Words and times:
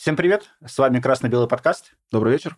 Всем 0.00 0.16
привет, 0.16 0.48
с 0.66 0.78
вами 0.78 0.98
Красно-Белый 0.98 1.46
подкаст. 1.46 1.92
Добрый 2.10 2.32
вечер. 2.32 2.56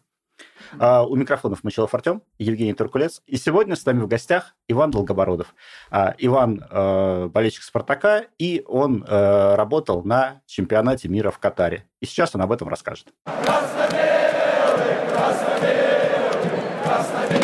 Uh, 0.78 1.04
у 1.04 1.16
микрофонов 1.16 1.64
Мочилов 1.64 1.92
Артем, 1.92 2.22
Евгений 2.38 2.72
Туркулец. 2.72 3.20
И 3.26 3.36
сегодня 3.36 3.74
с 3.74 3.84
нами 3.84 3.98
в 3.98 4.06
гостях 4.06 4.54
Иван 4.68 4.92
Долгобородов. 4.92 5.52
Uh, 5.90 6.14
Иван 6.18 6.62
uh, 6.70 7.28
болельщик 7.30 7.64
«Спартака», 7.64 8.26
и 8.38 8.62
он 8.68 9.04
работал 9.04 10.04
на 10.04 10.42
чемпионате 10.46 11.08
мира 11.08 11.32
в 11.32 11.40
Катаре. 11.40 11.88
И 12.00 12.06
сейчас 12.06 12.32
он 12.36 12.42
об 12.42 12.52
этом 12.52 12.68
расскажет. 12.68 13.08
Красно-белый, 13.24 15.08
красно-белый, 15.08 16.84
красно-белый, 16.84 17.42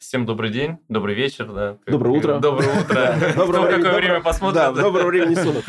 Всем 0.00 0.24
добрый 0.24 0.48
день, 0.48 0.78
добрый 0.88 1.14
вечер. 1.14 1.52
Да. 1.52 1.76
Доброе 1.86 2.10
утро. 2.18 2.38
Доброе 2.38 2.80
утро. 2.80 3.18
Доброе 3.36 3.76
какое 3.76 3.96
время 3.96 4.22
посмотрит. 4.22 4.54
Да, 4.54 4.72
доброго 4.72 5.08
времени 5.08 5.34
суток. 5.34 5.64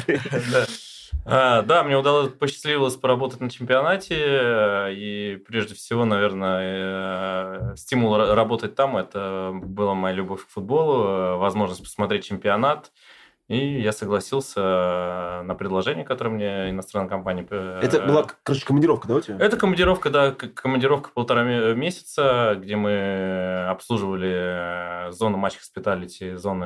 А, 1.27 1.63
да, 1.63 1.83
мне 1.83 1.97
удалось, 1.97 2.31
посчастливилось 2.33 2.97
поработать 2.97 3.41
на 3.41 3.49
чемпионате, 3.49 4.15
э, 4.15 4.93
и 4.93 5.37
прежде 5.37 5.73
всего, 5.73 6.05
наверное, 6.05 7.71
э, 7.71 7.75
стимул 7.77 8.15
работать 8.15 8.75
там– 8.75 8.95
это 8.97 9.51
была 9.51 9.95
моя 9.95 10.15
любовь 10.15 10.45
к 10.45 10.49
футболу, 10.49 11.03
э, 11.03 11.35
возможность 11.37 11.83
посмотреть 11.83 12.25
чемпионат– 12.25 12.91
и 13.47 13.79
я 13.81 13.91
согласился 13.91 15.43
на 15.43 15.55
предложение, 15.55 16.03
которое 16.03 16.31
мне 16.31 16.69
иностранная 16.71 17.09
компания... 17.09 17.43
Это 17.43 18.05
была, 18.05 18.25
короче, 18.43 18.65
командировка, 18.65 19.07
да, 19.07 19.15
у 19.15 19.21
тебя? 19.21 19.37
Это 19.39 19.55
командировка, 19.57 20.09
да, 20.09 20.31
командировка 20.31 21.11
полтора 21.11 21.43
месяца, 21.73 22.55
где 22.57 22.75
мы 22.75 23.67
обслуживали 23.69 25.11
зону 25.11 25.37
матч 25.37 25.57
хоспиталити, 25.57 26.35
зоны 26.35 26.65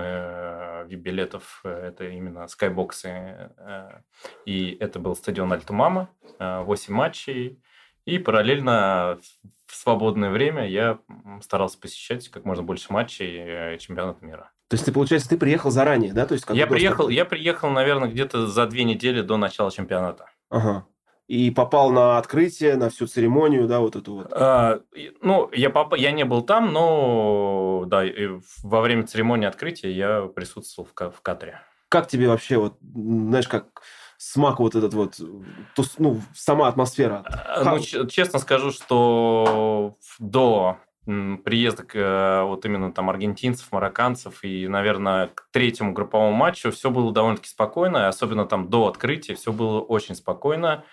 VIP-билетов, 0.88 1.62
это 1.64 2.06
именно 2.06 2.48
скайбоксы. 2.48 3.52
И 4.46 4.78
это 4.80 5.00
был 5.00 5.16
стадион 5.16 5.52
Альтумама, 5.52 6.10
8 6.40 6.94
матчей. 6.94 7.62
И 8.06 8.18
параллельно 8.18 9.20
в 9.68 9.76
свободное 9.76 10.30
время 10.30 10.68
я 10.68 11.00
старался 11.42 11.78
посещать 11.80 12.30
как 12.30 12.46
можно 12.46 12.64
больше 12.64 12.94
матчей 12.94 13.78
чемпионата 13.78 14.26
мира. 14.26 14.52
То 14.70 14.76
есть 14.76 14.86
ты, 14.86 14.92
получается, 14.92 15.30
ты 15.30 15.38
приехал 15.38 15.72
заранее, 15.72 16.14
да? 16.14 16.28
То 16.28 16.36
есть, 16.36 16.46
я, 16.50 16.68
приехал, 16.68 17.10
я 17.10 17.26
приехал, 17.26 17.72
наверное, 17.72 18.08
где-то 18.08 18.46
за 18.46 18.68
две 18.68 18.84
недели 18.84 19.22
до 19.22 19.36
начала 19.38 19.72
чемпионата. 19.72 20.30
Ага. 20.50 20.86
И 21.28 21.50
попал 21.50 21.92
на 21.92 22.20
открытие, 22.20 22.76
на 22.76 22.90
всю 22.90 23.08
церемонию, 23.08 23.68
да, 23.68 23.80
вот 23.80 23.96
эту 23.96 24.16
вот. 24.16 24.28
А, 24.32 24.82
ну, 25.22 25.50
я, 25.54 25.72
поп... 25.72 25.96
я 25.96 26.12
не 26.12 26.24
был 26.24 26.44
там, 26.44 26.72
но 26.72 27.84
да, 27.88 28.04
во 28.64 28.82
время 28.82 29.08
церемонии 29.08 29.48
открытия 29.48 29.92
я 29.92 30.22
присутствовал 30.24 30.88
в, 30.88 31.12
в 31.12 31.22
Катаре. 31.22 31.62
Как 31.88 32.08
тебе 32.08 32.28
вообще, 32.28 32.58
вот, 32.58 32.78
знаешь, 32.82 33.48
как 33.48 33.82
смак 34.18 34.60
вот 34.60 34.76
этот 34.76 34.94
вот, 34.94 35.20
ну, 35.98 36.22
сама 36.36 36.68
атмосфера? 36.68 37.24
А, 37.28 37.64
ну, 37.64 38.08
честно 38.08 38.38
скажу, 38.38 38.72
что 38.72 39.98
до 40.20 40.78
приезда 41.44 41.84
э, 41.94 42.44
вот 42.44 42.66
именно 42.66 42.92
там 42.92 43.10
аргентинцев, 43.10 43.72
марокканцев 43.72 44.44
и, 44.44 44.68
наверное, 44.68 45.28
к 45.28 45.48
третьему 45.52 45.94
групповому 45.94 46.32
матчу 46.32 46.72
все 46.72 46.90
было 46.90 47.12
довольно-таки 47.12 47.50
спокойно, 47.50 48.08
особенно 48.08 48.46
там 48.46 48.70
до 48.70 48.88
открытия 48.88 49.36
все 49.36 49.52
было 49.52 49.82
очень 49.82 50.16
спокойно, 50.16 50.84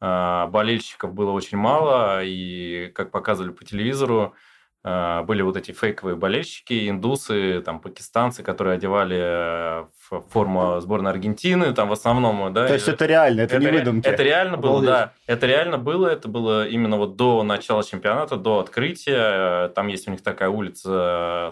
а, 0.00 0.46
болельщиков 0.48 1.14
было 1.14 1.30
очень 1.30 1.58
мало, 1.58 2.22
и, 2.24 2.90
как 2.94 3.10
показывали 3.10 3.52
по 3.52 3.64
телевизору, 3.64 4.34
были 4.82 5.42
вот 5.42 5.56
эти 5.58 5.72
фейковые 5.72 6.16
болельщики, 6.16 6.88
индусы, 6.88 7.60
там, 7.60 7.80
пакистанцы, 7.80 8.42
которые 8.42 8.74
одевали 8.74 9.18
э, 9.20 9.84
форму 10.30 10.80
сборной 10.80 11.10
Аргентины, 11.10 11.74
там 11.74 11.88
в 11.88 11.92
основном, 11.92 12.52
да. 12.52 12.66
То 12.66 12.74
есть 12.74 12.88
это 12.88 13.04
реально, 13.04 13.42
это, 13.42 13.56
это 13.56 13.64
не 13.64 13.70
выдумки. 13.70 14.08
Это 14.08 14.22
реально 14.22 14.56
было, 14.56 14.78
Обалдеть. 14.78 14.90
да. 14.90 15.12
Это 15.26 15.46
реально 15.46 15.78
было, 15.78 16.06
это 16.06 16.28
было 16.28 16.66
именно 16.66 16.96
вот 16.96 17.16
до 17.16 17.42
начала 17.42 17.84
чемпионата, 17.84 18.36
до 18.36 18.58
открытия. 18.58 19.68
Там 19.68 19.88
есть 19.88 20.08
у 20.08 20.10
них 20.10 20.22
такая 20.22 20.48
улица 20.48 21.50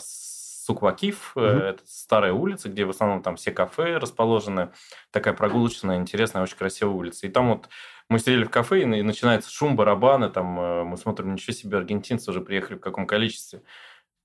Суквакив, 0.68 1.32
угу. 1.34 1.46
это 1.46 1.82
старая 1.86 2.34
улица, 2.34 2.68
где 2.68 2.84
в 2.84 2.90
основном 2.90 3.22
там 3.22 3.36
все 3.36 3.52
кафе 3.52 3.96
расположены. 3.96 4.68
Такая 5.10 5.32
прогулочная, 5.32 5.96
интересная, 5.96 6.42
очень 6.42 6.58
красивая 6.58 6.92
улица. 6.92 7.26
И 7.26 7.30
там 7.30 7.48
вот 7.48 7.70
мы 8.10 8.18
сидели 8.18 8.44
в 8.44 8.50
кафе, 8.50 8.82
и 8.82 8.84
начинается 8.84 9.50
шум, 9.50 9.76
барабаны, 9.76 10.28
там 10.28 10.60
э, 10.60 10.84
мы 10.84 10.98
смотрим, 10.98 11.32
ничего 11.32 11.54
себе, 11.54 11.78
аргентинцы 11.78 12.30
уже 12.30 12.42
приехали 12.42 12.76
в 12.76 12.80
каком 12.80 13.06
количестве. 13.06 13.62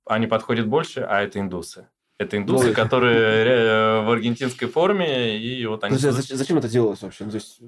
Они 0.06 0.28
подходят 0.28 0.68
больше, 0.68 1.00
а 1.00 1.22
это 1.22 1.40
индусы. 1.40 1.88
Это 2.24 2.38
индусы, 2.38 2.68
Ой. 2.68 2.74
которые 2.74 3.46
э, 3.46 4.06
в 4.06 4.12
аргентинской 4.12 4.68
форме, 4.68 5.38
и 5.38 5.66
вот 5.66 5.84
они... 5.84 5.98
Зачем, 5.98 6.38
зачем 6.38 6.58
это 6.58 6.68
делалось 6.68 7.02
вообще? 7.02 7.26
Ну, 7.26 7.32
то 7.32 7.36
есть, 7.36 7.60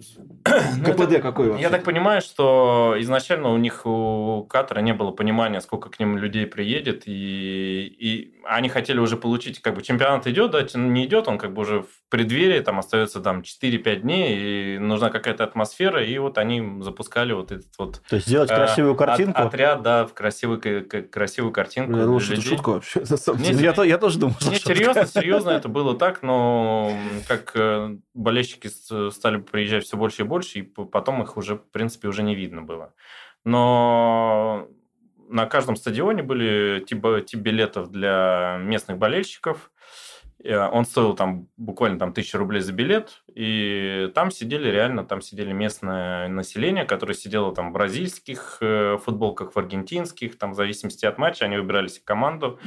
ну, 0.78 0.94
КПД 0.94 1.22
какой 1.22 1.50
вообще? 1.50 1.64
Я 1.64 1.70
так 1.70 1.84
понимаю, 1.84 2.22
что 2.22 2.96
изначально 3.00 3.52
у 3.52 3.58
них, 3.58 3.86
у 3.86 4.46
Катара 4.50 4.80
не 4.80 4.94
было 4.94 5.12
понимания, 5.12 5.62
сколько 5.62 5.90
к 5.90 6.00
ним 6.00 6.18
людей 6.18 6.46
приедет, 6.46 7.04
и, 7.06 7.86
и 8.00 8.36
они 8.46 8.70
хотели 8.70 9.00
уже 9.00 9.18
получить, 9.18 9.62
как 9.62 9.76
бы 9.76 9.82
чемпионат 9.82 10.28
идет, 10.28 10.52
да, 10.52 10.66
не 10.76 11.06
идет, 11.06 11.28
он 11.28 11.38
как 11.38 11.54
бы 11.54 11.64
уже 11.64 11.82
в 11.82 11.88
преддверии, 12.10 12.60
там 12.60 12.80
остается 12.80 13.20
там 13.20 13.42
4-5 13.42 13.96
дней, 13.98 14.76
и 14.76 14.80
нужна 14.80 15.10
какая-то 15.10 15.44
атмосфера, 15.44 16.04
и 16.04 16.18
вот 16.18 16.38
они 16.38 16.82
запускали 16.82 17.34
вот 17.34 17.52
этот 17.52 17.72
вот... 17.78 18.02
То 18.10 18.16
есть 18.16 18.28
сделать 18.28 18.50
красивую 18.50 18.94
э, 18.94 18.98
картинку? 18.98 19.42
От, 19.42 19.48
отряд, 19.48 19.82
да, 19.82 20.06
в 20.06 20.14
красивую, 20.14 20.62
красивую 21.12 21.52
картинку. 21.52 21.98
Я 21.98 22.06
думал, 22.06 22.20
что 22.20 22.34
это 22.34 22.42
шутка 22.42 22.70
вообще, 22.70 23.00
на 23.02 23.18
самом 23.18 23.42
деле. 23.42 23.74
Я, 23.76 23.84
я 23.84 23.98
тоже 23.98 24.20
думал, 24.20 24.36
что 24.54 24.76
серьезно, 24.76 25.06
серьезно 25.06 25.50
это 25.52 25.68
было 25.70 25.98
так, 25.98 26.24
но 26.24 26.92
как 27.28 27.52
э, 27.56 27.98
болельщики 28.14 28.68
стали 29.12 29.38
приезжать 29.38 29.86
все 29.86 29.98
больше 29.98 30.24
и 30.24 30.26
больше, 30.26 30.60
и 30.60 30.62
потом 30.62 31.24
их 31.24 31.38
уже, 31.38 31.56
в 31.56 31.70
принципе, 31.72 32.08
уже 32.08 32.24
не 32.24 32.36
видно 32.36 32.62
было. 32.62 32.94
Но 33.44 34.68
на 35.28 35.46
каждом 35.46 35.76
стадионе 35.76 36.24
были 36.24 36.84
тип, 36.86 37.06
тип 37.26 37.40
билетов 37.40 37.92
для 37.92 38.58
местных 38.62 38.98
болельщиков. 38.98 39.72
Э, 40.46 40.70
он 40.70 40.86
стоил 40.86 41.16
там 41.16 41.48
буквально 41.58 41.98
там 41.98 42.14
тысячу 42.14 42.38
рублей 42.38 42.62
за 42.62 42.72
билет, 42.72 43.24
и 43.34 44.12
там 44.14 44.30
сидели 44.30 44.70
реально, 44.70 45.04
там 45.04 45.22
сидели 45.22 45.52
местное 45.52 46.28
население, 46.28 46.86
которое 46.86 47.16
сидело 47.16 47.54
там 47.54 47.72
в 47.72 47.74
бразильских 47.74 48.58
э, 48.62 48.98
футболках, 49.04 49.54
в 49.54 49.58
аргентинских, 49.60 50.38
там 50.38 50.52
в 50.52 50.56
зависимости 50.56 51.06
от 51.06 51.18
матча 51.18 51.46
они 51.46 51.58
выбирали 51.58 51.88
себе 51.88 52.04
команду. 52.06 52.60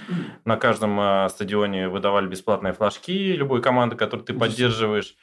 На 0.45 0.57
каждом 0.57 0.99
э, 1.01 1.29
стадионе 1.29 1.89
выдавали 1.89 2.27
бесплатные 2.27 2.73
флажки 2.73 3.33
любой 3.33 3.63
команды, 3.63 3.97
которую 3.97 4.27
ты 4.27 4.35
поддерживаешь. 4.35 5.17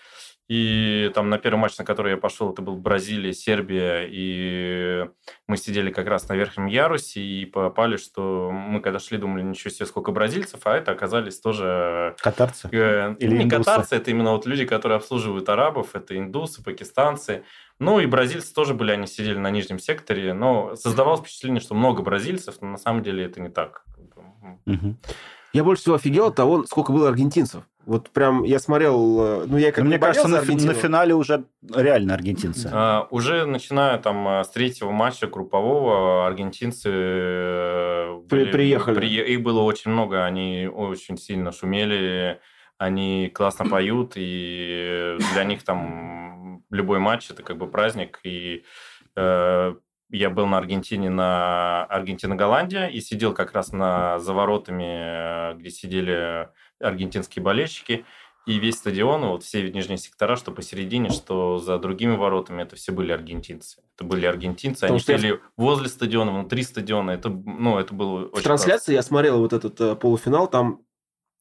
И 0.48 1.12
там 1.16 1.30
на 1.30 1.40
первый 1.40 1.58
матч, 1.58 1.78
на 1.80 1.86
который 1.86 2.12
я 2.12 2.18
пошел, 2.18 2.54
это 2.54 2.62
был 2.62 2.76
Бразилия, 2.76 3.34
Сербия, 3.34 4.08
и 4.08 5.10
мы 5.48 5.58
сидели 5.58 5.90
как 5.90 6.08
раз 6.08 6.30
на 6.30 6.34
верхнем 6.34 6.68
ярусе 6.68 7.20
и 7.20 7.46
попали, 7.46 7.98
что 7.98 8.52
мы 8.52 8.80
когда 8.80 9.00
шли, 9.00 9.18
думали, 9.18 9.42
ничего 9.42 9.72
себе, 9.72 9.88
сколько 9.88 10.12
бразильцев, 10.12 10.62
а 10.66 10.76
это 10.76 10.92
оказались 10.92 11.40
тоже... 11.40 12.16
Катарцы? 12.20 12.70
Э, 12.72 13.16
Или 13.18 13.38
не 13.38 13.44
индусы? 13.46 13.64
катарцы, 13.64 13.96
это 13.96 14.12
именно 14.12 14.34
вот 14.34 14.46
люди, 14.46 14.66
которые 14.66 14.98
обслуживают 14.98 15.50
арабов, 15.50 15.96
это 15.96 16.16
индусы, 16.16 16.64
пакистанцы. 16.64 17.44
Ну 17.80 18.00
и 18.00 18.06
бразильцы 18.06 18.54
тоже 18.54 18.76
были, 18.76 18.92
они 18.92 19.08
сидели 19.08 19.40
на 19.40 19.50
нижнем 19.50 19.80
секторе, 19.80 20.34
но 20.36 20.76
создавалось 20.76 21.22
впечатление, 21.22 21.60
что 21.60 21.74
много 21.74 22.04
бразильцев, 22.04 22.58
но 22.62 22.68
на 22.68 22.78
самом 22.78 23.02
деле 23.02 23.26
это 23.26 23.42
не 23.42 23.50
так. 23.50 23.84
Угу. 24.68 24.96
Я 25.56 25.64
больше 25.64 25.84
всего 25.84 25.96
офигел 25.96 26.28
от 26.28 26.36
того, 26.36 26.66
сколько 26.66 26.92
было 26.92 27.08
аргентинцев. 27.08 27.64
Вот 27.86 28.10
прям 28.10 28.44
я 28.44 28.60
смотрел, 28.60 29.44
э, 29.44 29.46
ну 29.48 29.58
я 29.58 29.72
как 29.72 29.86
Мне 29.86 29.98
кажется, 29.98 30.28
на, 30.28 30.42
на 30.42 30.74
финале 30.74 31.14
уже 31.14 31.46
реально 31.74 32.14
аргентинцы. 32.14 32.70
А, 32.74 33.08
уже 33.10 33.46
начиная 33.46 33.98
там 34.00 34.28
э, 34.28 34.44
с 34.44 34.50
третьего 34.50 34.92
матча 34.92 35.28
группового 35.28 36.28
аргентинцы 36.28 36.90
э, 36.92 38.20
были, 38.26 38.52
приехали. 38.52 38.96
При, 38.96 39.34
их 39.34 39.44
было 39.44 39.62
очень 39.62 39.92
много, 39.92 40.26
они 40.26 40.68
очень 40.68 41.18
сильно 41.18 41.54
шумели, 41.54 42.42
они 42.78 43.32
классно 43.34 43.66
поют, 43.70 44.14
и 44.16 45.18
для 45.34 45.46
них 45.46 45.64
там 45.64 46.64
любой 46.70 47.00
матч 47.00 47.32
это 47.32 47.44
как 47.44 47.58
бы 47.58 47.68
праздник, 47.68 48.20
и 48.24 48.66
э, 49.16 49.76
я 50.10 50.30
был 50.30 50.46
на 50.46 50.58
Аргентине, 50.58 51.10
на 51.10 51.86
Аргентина-Голландия, 51.86 52.88
и 52.88 53.02
сидел 53.02 53.34
как 53.34 53.54
раз 53.54 53.72
на, 53.72 54.20
за 54.20 54.34
воротами, 54.34 55.58
где 55.58 55.70
сидели 55.70 56.50
аргентинские 56.80 57.44
болельщики, 57.44 58.06
и 58.46 58.60
весь 58.60 58.76
стадион, 58.76 59.26
вот 59.26 59.44
все 59.44 59.72
нижние 59.72 59.98
сектора, 59.98 60.36
что 60.36 60.52
посередине, 60.52 61.10
что 61.10 61.58
за 61.58 61.80
другими 61.80 62.16
воротами, 62.16 62.62
это 62.62 62.76
все 62.76 62.92
были 62.92 63.12
аргентинцы. 63.12 63.82
Это 63.96 64.06
были 64.06 64.28
аргентинцы, 64.28 64.82
Потому 64.82 64.98
они 64.98 65.04
пели 65.04 65.28
я... 65.28 65.40
возле 65.58 65.90
стадиона, 65.90 66.32
внутри 66.32 66.62
стадиона. 66.62 67.12
Это, 67.12 67.30
ну, 67.30 67.80
это 67.80 67.96
было 67.96 68.30
В 68.32 68.42
трансляции 68.44 68.92
классно. 68.92 68.92
я 68.92 69.02
смотрел 69.02 69.40
вот 69.40 69.54
этот 69.54 69.82
э, 69.82 69.96
полуфинал, 69.96 70.48
там 70.48 70.82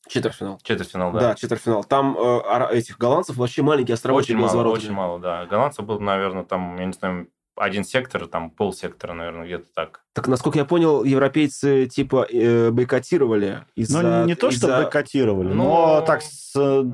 Четвертьфинал. 0.06 0.60
Четвертьфинал, 0.62 1.12
да. 1.12 1.20
Да, 1.20 1.34
четвертьфинал. 1.34 1.82
Там 1.84 2.16
э, 2.18 2.76
этих 2.76 2.98
голландцев 2.98 3.36
вообще 3.36 3.62
маленький 3.62 3.92
островочек 3.92 4.36
очень 4.36 4.38
мало, 4.38 4.68
Очень 4.68 4.92
мало, 4.92 5.18
да. 5.18 5.46
Голландцев 5.46 5.84
был, 5.84 5.98
наверное, 6.00 6.44
там, 6.44 6.76
я 6.78 6.84
не 6.86 6.92
знаю, 6.92 7.28
один 7.56 7.84
сектор, 7.84 8.26
там 8.26 8.50
полсектора, 8.50 9.14
наверное, 9.14 9.44
где-то 9.46 9.66
так. 9.74 10.00
Так, 10.12 10.28
насколько 10.28 10.58
я 10.58 10.64
понял, 10.64 11.04
европейцы 11.04 11.86
типа 11.86 12.26
э, 12.30 12.70
бойкотировали 12.70 13.64
из-за... 13.74 14.02
Ну, 14.02 14.24
не 14.26 14.34
то, 14.34 14.50
что 14.50 14.68
бойкотировали, 14.68 15.48
Ну, 15.48 15.64
но 15.64 16.00
так 16.02 16.22
с... 16.22 16.52
э, 16.56 16.84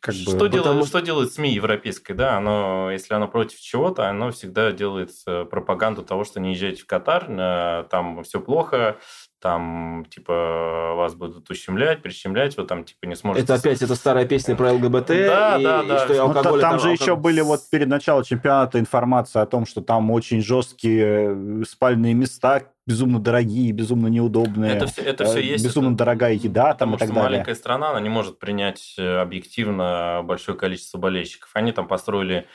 Как 0.00 0.14
бы... 0.14 0.20
что, 0.20 0.32
потому 0.32 0.50
делает, 0.50 0.78
что- 0.86 0.98
что 0.98 1.00
делает 1.06 1.32
СМИ 1.32 1.52
европейское, 1.52 2.16
да, 2.16 2.36
оно, 2.38 2.90
если 2.90 3.14
оно 3.14 3.28
против 3.28 3.58
чего-то, 3.60 4.08
оно 4.08 4.30
всегда 4.30 4.72
делает 4.72 5.10
э, 5.26 5.44
пропаганду 5.44 6.02
того, 6.02 6.24
что 6.24 6.40
не 6.40 6.52
езжайте 6.52 6.82
в 6.82 6.86
Катар, 6.86 7.26
э, 7.28 7.84
там 7.90 8.22
все 8.24 8.40
плохо, 8.40 8.98
там, 9.40 10.04
типа, 10.10 10.94
вас 10.96 11.14
будут 11.14 11.48
ущемлять, 11.50 12.02
прищемлять, 12.02 12.56
вы 12.56 12.64
там, 12.64 12.84
типа, 12.84 13.06
не 13.06 13.14
сможете... 13.14 13.44
Это 13.44 13.54
опять 13.54 13.80
эта 13.82 13.94
старая 13.94 14.26
песня 14.26 14.56
про 14.56 14.72
ЛГБТ, 14.72 15.06
Да, 15.06 15.58
и, 15.58 15.62
да, 15.62 15.82
и 15.82 15.86
да. 15.88 15.98
что 16.04 16.14
и 16.14 16.18
Ну, 16.18 16.32
та- 16.32 16.38
алкоголь... 16.40 16.60
там 16.60 16.74
это 16.74 16.82
же 16.82 16.88
алкоголь. 16.90 16.92
еще 17.06 17.16
были 17.16 17.40
вот 17.40 17.60
перед 17.70 17.88
началом 17.88 18.24
чемпионата 18.24 18.80
информация 18.80 19.42
о 19.42 19.46
том, 19.46 19.64
что 19.66 19.80
там 19.80 20.10
очень 20.10 20.42
жесткие 20.42 21.60
э, 21.60 21.62
спальные 21.68 22.14
места, 22.14 22.64
безумно 22.86 23.20
дорогие, 23.20 23.70
безумно 23.72 24.08
неудобные. 24.08 24.72
Это 24.72 24.86
все, 24.86 25.02
это 25.02 25.24
э, 25.24 25.26
все 25.28 25.40
есть. 25.40 25.64
Безумно 25.64 25.88
это- 25.90 25.98
дорогая 25.98 26.32
еда 26.32 26.74
там 26.74 26.92
Потому 26.92 26.96
и 26.96 26.98
так 26.98 27.06
что 27.08 27.14
далее. 27.14 27.30
маленькая 27.30 27.54
страна, 27.54 27.90
она 27.90 28.00
не 28.00 28.08
может 28.08 28.38
принять 28.40 28.94
э, 28.98 29.18
объективно 29.20 30.22
большое 30.24 30.58
количество 30.58 30.98
болельщиков. 30.98 31.50
Они 31.54 31.72
там 31.72 31.86
построили 31.86 32.46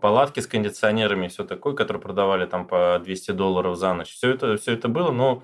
палатки 0.00 0.40
с 0.40 0.46
кондиционерами 0.46 1.26
и 1.26 1.28
все 1.28 1.44
такое, 1.44 1.74
которые 1.74 2.00
продавали 2.00 2.46
там 2.46 2.66
по 2.66 3.00
200 3.04 3.32
долларов 3.32 3.76
за 3.76 3.92
ночь. 3.94 4.12
Все 4.14 4.30
это, 4.30 4.56
все 4.56 4.72
это 4.74 4.88
было, 4.88 5.10
но 5.10 5.42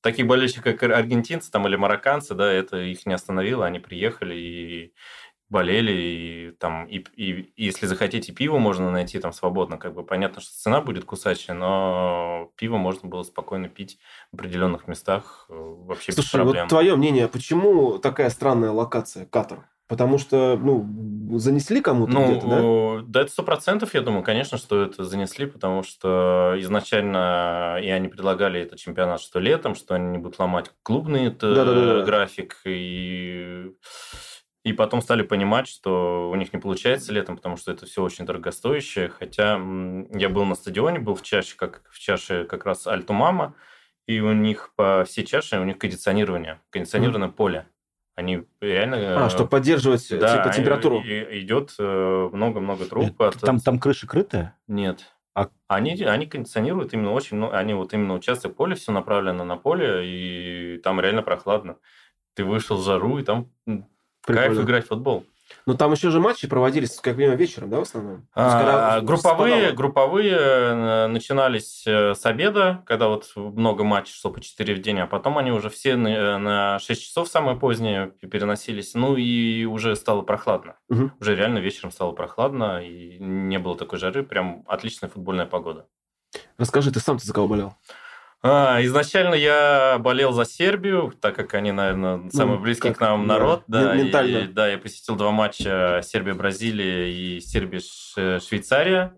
таких 0.00 0.26
болельщиков, 0.26 0.64
как 0.64 0.82
аргентинцы 0.84 1.50
там, 1.50 1.66
или 1.66 1.76
марокканцы, 1.76 2.34
да, 2.34 2.50
это 2.52 2.78
их 2.78 3.06
не 3.06 3.14
остановило, 3.14 3.66
они 3.66 3.78
приехали 3.80 4.34
и 4.34 4.94
болели, 5.48 5.92
и 5.92 6.50
там, 6.58 6.86
и, 6.86 6.98
и- 7.16 7.52
если 7.56 7.86
захотите, 7.86 8.32
пиво 8.32 8.58
можно 8.58 8.90
найти 8.90 9.18
там 9.18 9.32
свободно, 9.32 9.78
как 9.78 9.94
бы 9.94 10.04
понятно, 10.04 10.42
что 10.42 10.52
цена 10.52 10.80
будет 10.82 11.04
кусачая, 11.04 11.56
но 11.56 12.52
пиво 12.56 12.76
можно 12.76 13.08
было 13.08 13.22
спокойно 13.22 13.68
пить 13.68 13.98
в 14.30 14.36
определенных 14.36 14.88
местах 14.88 15.46
э, 15.48 15.54
вообще 15.54 16.12
без 16.12 16.16
Слушай, 16.16 16.44
проблем. 16.44 16.64
вот 16.64 16.68
твое 16.70 16.96
мнение, 16.96 17.28
почему 17.28 17.98
такая 17.98 18.28
странная 18.28 18.70
локация 18.72 19.24
Катар? 19.24 19.68
Потому 19.88 20.18
что, 20.18 20.58
ну, 20.60 20.86
занесли 21.38 21.80
кому-то 21.80 22.12
где-то, 22.12 22.46
да? 22.46 22.60
Ну, 22.60 23.02
да, 23.06 23.22
это 23.22 23.30
сто 23.32 23.42
процентов, 23.42 23.94
я 23.94 24.02
думаю, 24.02 24.22
конечно, 24.22 24.58
что 24.58 24.82
это 24.82 25.04
занесли, 25.04 25.46
потому 25.46 25.82
что 25.82 26.54
изначально 26.58 27.78
и 27.82 27.88
они 27.88 28.08
предлагали 28.08 28.60
этот 28.60 28.78
чемпионат 28.78 29.20
что 29.20 29.40
летом, 29.40 29.74
что 29.74 29.94
они 29.94 30.08
не 30.08 30.18
будут 30.18 30.38
ломать 30.38 30.70
клубный 30.82 31.26
это 31.26 31.54
Да-да-да-да. 31.54 32.04
график, 32.04 32.58
и, 32.66 33.72
и 34.62 34.72
потом 34.74 35.00
стали 35.00 35.22
понимать, 35.22 35.68
что 35.68 36.28
у 36.30 36.34
них 36.34 36.52
не 36.52 36.60
получается 36.60 37.12
летом, 37.14 37.36
потому 37.36 37.56
что 37.56 37.72
это 37.72 37.86
все 37.86 38.02
очень 38.02 38.26
дорогостоящее, 38.26 39.08
хотя 39.08 39.52
я 39.54 40.28
был 40.28 40.44
на 40.44 40.54
стадионе, 40.54 40.98
был 40.98 41.14
в 41.14 41.22
чаше, 41.22 41.56
как 41.56 41.82
в 41.90 41.98
чаше 41.98 42.44
как 42.44 42.66
раз 42.66 42.86
Альтумама, 42.86 43.54
и 44.06 44.20
у 44.20 44.32
них 44.32 44.70
по 44.76 45.04
всей 45.06 45.24
чаше 45.24 45.58
у 45.60 45.64
них 45.64 45.78
кондиционирование, 45.78 46.60
кондиционированное 46.70 47.28
поле. 47.28 47.66
Они 48.18 48.42
реально... 48.60 49.26
А, 49.26 49.30
чтобы 49.30 49.48
поддерживать, 49.48 50.10
Э, 50.10 50.18
да, 50.18 50.38
типа, 50.42 50.52
температуру. 50.52 51.00
и- 51.02 51.38
идет 51.40 51.72
э, 51.78 52.28
много-много 52.32 52.84
труб. 52.86 53.14
Э, 53.20 53.26
от- 53.28 53.38
Там, 53.40 53.60
там 53.60 53.78
крыша 53.78 54.08
крытая? 54.08 54.56
Нет. 54.66 55.04
А- 55.36 55.50
Они, 55.68 55.94
они 56.02 56.26
кондиционируют 56.26 56.92
именно 56.92 57.12
очень 57.12 57.36
много, 57.36 57.56
они 57.56 57.74
вот 57.74 57.94
именно 57.94 58.14
участок 58.14 58.56
поля, 58.56 58.74
все 58.74 58.90
направлено 58.90 59.44
на 59.44 59.56
поле, 59.56 60.00
и 60.04 60.78
там 60.82 61.00
реально 61.00 61.22
прохладно. 61.22 61.76
Ты 62.34 62.42
вышел 62.44 62.78
в 62.78 62.84
жару, 62.84 63.18
и 63.18 63.22
там 63.22 63.52
м, 63.68 63.86
кайф 64.22 64.48
Прикольно. 64.48 64.60
играть 64.62 64.84
в 64.86 64.88
футбол. 64.88 65.24
Но 65.68 65.74
там 65.74 65.92
еще 65.92 66.08
же 66.08 66.18
матчи 66.18 66.48
проводились, 66.48 66.98
как 66.98 67.16
понимаю, 67.16 67.36
вечером, 67.36 67.68
да, 67.68 67.80
в 67.80 67.82
основном? 67.82 68.26
А, 68.34 68.58
когда 68.58 69.00
групповые, 69.02 69.72
групповые 69.72 70.34
э, 70.34 71.06
начинались 71.08 71.86
э, 71.86 72.14
с 72.14 72.24
обеда, 72.24 72.82
когда 72.86 73.08
вот 73.08 73.30
много 73.36 73.84
матчей, 73.84 74.14
что 74.14 74.30
по 74.30 74.40
4 74.40 74.74
в 74.74 74.80
день, 74.80 74.98
а 75.00 75.06
потом 75.06 75.36
они 75.36 75.52
уже 75.52 75.68
все 75.68 75.96
на, 75.96 76.38
на 76.38 76.78
6 76.78 77.02
часов 77.02 77.28
самое 77.28 77.58
позднее 77.58 78.12
переносились. 78.30 78.94
Ну 78.94 79.16
и 79.16 79.66
уже 79.66 79.94
стало 79.94 80.22
прохладно. 80.22 80.76
Мгм. 80.88 81.12
Уже 81.20 81.36
реально 81.36 81.58
вечером 81.58 81.90
стало 81.90 82.12
прохладно, 82.12 82.82
и 82.82 83.18
не 83.18 83.58
было 83.58 83.76
такой 83.76 83.98
жары. 83.98 84.22
Прям 84.22 84.64
отличная 84.68 85.10
футбольная 85.10 85.44
погода. 85.44 85.84
Расскажи, 86.56 86.90
ты 86.92 87.00
сам-то 87.00 87.26
за 87.26 87.34
кого 87.34 87.46
болел? 87.46 87.74
А, 88.40 88.80
изначально 88.84 89.34
я 89.34 89.98
болел 89.98 90.32
за 90.32 90.44
Сербию, 90.44 91.12
так 91.20 91.34
как 91.34 91.54
они, 91.54 91.72
наверное, 91.72 92.30
самый 92.30 92.56
Ну, 92.56 92.62
близкий 92.62 92.88
как, 92.90 92.98
к 92.98 93.00
нам 93.00 93.26
да, 93.26 93.34
народ. 93.34 93.64
Да, 93.66 93.94
мен- 93.94 94.06
ментально. 94.06 94.36
И, 94.38 94.46
да, 94.46 94.68
я 94.68 94.78
посетил 94.78 95.16
два 95.16 95.32
матча 95.32 96.00
Сербия-Бразилия 96.04 97.08
и 97.10 97.40
Сербия-Швейцария. 97.40 99.14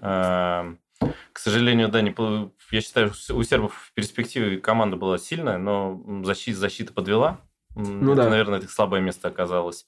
А, 0.00 0.74
К 1.32 1.38
сожалению, 1.38 1.88
да, 1.88 2.00
не, 2.00 2.14
я 2.70 2.80
считаю, 2.80 3.12
у 3.30 3.42
сербов 3.42 3.74
в 3.74 3.92
перспективе 3.94 4.58
команда 4.58 4.96
была 4.96 5.18
сильная, 5.18 5.58
но 5.58 6.00
защита, 6.24 6.58
защита 6.58 6.92
подвела. 6.92 7.40
Ну 7.74 8.12
это, 8.12 8.22
да. 8.24 8.30
наверное, 8.30 8.58
их 8.60 8.70
слабое 8.70 9.00
место 9.00 9.28
оказалось. 9.28 9.86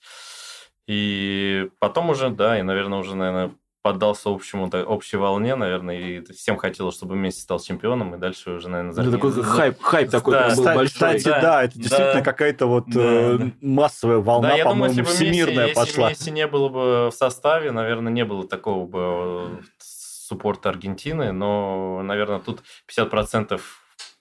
И 0.87 1.69
потом 1.79 2.11
уже, 2.11 2.31
да, 2.31 2.59
и, 2.59 2.63
наверное, 2.63 2.99
уже, 2.99 3.15
наверное, 3.17 3.53
поддался 3.83 4.29
общему, 4.29 4.69
да, 4.69 4.83
общей 4.85 5.17
волне, 5.17 5.55
наверное, 5.55 5.97
и 5.97 6.33
всем 6.33 6.57
хотелось, 6.59 6.95
чтобы 6.95 7.17
Месси 7.17 7.41
стал 7.41 7.61
чемпионом, 7.61 8.15
и 8.15 8.19
дальше 8.19 8.51
уже, 8.51 8.69
наверное, 8.69 8.93
Это 9.03 9.11
такой 9.13 9.33
хайп, 9.43 9.81
хайп 9.81 10.11
такой 10.11 10.35
Да, 10.35 10.43
был 10.49 10.51
Кстати, 10.57 10.77
большой. 10.77 10.93
кстати, 10.93 11.25
да, 11.25 11.41
Да, 11.41 11.63
это 11.65 11.79
действительно 11.79 12.13
да. 12.15 12.23
какая-то 12.23 12.67
вот 12.67 12.85
Да, 12.89 13.01
э, 13.01 13.39
да. 13.39 13.51
массовая 13.63 14.19
волна, 14.19 14.49
да, 14.51 14.57
я 14.57 14.65
думаю, 14.65 14.91
по-моему, 14.91 15.01
если 15.01 15.03
бы 15.03 15.09
всемирная 15.31 15.65
Месси, 15.69 15.75
пошла. 15.75 16.09
если 16.11 16.23
Месси 16.25 16.31
не 16.33 16.47
было 16.47 16.69
бы 16.69 17.09
в 17.09 17.13
составе, 17.13 17.71
наверное, 17.73 18.13
не 18.13 18.25
было 18.25 18.47
такого 18.47 18.87
бы 18.87 19.01
э, 19.01 19.63
суппорта 19.79 20.69
Аргентины, 20.69 21.33
но, 21.33 22.03
наверное, 22.03 22.39
тут 22.41 22.63
50% 22.89 23.61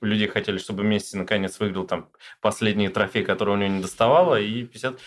людей 0.01 0.27
хотели, 0.29 0.57
чтобы 0.57 0.83
Месси 0.83 1.17
наконец 1.17 1.59
выиграл 1.59 1.85
там 1.85 2.07
последний 2.39 2.87
трофей, 2.87 3.23
который 3.23 3.55
у 3.55 3.57
него 3.57 3.73
не 3.73 3.81
доставало, 3.81 4.39
и 4.39 4.63
50 4.63 4.97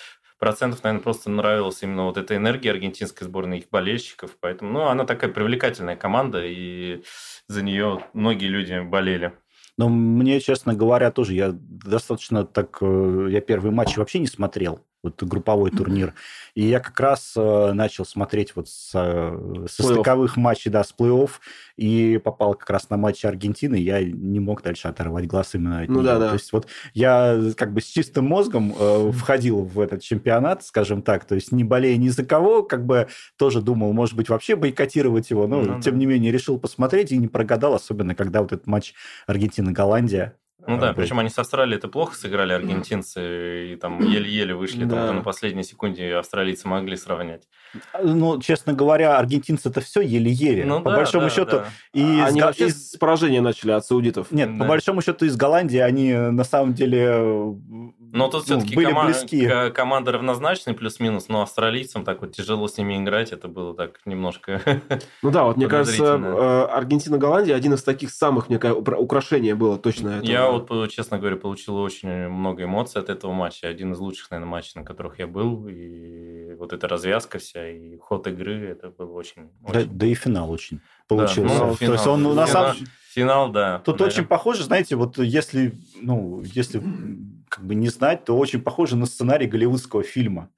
процентов, 0.42 0.82
наверное, 0.82 1.04
просто 1.04 1.30
нравилась 1.30 1.84
именно 1.84 2.06
вот 2.06 2.16
эта 2.16 2.34
энергия 2.34 2.72
аргентинской 2.72 3.24
сборной, 3.28 3.58
их 3.58 3.70
болельщиков. 3.70 4.36
Поэтому, 4.40 4.72
ну, 4.72 4.86
она 4.88 5.04
такая 5.04 5.30
привлекательная 5.30 5.94
команда, 5.94 6.42
и 6.44 7.04
за 7.46 7.62
нее 7.62 8.00
многие 8.12 8.48
люди 8.48 8.80
болели. 8.80 9.34
Но 9.78 9.88
мне, 9.88 10.40
честно 10.40 10.74
говоря, 10.74 11.12
тоже 11.12 11.34
я 11.34 11.52
достаточно 11.52 12.44
так... 12.44 12.78
э, 12.80 13.28
Я 13.30 13.40
первый 13.40 13.70
матч 13.70 13.96
вообще 13.96 14.18
не 14.18 14.26
смотрел, 14.26 14.80
вот 15.02 15.22
групповой 15.22 15.70
турнир. 15.70 16.14
И 16.54 16.64
я 16.64 16.78
как 16.81 16.99
раз 17.00 17.32
э, 17.37 17.72
начал 17.72 18.04
смотреть 18.04 18.54
вот 18.54 18.69
с, 18.69 18.90
э, 18.94 19.66
со 19.69 19.82
стыковых 19.82 20.37
матчей, 20.37 20.70
да, 20.70 20.84
с 20.84 20.94
плей-офф, 20.96 21.31
и 21.76 22.20
попал 22.22 22.54
как 22.54 22.70
раз 22.70 22.88
на 22.90 22.96
матч 22.96 23.25
Аргентины, 23.25 23.75
я 23.76 24.02
не 24.04 24.38
мог 24.38 24.62
дальше 24.62 24.88
оторвать 24.88 25.26
глаз 25.26 25.54
именно 25.54 25.81
от 25.81 25.88
Ну 25.88 25.96
неё. 26.00 26.04
да, 26.04 26.19
да. 26.19 26.28
То 26.28 26.34
есть 26.34 26.52
вот 26.52 26.69
я 26.94 27.40
как 27.56 27.72
бы 27.72 27.81
с 27.81 27.87
чистым 27.87 28.26
мозгом 28.26 28.75
э, 28.78 29.10
входил 29.12 29.62
в 29.64 29.81
этот 29.81 30.02
чемпионат, 30.02 30.64
скажем 30.64 31.02
так, 31.02 31.25
то 31.25 31.34
есть 31.34 31.50
не 31.52 31.64
болея 31.64 31.96
ни 31.96 32.08
за 32.08 32.25
кого, 32.25 32.62
как 32.62 32.87
бы 32.87 33.08
тоже 33.37 33.60
думал, 33.60 33.93
может 33.93 34.14
быть, 34.14 34.28
вообще 34.28 34.54
бойкотировать 34.56 35.31
его, 35.31 35.46
но 35.46 35.62
Ну 35.62 35.81
тем 35.81 35.94
да. 35.94 35.99
не 35.99 36.06
менее 36.06 36.31
решил 36.31 36.58
посмотреть 36.58 37.11
и 37.12 37.18
не 37.18 37.28
прогадал, 37.28 37.75
особенно 37.75 38.14
когда 38.14 38.42
вот 38.42 38.52
этот 38.52 38.66
матч 38.66 38.94
Аргентина-Голландия. 39.26 40.37
Ну 40.66 40.76
э, 40.76 40.81
да, 40.81 40.92
причем 40.92 41.19
они 41.19 41.28
с 41.28 41.38
Австралией 41.38 41.76
это 41.78 41.88
плохо 41.88 42.14
сыграли, 42.16 42.52
аргентинцы, 42.52 43.73
и 43.73 43.76
там 43.76 44.00
еле-еле 44.00 44.54
вышли, 44.54 44.85
Да. 44.85 44.97
только 44.97 45.12
на 45.14 45.23
последней 45.23 45.64
секунде 45.64 46.14
австралийцы 46.14 46.69
могли 46.69 46.97
сравнять. 46.97 47.42
Ну, 48.02 48.40
честно 48.40 48.73
говоря, 48.73 49.19
аргентинцы 49.19 49.69
это 49.71 49.81
все 49.81 50.00
еле-еле. 50.00 50.64
Ну 50.64 50.81
по 50.83 50.90
да, 50.90 50.97
большому 50.97 51.25
да, 51.25 51.31
счету, 51.31 51.50
да. 51.59 51.66
и 51.92 52.00
из 52.00 52.25
Они 52.28 52.40
Га- 52.40 52.47
вообще 52.47 52.66
из- 52.66 52.92
с 52.92 52.97
поражения 52.97 53.40
начали 53.40 53.71
от 53.73 53.85
саудитов. 53.87 54.31
Нет, 54.31 54.50
по 54.59 54.64
Да. 54.64 54.69
большому 54.69 55.02
счету 55.02 55.25
из 55.25 55.37
Голландии 55.37 55.78
они 55.78 56.12
на 56.14 56.45
самом 56.45 56.75
деле 56.75 57.07
э, 57.09 57.52
Но 58.12 58.28
тут 58.28 58.47
ну, 58.49 58.57
все-таки 58.59 58.76
были 58.76 58.92
близки. 58.92 59.71
команда 59.75 60.12
равнозначная, 60.12 60.75
плюс-минус, 60.75 61.28
но 61.28 61.42
австралийцам 61.42 62.04
так 62.04 62.21
вот 62.21 62.33
тяжело 62.33 62.69
с 62.69 62.76
ними 62.76 62.99
играть, 62.99 63.33
это 63.33 63.49
было 63.49 63.75
так 63.75 64.00
немножко... 64.04 64.61
Ну 65.23 65.31
да, 65.31 65.45
вот 65.45 65.57
мне 65.57 65.66
кажется, 65.66 66.04
э, 66.23 66.64
Аргентина-Голландия 66.71 67.54
один 67.54 67.73
из 67.73 67.83
таких 67.83 68.11
самых, 68.11 68.49
мне 68.50 68.59
кажется, 68.59 68.81
укра- 68.81 68.99
украшений 68.99 69.54
было 69.54 69.78
точно. 69.78 70.11
этого. 70.11 70.31
Я 70.31 70.50
вот, 70.50 70.71
э, 70.71 70.88
честно 70.88 71.19
говоря, 71.19 71.37
получил 71.37 71.76
очень 71.76 72.28
много 72.28 72.64
эмоций 72.64 73.00
от 73.00 73.09
этого 73.09 73.33
матча. 73.33 73.66
Один 73.66 73.92
из 73.92 73.99
лучших, 73.99 74.31
наверное, 74.31 74.50
матчей, 74.50 74.73
на 74.81 74.85
которых 74.85 75.19
я 75.19 75.26
был. 75.26 75.66
И 75.69 76.54
вот 76.59 76.73
эта 76.75 76.87
развязка 76.88 77.38
вся, 77.38 77.66
и 77.69 77.97
ход 77.97 78.26
игры, 78.26 78.69
это 78.69 78.90
было 78.90 79.12
очень... 79.12 79.50
да, 79.61 79.81
очень- 79.81 79.90
да 79.99 80.07
и 80.07 80.14
финал 80.14 80.50
очень 80.50 80.78
Да, 81.09 81.16
получился. 81.16 81.54
ну, 81.54 81.59
То 81.59 81.92
есть 81.92 82.02
финал. 82.04 82.09
он 82.14 82.23
на 82.23 82.47
Финал. 82.47 82.49
самом 82.49 82.76
Финал, 83.14 83.50
да. 83.52 83.78
Тут 83.85 83.99
да. 83.99 84.07
очень 84.07 84.25
похоже, 84.25 84.64
знаете, 84.64 84.97
вот 84.97 85.19
если, 85.19 85.75
ну, 86.00 86.42
если 86.45 86.83
как 87.52 87.66
бы 87.66 87.75
не 87.75 87.88
знать, 87.88 88.25
то 88.25 88.38
очень 88.38 88.62
похоже 88.62 88.97
на 88.97 89.04
сценарий 89.04 89.47
голливудского 89.47 90.02
фильма. 90.02 90.49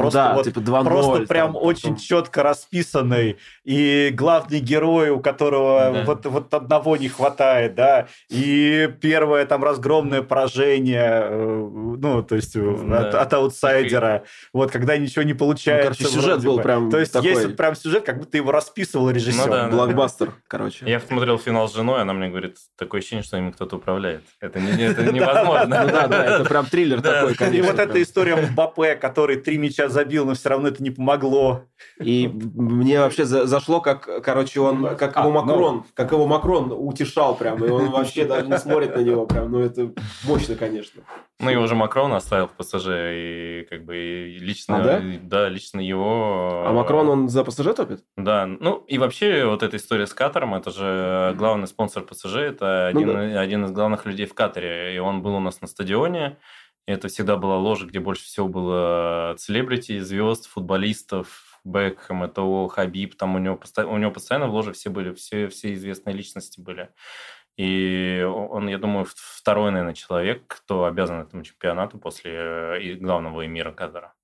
Просто 0.00 0.18
да, 0.18 0.34
вот, 0.34 0.44
типа 0.44 0.60
2 0.60 0.84
просто 0.84 1.26
прям 1.26 1.52
там, 1.52 1.62
очень 1.62 1.90
потом... 1.90 1.96
четко 1.96 2.42
расписанный, 2.42 3.36
и 3.64 4.10
главный 4.14 4.58
герой, 4.60 5.10
у 5.10 5.20
которого 5.20 5.90
да. 5.92 6.04
вот, 6.04 6.24
вот 6.24 6.54
одного 6.54 6.96
не 6.96 7.08
хватает, 7.08 7.74
да, 7.74 8.08
и 8.30 8.88
первое 9.00 9.44
там 9.44 9.62
разгромное 9.62 10.22
поражение, 10.22 11.22
э, 11.24 11.68
ну, 11.98 12.22
то 12.22 12.34
есть 12.34 12.56
э, 12.56 12.76
да. 12.82 13.08
от, 13.08 13.14
от 13.14 13.32
аутсайдера, 13.34 14.24
вот, 14.54 14.70
когда 14.70 14.96
ничего 14.96 15.22
не 15.22 15.34
получается. 15.34 15.90
Ну, 15.90 15.96
короче, 15.96 16.14
сюжет 16.14 16.44
был 16.44 16.60
прям 16.60 16.90
То 16.90 16.98
есть 16.98 17.12
такой... 17.12 17.32
есть 17.32 17.56
прям 17.56 17.76
сюжет, 17.76 18.04
как 18.04 18.18
будто 18.18 18.38
его 18.38 18.52
расписывал 18.52 19.10
режиссер. 19.10 19.46
Ну, 19.46 19.52
да, 19.52 19.68
Блокбастер, 19.68 20.32
короче. 20.48 20.88
Я 20.88 21.00
смотрел 21.00 21.36
финал 21.38 21.68
с 21.68 21.74
женой, 21.74 22.00
она 22.00 22.14
мне 22.14 22.28
говорит, 22.28 22.56
такое 22.78 23.00
ощущение, 23.00 23.22
что 23.22 23.36
им 23.36 23.52
кто-то 23.52 23.76
управляет. 23.76 24.22
Это 24.40 24.60
невозможно. 24.60 25.84
Ну 25.84 25.92
да, 25.92 26.06
да, 26.06 26.24
это 26.24 26.44
прям 26.46 26.64
триллер 26.64 27.02
такой, 27.02 27.34
конечно. 27.34 27.58
И 27.58 27.70
вот 27.70 27.78
эта 27.78 28.00
история 28.00 28.36
Мбаппе, 28.36 28.94
который 28.94 29.36
три 29.50 29.58
мяча 29.58 29.88
забил, 29.88 30.26
но 30.26 30.34
все 30.34 30.48
равно 30.48 30.68
это 30.68 30.80
не 30.80 30.92
помогло. 30.92 31.64
И 32.00 32.28
мне 32.28 33.00
вообще 33.00 33.24
зашло, 33.24 33.80
как, 33.80 34.22
короче, 34.22 34.60
он, 34.60 34.96
как 34.96 35.16
его 35.16 35.28
а, 35.28 35.42
Макрон, 35.42 35.76
ну. 35.78 35.86
как 35.92 36.12
его 36.12 36.24
Макрон 36.28 36.70
утешал 36.70 37.34
прям, 37.34 37.64
и 37.64 37.68
он 37.68 37.90
вообще 37.90 38.26
даже 38.26 38.46
не 38.46 38.56
смотрит 38.58 38.94
на 38.94 39.00
него 39.00 39.26
прям, 39.26 39.50
ну 39.50 39.58
это 39.58 39.92
мощно, 40.22 40.54
конечно. 40.54 41.02
Ну, 41.40 41.50
его 41.50 41.66
же 41.66 41.74
Макрон 41.74 42.12
оставил 42.12 42.46
в 42.46 42.52
ПСЖ, 42.52 42.86
и 42.90 43.66
как 43.68 43.84
бы 43.84 43.96
и 43.96 44.38
лично, 44.38 44.76
а, 44.76 44.84
да? 44.84 45.02
да, 45.22 45.48
лично 45.48 45.80
его... 45.80 46.64
А 46.64 46.72
Макрон, 46.72 47.08
он 47.08 47.28
за 47.28 47.42
ПСЖ 47.42 47.74
топит? 47.74 48.04
Да, 48.16 48.46
ну 48.46 48.84
и 48.86 48.98
вообще 48.98 49.46
вот 49.46 49.64
эта 49.64 49.78
история 49.78 50.06
с 50.06 50.14
Катаром, 50.14 50.54
это 50.54 50.70
же 50.70 51.34
главный 51.36 51.66
спонсор 51.66 52.04
ПСЖ, 52.04 52.36
это 52.36 52.92
ну, 52.94 53.00
один, 53.00 53.08
да. 53.08 53.40
один 53.40 53.64
из 53.64 53.72
главных 53.72 54.06
людей 54.06 54.26
в 54.26 54.34
Катаре, 54.34 54.94
и 54.94 54.98
он 54.98 55.22
был 55.22 55.34
у 55.34 55.40
нас 55.40 55.60
на 55.60 55.66
стадионе, 55.66 56.38
это 56.92 57.08
всегда 57.08 57.36
была 57.36 57.58
ложа, 57.58 57.86
где 57.86 58.00
больше 58.00 58.24
всего 58.24 58.48
было 58.48 59.34
селебрити, 59.38 59.98
звезд, 60.00 60.46
футболистов, 60.46 61.60
Бекхэм, 61.64 62.22
это 62.22 62.68
Хабиб, 62.68 63.16
там 63.16 63.34
у 63.34 63.38
него, 63.38 63.60
у 63.86 63.96
него 63.98 64.10
постоянно 64.10 64.48
в 64.48 64.54
ложе 64.54 64.72
все 64.72 64.90
были, 64.90 65.12
все, 65.14 65.48
все 65.48 65.74
известные 65.74 66.14
личности 66.14 66.60
были. 66.60 66.90
И 67.56 68.22
он, 68.26 68.68
я 68.68 68.78
думаю, 68.78 69.06
второй, 69.06 69.70
наверное, 69.70 69.94
человек, 69.94 70.44
кто 70.46 70.86
обязан 70.86 71.20
этому 71.20 71.42
чемпионату 71.42 71.98
после 71.98 72.32
э, 72.32 72.94
главного 72.94 73.44
эмира 73.44 73.72
Катара. 73.72 74.14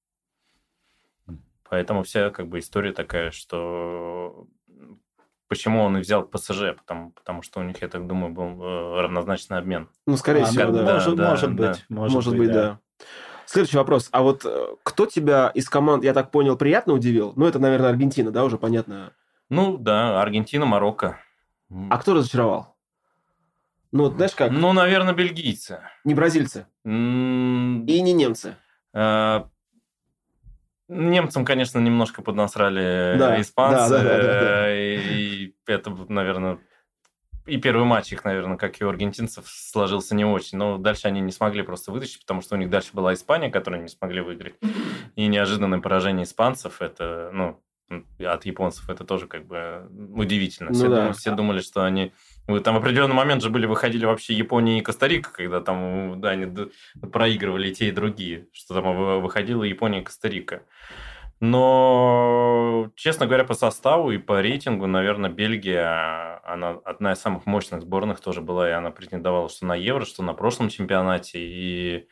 Поэтому 1.69 2.05
вся 2.05 2.31
как 2.31 2.49
бы 2.49 2.61
история 2.61 2.93
такая, 2.93 3.31
что 3.33 4.47
почему 5.49 5.83
он 5.83 5.97
и 5.97 6.01
взял 6.01 6.25
ПСЖ, 6.25 6.75
потому, 6.77 7.11
потому 7.13 7.43
что 7.43 7.61
у 7.61 7.63
них, 7.63 7.81
я 7.83 7.89
так 7.89 8.07
думаю, 8.07 8.33
был 8.33 8.63
э, 8.63 9.01
равнозначный 9.03 9.59
обмен. 9.59 9.89
Ну, 10.07 10.17
скорее 10.17 10.43
а, 10.43 10.47
всего, 10.47 10.73
да. 10.73 10.95
Может, 10.95 11.17
да, 11.17 11.31
может 11.31 11.57
да, 11.57 11.69
быть. 11.69 11.85
Да. 11.89 11.97
Может, 11.97 12.15
может 12.15 12.37
быть, 12.37 12.53
да. 12.53 12.63
да. 12.63 13.07
Следующий 13.47 13.77
вопрос. 13.77 14.09
А 14.11 14.23
вот 14.23 14.45
э, 14.45 14.67
кто 14.83 15.07
тебя 15.07 15.51
из 15.55 15.69
команд, 15.69 16.05
я 16.05 16.13
так 16.13 16.31
понял, 16.31 16.57
приятно 16.57 16.93
удивил? 16.93 17.33
Ну, 17.37 17.47
это, 17.47 17.59
наверное, 17.59 17.91
Аргентина, 17.91 18.31
да, 18.31 18.45
уже 18.45 18.59
понятно? 18.59 19.13
Ну, 19.49 19.77
да, 19.77 20.21
Аргентина, 20.21 20.67
Марокко. 20.67 21.21
А 21.91 21.99
кто 21.99 22.15
разочаровал? 22.15 22.77
Ну, 23.93 24.11
знаешь 24.11 24.35
как? 24.35 24.51
Ну, 24.51 24.73
наверное, 24.73 25.15
бельгийцы. 25.15 25.81
Не 26.05 26.15
бразильцы. 26.15 26.67
Mm. 26.85 27.87
И 27.87 28.01
не 28.01 28.13
немцы. 28.13 28.57
Uh, 28.95 29.47
немцам, 30.89 31.45
конечно, 31.45 31.79
немножко 31.79 32.23
поднасрали 32.23 33.17
да, 33.19 33.41
испанцы. 33.41 33.91
Да, 33.91 34.03
да, 34.03 34.17
да, 34.17 34.23
да, 34.23 34.41
да. 34.41 34.75
И, 34.75 34.97
и 34.97 35.55
это, 35.67 35.91
наверное, 36.09 36.59
и 37.47 37.59
первый 37.59 37.85
матч 37.85 38.13
их, 38.13 38.25
наверное, 38.25 38.57
как 38.57 38.81
и 38.81 38.85
у 38.85 38.89
аргентинцев, 38.89 39.47
сложился 39.47 40.15
не 40.15 40.25
очень. 40.25 40.59
Но 40.59 40.79
дальше 40.79 41.07
они 41.07 41.21
не 41.21 41.33
смогли 41.33 41.63
просто 41.63 41.93
вытащить, 41.93 42.21
потому 42.21 42.41
что 42.43 42.57
у 42.57 42.59
них 42.59 42.71
дальше 42.71 42.91
была 42.93 43.15
Испания, 43.15 43.51
которую 43.51 43.83
не 43.83 43.89
смогли 43.89 44.21
выиграть. 44.21 44.57
И 45.15 45.27
неожиданное 45.27 45.81
поражение 45.81 46.25
испанцев, 46.25 46.83
это, 46.83 47.31
ну, 47.33 47.61
от 48.19 48.45
японцев, 48.45 48.91
это 48.91 49.05
тоже 49.05 49.29
как 49.29 49.47
бы 49.47 49.89
удивительно. 50.15 50.73
Все, 50.73 50.85
ну, 50.85 50.91
да. 50.91 50.97
думали, 50.97 51.13
все 51.13 51.31
думали, 51.31 51.61
что 51.61 51.85
они 51.85 52.13
там 52.47 52.75
в 52.75 52.79
определенный 52.79 53.15
момент 53.15 53.43
же 53.43 53.51
были, 53.51 53.67
выходили 53.67 54.05
вообще 54.05 54.35
Япония 54.35 54.79
и 54.79 54.83
Коста-Рика, 54.83 55.33
когда 55.33 55.61
там 55.61 56.21
да, 56.21 56.31
они 56.31 56.47
проигрывали 57.13 57.73
те, 57.73 57.89
и 57.89 57.93
другие, 57.93 58.47
что 58.53 58.75
там 58.75 59.21
выходила 59.21 59.65
Япония 59.65 60.01
и 60.01 60.05
Коста-Рика. 60.05 60.63
Но, 61.41 62.91
честно 62.95 63.27
говоря, 63.27 63.45
по 63.45 63.53
составу 63.53 64.11
и 64.11 64.17
по 64.17 64.41
рейтингу, 64.41 64.87
наверное, 64.87 65.29
Бельгия, 65.29 66.41
она 66.45 66.79
одна 66.85 67.13
из 67.13 67.19
самых 67.19 67.45
мощных 67.45 67.83
сборных 67.83 68.21
тоже 68.21 68.41
была, 68.41 68.69
и 68.71 68.73
она 68.73 68.91
претендовала 68.91 69.51
что 69.51 69.67
на 69.67 69.75
Евро, 69.75 70.07
что 70.07 70.23
на 70.23 70.33
прошлом 70.33 70.71
чемпионате, 70.71 71.39
и 71.41 72.09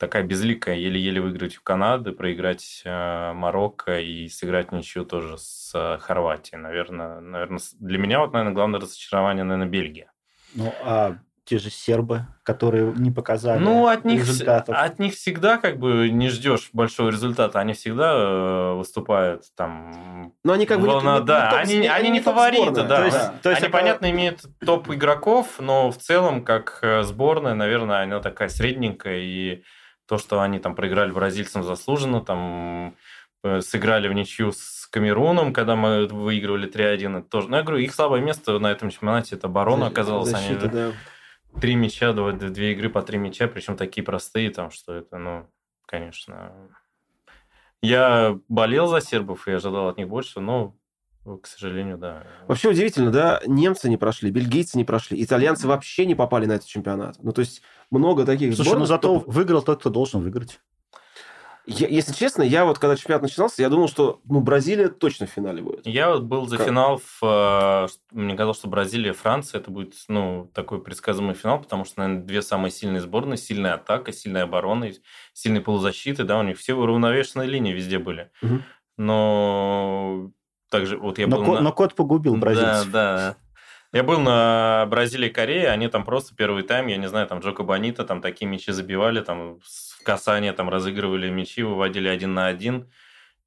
такая 0.00 0.22
безликая, 0.22 0.76
еле-еле 0.76 1.20
выиграть 1.20 1.58
у 1.58 1.60
Канады, 1.62 2.12
проиграть 2.12 2.80
э, 2.86 3.32
Марокко 3.34 4.00
и 4.00 4.28
сыграть 4.28 4.72
ничью 4.72 5.04
тоже 5.04 5.36
с 5.36 5.72
э, 5.74 5.98
Хорватией. 5.98 6.58
Наверное, 6.58 7.20
наверное, 7.20 7.60
для 7.78 7.98
меня 7.98 8.20
вот, 8.20 8.32
наверное, 8.32 8.54
главное 8.54 8.80
разочарование, 8.80 9.44
наверное, 9.44 9.70
Бельгия. 9.70 10.10
Ну, 10.54 10.72
а 10.82 11.18
те 11.44 11.58
же 11.58 11.68
сербы, 11.68 12.26
которые 12.44 12.94
не 12.96 13.10
показали 13.10 13.62
ну, 13.62 13.88
от 13.88 14.06
них, 14.06 14.20
результатов. 14.20 14.74
От 14.78 14.98
них 14.98 15.14
всегда 15.14 15.58
как 15.58 15.78
бы 15.78 16.08
не 16.08 16.30
ждешь 16.30 16.70
большого 16.72 17.10
результата. 17.10 17.58
Они 17.60 17.74
всегда 17.74 18.14
э, 18.14 18.74
выступают 18.76 19.44
там... 19.54 20.32
Но 20.44 20.54
они 20.54 20.64
как 20.64 20.80
бы 20.80 20.86
волна, 20.86 21.16
не, 21.16 21.20
не, 21.20 21.26
да, 21.26 21.50
не, 21.50 21.56
они, 21.56 21.74
они, 21.74 21.88
они 21.88 22.10
не 22.10 22.20
фавориты, 22.20 22.84
да. 22.84 22.96
То 22.96 23.04
есть, 23.04 23.18
да. 23.18 23.34
То 23.42 23.50
есть 23.50 23.62
они, 23.62 23.68
это... 23.68 23.78
понятно, 23.78 24.10
имеют 24.10 24.46
топ 24.64 24.88
игроков, 24.88 25.58
но 25.58 25.90
в 25.90 25.98
целом, 25.98 26.42
как 26.42 26.82
сборная, 27.02 27.54
наверное, 27.54 28.04
она 28.04 28.20
такая 28.20 28.48
средненькая 28.48 29.18
и 29.18 29.62
то, 30.10 30.18
что 30.18 30.40
они 30.40 30.58
там 30.58 30.74
проиграли 30.74 31.12
бразильцам 31.12 31.62
заслуженно, 31.62 32.20
там 32.20 32.96
э, 33.44 33.60
сыграли 33.60 34.08
в 34.08 34.12
ничью 34.12 34.50
с 34.50 34.88
Камеруном, 34.88 35.52
когда 35.52 35.76
мы 35.76 36.08
выигрывали 36.08 36.68
3-1, 36.68 37.20
это 37.20 37.28
тоже. 37.28 37.48
Ну, 37.48 37.56
я 37.56 37.62
говорю, 37.62 37.80
их 37.80 37.94
слабое 37.94 38.20
место 38.20 38.58
на 38.58 38.72
этом 38.72 38.90
чемпионате 38.90 39.36
это 39.36 39.46
оборона 39.46 39.86
оказалась. 39.86 40.30
Защита, 40.30 40.64
они 40.64 40.72
да. 40.72 40.92
Три 41.60 41.76
мяча, 41.76 42.12
две 42.12 42.72
игры 42.72 42.90
по 42.90 43.02
три 43.02 43.18
мяча, 43.18 43.46
причем 43.46 43.76
такие 43.76 44.02
простые, 44.02 44.50
там, 44.50 44.72
что 44.72 44.94
это, 44.94 45.16
ну, 45.16 45.48
конечно... 45.86 46.54
Я 47.80 48.36
болел 48.48 48.88
за 48.88 49.00
сербов 49.00 49.46
и 49.46 49.52
ожидал 49.52 49.90
от 49.90 49.96
них 49.96 50.08
больше, 50.08 50.40
но 50.40 50.74
к 51.24 51.46
сожалению, 51.46 51.98
да. 51.98 52.24
Вообще 52.48 52.70
удивительно, 52.70 53.10
да, 53.10 53.40
немцы 53.46 53.88
не 53.88 53.96
прошли, 53.96 54.30
бельгийцы 54.30 54.78
не 54.78 54.84
прошли, 54.84 55.22
итальянцы 55.22 55.68
вообще 55.68 56.06
не 56.06 56.14
попали 56.14 56.46
на 56.46 56.52
этот 56.52 56.66
чемпионат. 56.66 57.16
Ну, 57.22 57.32
то 57.32 57.40
есть 57.40 57.62
много 57.90 58.24
таких 58.24 58.54
Слушай, 58.54 58.68
сборных, 58.68 58.80
ну 58.80 58.86
зато 58.86 59.20
кто... 59.20 59.30
выиграл 59.30 59.62
тот, 59.62 59.80
кто 59.80 59.90
должен 59.90 60.22
выиграть. 60.22 60.60
Я, 61.66 61.88
если 61.88 62.12
честно, 62.14 62.42
я 62.42 62.64
вот 62.64 62.78
когда 62.78 62.96
чемпионат 62.96 63.22
начинался, 63.22 63.62
я 63.62 63.68
думал, 63.68 63.86
что 63.86 64.20
ну, 64.24 64.40
Бразилия 64.40 64.88
точно 64.88 65.26
в 65.26 65.30
финале 65.30 65.62
будет. 65.62 65.86
Я 65.86 66.08
вот 66.10 66.22
был 66.22 66.46
за 66.48 66.56
как? 66.56 66.66
финал, 66.66 66.98
в, 66.98 67.22
э, 67.22 67.86
мне 68.12 68.34
казалось, 68.34 68.58
что 68.58 68.68
Бразилия, 68.68 69.12
Франция, 69.12 69.60
это 69.60 69.70
будет 69.70 69.94
ну, 70.08 70.50
такой 70.54 70.82
предсказуемый 70.82 71.34
финал, 71.34 71.60
потому 71.60 71.84
что, 71.84 72.00
наверное, 72.00 72.24
две 72.24 72.42
самые 72.42 72.72
сильные 72.72 73.02
сборные, 73.02 73.36
сильная 73.36 73.74
атака, 73.74 74.12
сильная 74.12 74.44
оборона, 74.44 74.90
сильные 75.34 75.60
полузащиты, 75.60 76.24
да, 76.24 76.38
у 76.38 76.42
них 76.42 76.58
все 76.58 76.74
уравновешенные 76.74 77.46
линии 77.46 77.72
везде 77.72 77.98
были. 77.98 78.30
Угу. 78.42 78.58
Но 78.96 80.32
также 80.70 80.96
вот 80.96 81.18
я 81.18 81.26
но 81.26 81.36
был 81.36 81.44
кот, 81.44 81.54
на... 81.56 81.60
Но 81.60 81.72
кот 81.72 81.94
погубил 81.94 82.36
бразильцев. 82.36 82.90
Да, 82.90 83.16
да. 83.16 83.36
Я 83.92 84.04
был 84.04 84.20
на 84.20 84.86
Бразилии 84.88 85.28
и 85.28 85.32
Корее, 85.32 85.68
они 85.68 85.88
там 85.88 86.04
просто 86.04 86.34
первый 86.34 86.62
тайм, 86.62 86.86
я 86.86 86.96
не 86.96 87.08
знаю, 87.08 87.26
там 87.26 87.40
Джоко 87.40 87.64
Бонита, 87.64 88.04
там 88.04 88.20
такие 88.20 88.46
мячи 88.46 88.70
забивали, 88.70 89.20
там 89.20 89.58
в 89.58 90.04
касание 90.04 90.52
там 90.52 90.70
разыгрывали 90.70 91.28
мячи, 91.28 91.64
выводили 91.64 92.06
один 92.06 92.34
на 92.34 92.46
один. 92.46 92.88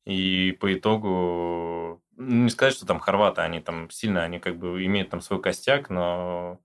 И 0.06 0.58
по 0.60 0.74
итогу, 0.74 2.02
не 2.18 2.50
сказать, 2.50 2.74
что 2.74 2.86
там 2.86 3.00
хорваты, 3.00 3.42
они 3.42 3.62
там 3.62 3.90
сильно, 3.90 4.24
они 4.24 4.40
как 4.40 4.58
бы 4.58 4.84
имеют 4.86 5.10
там 5.10 5.22
свой 5.22 5.42
костяк, 5.42 5.90
но 5.90 6.60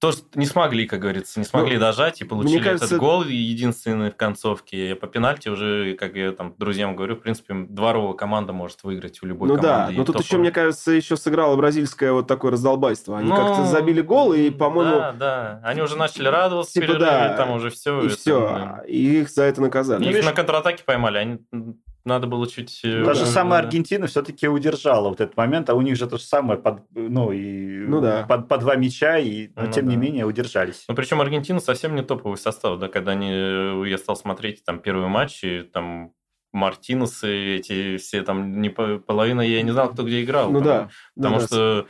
то, 0.00 0.12
что 0.12 0.22
не 0.34 0.46
смогли, 0.46 0.86
как 0.86 1.00
говорится, 1.00 1.40
не 1.40 1.44
смогли 1.44 1.74
ну, 1.74 1.80
дожать 1.80 2.20
и 2.20 2.24
получили 2.24 2.62
кажется... 2.62 2.86
этот 2.86 2.98
гол 2.98 3.24
единственный 3.24 4.10
в 4.10 4.16
концовке. 4.16 4.94
По 4.94 5.08
пенальти 5.08 5.48
уже, 5.48 5.96
как 5.96 6.14
я 6.14 6.30
там 6.32 6.54
друзьям 6.56 6.94
говорю, 6.94 7.16
в 7.16 7.20
принципе, 7.20 7.54
дворовая 7.68 8.14
команда 8.14 8.52
может 8.52 8.84
выиграть 8.84 9.20
у 9.22 9.26
любой 9.26 9.48
ну, 9.48 9.56
команды. 9.56 9.92
Ну 9.92 9.96
да, 9.96 9.98
но 9.98 10.04
тут 10.04 10.24
еще, 10.24 10.38
мне 10.38 10.52
кажется, 10.52 10.92
еще 10.92 11.16
сыграло 11.16 11.56
бразильское 11.56 12.12
вот 12.12 12.28
такое 12.28 12.52
раздолбайство. 12.52 13.18
Они 13.18 13.28
ну, 13.28 13.36
как-то 13.36 13.64
забили 13.64 14.00
гол, 14.00 14.32
и, 14.32 14.50
по-моему... 14.50 14.98
Да, 14.98 15.12
да. 15.12 15.60
Они 15.64 15.82
уже 15.82 15.96
начали 15.96 16.28
радоваться 16.28 16.74
типа, 16.74 16.86
перерыве, 16.86 17.06
да, 17.06 17.36
там 17.36 17.50
уже 17.50 17.70
все. 17.70 18.02
И 18.02 18.06
это, 18.06 18.16
все. 18.16 18.78
И 18.86 19.20
их 19.20 19.30
за 19.30 19.44
это 19.44 19.60
наказали. 19.60 20.08
Их 20.08 20.24
на 20.24 20.32
контратаке 20.32 20.84
поймали. 20.84 21.18
Они 21.18 21.38
надо 22.08 22.26
было 22.26 22.48
чуть... 22.48 22.80
Э, 22.82 23.04
Та 23.04 23.14
же 23.14 23.26
самая 23.26 23.60
Аргентина 23.60 24.06
все-таки 24.06 24.48
удержала 24.48 25.08
вот 25.08 25.20
этот 25.20 25.36
момент, 25.36 25.70
а 25.70 25.74
у 25.74 25.82
них 25.82 25.96
же 25.96 26.06
то 26.06 26.16
же 26.16 26.24
самое, 26.24 26.58
под, 26.58 26.80
ну, 26.94 27.30
и 27.30 27.86
ну, 27.86 28.00
да. 28.00 28.24
под, 28.28 28.48
по 28.48 28.58
два 28.58 28.74
мяча, 28.74 29.18
и, 29.18 29.48
но 29.54 29.66
ну, 29.66 29.72
тем 29.72 29.86
да. 29.86 29.90
не 29.92 29.96
менее 29.96 30.26
удержались. 30.26 30.84
Ну, 30.88 30.94
причем 30.94 31.20
Аргентина 31.20 31.60
совсем 31.60 31.94
не 31.94 32.02
топовый 32.02 32.38
состав, 32.38 32.78
да, 32.78 32.88
когда 32.88 33.12
они, 33.12 33.30
э, 33.30 33.84
я 33.86 33.98
стал 33.98 34.16
смотреть 34.16 34.64
там 34.64 34.80
первые 34.80 35.08
матчи, 35.08 35.68
там 35.72 36.12
Мартинесы, 36.52 37.56
эти 37.56 37.98
все 37.98 38.22
там 38.22 38.60
не 38.60 38.70
половина, 38.70 39.42
я 39.42 39.62
не 39.62 39.70
знал, 39.70 39.90
кто 39.90 40.02
где 40.02 40.24
играл. 40.24 40.50
Ну 40.50 40.60
там, 40.60 40.64
да. 40.64 40.88
Потому 41.14 41.38
да, 41.40 41.46
что 41.46 41.86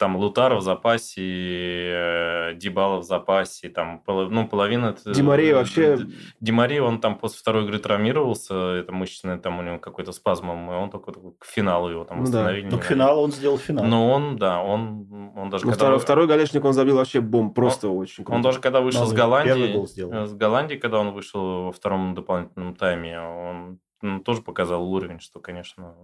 там 0.00 0.16
Лутара 0.16 0.56
в 0.56 0.62
запасе, 0.62 1.20
э, 1.22 2.54
Дибала 2.54 3.00
в 3.00 3.02
запасе, 3.02 3.68
там, 3.68 4.02
ну, 4.06 4.48
половина... 4.48 4.96
Димарей 5.04 5.52
вообще... 5.52 5.98
Димарей, 6.40 6.80
он 6.80 7.02
там 7.02 7.18
после 7.18 7.38
второй 7.38 7.64
игры 7.64 7.78
травмировался, 7.78 8.54
это 8.76 8.92
мышечное, 8.92 9.36
там 9.36 9.58
у 9.58 9.62
него 9.62 9.78
какой-то 9.78 10.12
спазм, 10.12 10.50
и 10.50 10.74
он 10.74 10.88
только 10.90 11.12
к 11.38 11.44
финалу 11.44 11.90
его 11.90 12.04
там 12.04 12.16
ну, 12.16 12.22
восстановили. 12.22 12.70
Да. 12.70 12.76
Ну, 12.76 12.78
к 12.82 12.84
финалу 12.84 13.20
он 13.20 13.32
сделал 13.32 13.58
финал. 13.58 13.84
Но 13.84 14.10
он, 14.10 14.38
да, 14.38 14.62
он, 14.62 15.32
он 15.36 15.50
даже... 15.50 15.66
Ну, 15.66 15.72
когда... 15.72 15.84
второй, 15.84 15.98
второй 15.98 16.26
голешник 16.26 16.64
он 16.64 16.72
забил 16.72 16.96
вообще 16.96 17.20
бомб, 17.20 17.54
просто 17.54 17.90
он, 17.90 17.98
очень 17.98 18.24
круто. 18.24 18.36
Он 18.36 18.42
даже 18.42 18.58
когда 18.58 18.80
вышел 18.80 19.04
с 19.04 19.12
Голландии, 19.12 19.84
с 20.26 20.32
Голландии, 20.32 20.76
когда 20.76 21.00
он 21.00 21.12
вышел 21.12 21.64
во 21.64 21.72
втором 21.72 22.14
дополнительном 22.14 22.74
тайме, 22.74 23.20
он 23.20 23.80
ну, 24.00 24.20
тоже 24.20 24.40
показал 24.40 24.82
уровень, 24.90 25.20
что, 25.20 25.40
конечно, 25.40 25.94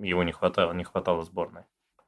его 0.00 0.22
не 0.22 0.32
хватало, 0.32 0.72
не 0.72 0.84
хватало 0.84 1.22
сборной 1.22 1.64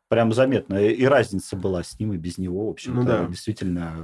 прям 0.09 0.33
заметно. 0.33 0.77
И 0.77 1.05
разница 1.05 1.57
была 1.57 1.83
с 1.83 1.99
ним 1.99 2.13
и 2.13 2.17
без 2.17 2.39
него. 2.39 2.67
В 2.67 2.71
общем-то, 2.71 3.01
ну, 3.01 3.07
да. 3.07 3.27
действительно, 3.27 3.95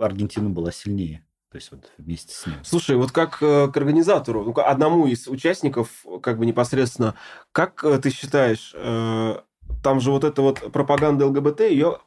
Аргентина 0.00 0.50
была 0.50 0.72
сильнее. 0.72 1.24
То 1.50 1.56
есть 1.56 1.70
вот 1.70 1.90
вместе 1.98 2.34
с 2.34 2.46
ним. 2.46 2.56
Слушай, 2.62 2.96
вот 2.96 3.12
как 3.12 3.42
э, 3.42 3.68
к 3.68 3.76
организатору, 3.76 4.42
ну, 4.42 4.54
одному 4.56 5.06
из 5.06 5.28
участников, 5.28 6.04
как 6.22 6.38
бы 6.38 6.46
непосредственно, 6.46 7.14
как 7.52 7.84
э, 7.84 7.98
ты 7.98 8.08
считаешь, 8.08 8.72
э, 8.74 9.36
там 9.82 10.00
же 10.00 10.12
вот 10.12 10.24
эта 10.24 10.40
вот 10.40 10.72
пропаганда 10.72 11.26
ЛГБТ, 11.26 11.60
ее 11.60 11.98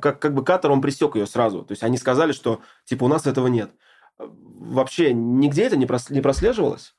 как, 0.00 0.18
как 0.18 0.34
бы 0.34 0.44
Катар, 0.44 0.72
он 0.72 0.80
пресек 0.80 1.14
ее 1.14 1.28
сразу. 1.28 1.62
То 1.62 1.72
есть 1.72 1.84
они 1.84 1.96
сказали, 1.96 2.32
что 2.32 2.60
типа 2.84 3.04
у 3.04 3.08
нас 3.08 3.26
этого 3.26 3.46
нет. 3.46 3.70
Вообще 4.18 5.14
нигде 5.14 5.62
это 5.62 5.76
не 5.76 5.86
прослеживалось? 6.20 6.96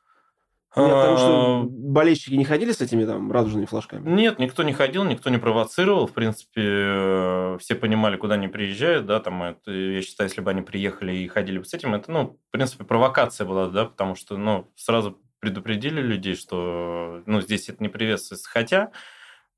Нет, 0.76 0.92
потому 0.92 1.18
что 1.18 1.62
а, 1.62 1.64
болельщики 1.68 2.36
не 2.36 2.46
ходили 2.46 2.72
с 2.72 2.80
этими 2.80 3.04
там 3.04 3.32
радужными 3.32 3.66
флажками? 3.66 4.08
Нет, 4.08 4.38
никто 4.38 4.62
не 4.62 4.74
ходил, 4.74 5.04
никто 5.04 5.32
не 5.32 5.40
провоцировал. 5.40 6.06
В 6.06 6.14
принципе, 6.14 6.62
э, 6.64 7.58
все 7.60 7.74
понимали, 7.74 8.18
куда 8.18 8.36
они 8.36 8.48
приезжают, 8.48 9.08
да, 9.08 9.20
там, 9.20 9.42
это, 9.42 9.72
я 9.72 10.02
считаю, 10.04 10.30
если 10.30 10.42
бы 10.42 10.52
они 10.52 10.62
приехали 10.62 11.14
и 11.14 11.28
ходили 11.28 11.58
бы 11.58 11.66
с 11.66 11.74
этим, 11.74 11.96
это, 11.96 12.12
ну, 12.12 12.40
в 12.50 12.52
принципе, 12.52 12.84
провокация 12.84 13.48
была, 13.48 13.68
да, 13.70 13.86
потому 13.86 14.14
что, 14.14 14.38
ну, 14.38 14.72
сразу 14.76 15.20
предупредили 15.40 16.02
людей, 16.02 16.36
что, 16.36 17.24
ну, 17.26 17.42
здесь 17.42 17.70
это 17.70 17.82
не 17.82 17.90
приветствуется. 17.90 18.48
Хотя 18.50 18.92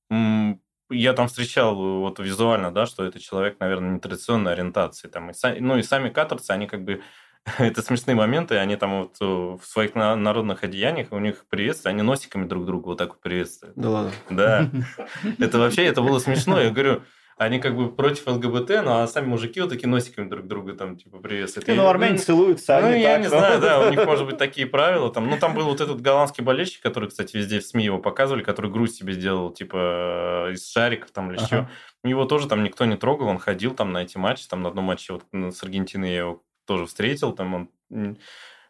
я 0.09 1.13
там 1.13 1.27
встречал 1.27 1.75
вот 1.75 2.19
визуально, 2.19 2.71
да, 2.71 2.85
что 2.85 3.03
это 3.03 3.19
человек, 3.19 3.59
наверное, 3.59 3.95
нетрадиционной 3.95 4.53
ориентации. 4.53 5.07
Там, 5.07 5.31
и, 5.31 5.59
ну, 5.59 5.77
и 5.77 5.83
сами 5.83 6.09
катарцы, 6.09 6.51
они 6.51 6.67
как 6.67 6.83
бы 6.83 7.01
это 7.57 7.81
смешные 7.81 8.15
моменты, 8.15 8.57
они 8.57 8.75
там 8.75 9.01
вот 9.01 9.15
э, 9.19 9.25
в 9.25 9.61
своих 9.63 9.95
народных 9.95 10.63
одеяниях, 10.63 11.07
у 11.11 11.19
них 11.19 11.45
приветствие, 11.49 11.91
они 11.91 12.01
носиками 12.01 12.45
друг 12.45 12.65
друга 12.65 12.87
вот 12.87 12.97
так 12.97 13.09
вот 13.09 13.21
приветствуют. 13.21 13.75
Да 13.75 13.89
ладно? 13.89 14.11
Да. 14.29 14.69
Это 15.39 15.57
вообще, 15.57 15.85
это 15.85 16.01
было 16.01 16.19
смешно. 16.19 16.59
Я 16.59 16.69
говорю, 16.69 17.01
они 17.37 17.59
как 17.59 17.75
бы 17.75 17.91
против 17.91 18.27
ЛГБТ, 18.27 18.83
но 18.83 19.01
а 19.01 19.07
сами 19.07 19.25
мужики 19.25 19.59
вот 19.59 19.71
такие 19.71 19.87
носиками 19.87 20.29
друг 20.29 20.45
друга 20.45 20.73
там 20.73 20.95
типа 20.95 21.17
приветствуют. 21.17 21.67
Ну, 21.67 21.87
армяне 21.87 22.19
целуются, 22.19 22.79
Ну, 22.79 22.93
я 22.93 23.17
не 23.17 23.27
знаю, 23.27 23.59
да, 23.59 23.79
у 23.79 23.89
них 23.89 24.05
может 24.05 24.27
быть 24.27 24.37
такие 24.37 24.67
правила. 24.67 25.11
Там, 25.11 25.27
ну, 25.27 25.37
там 25.37 25.55
был 25.55 25.65
вот 25.65 25.81
этот 25.81 26.01
голландский 26.01 26.43
болельщик, 26.43 26.83
который, 26.83 27.09
кстати, 27.09 27.35
везде 27.35 27.59
в 27.59 27.65
СМИ 27.65 27.85
его 27.85 27.97
показывали, 27.97 28.43
который 28.43 28.69
грудь 28.69 28.93
себе 28.93 29.13
сделал, 29.13 29.49
типа, 29.49 30.49
из 30.51 30.69
шариков 30.69 31.09
там 31.09 31.31
или 31.31 31.41
еще. 31.41 31.67
Его 32.03 32.25
тоже 32.25 32.47
там 32.47 32.63
никто 32.63 32.85
не 32.85 32.95
трогал, 32.95 33.27
он 33.27 33.39
ходил 33.39 33.73
там 33.73 33.91
на 33.91 34.03
эти 34.03 34.17
матчи, 34.17 34.47
там 34.47 34.61
на 34.61 34.69
одном 34.69 34.85
матче 34.85 35.13
вот 35.13 35.23
с 35.33 35.63
Аргентиной 35.63 36.11
я 36.11 36.17
его 36.19 36.43
тоже 36.71 36.85
встретил, 36.85 37.33
там 37.33 37.69
он 37.89 38.17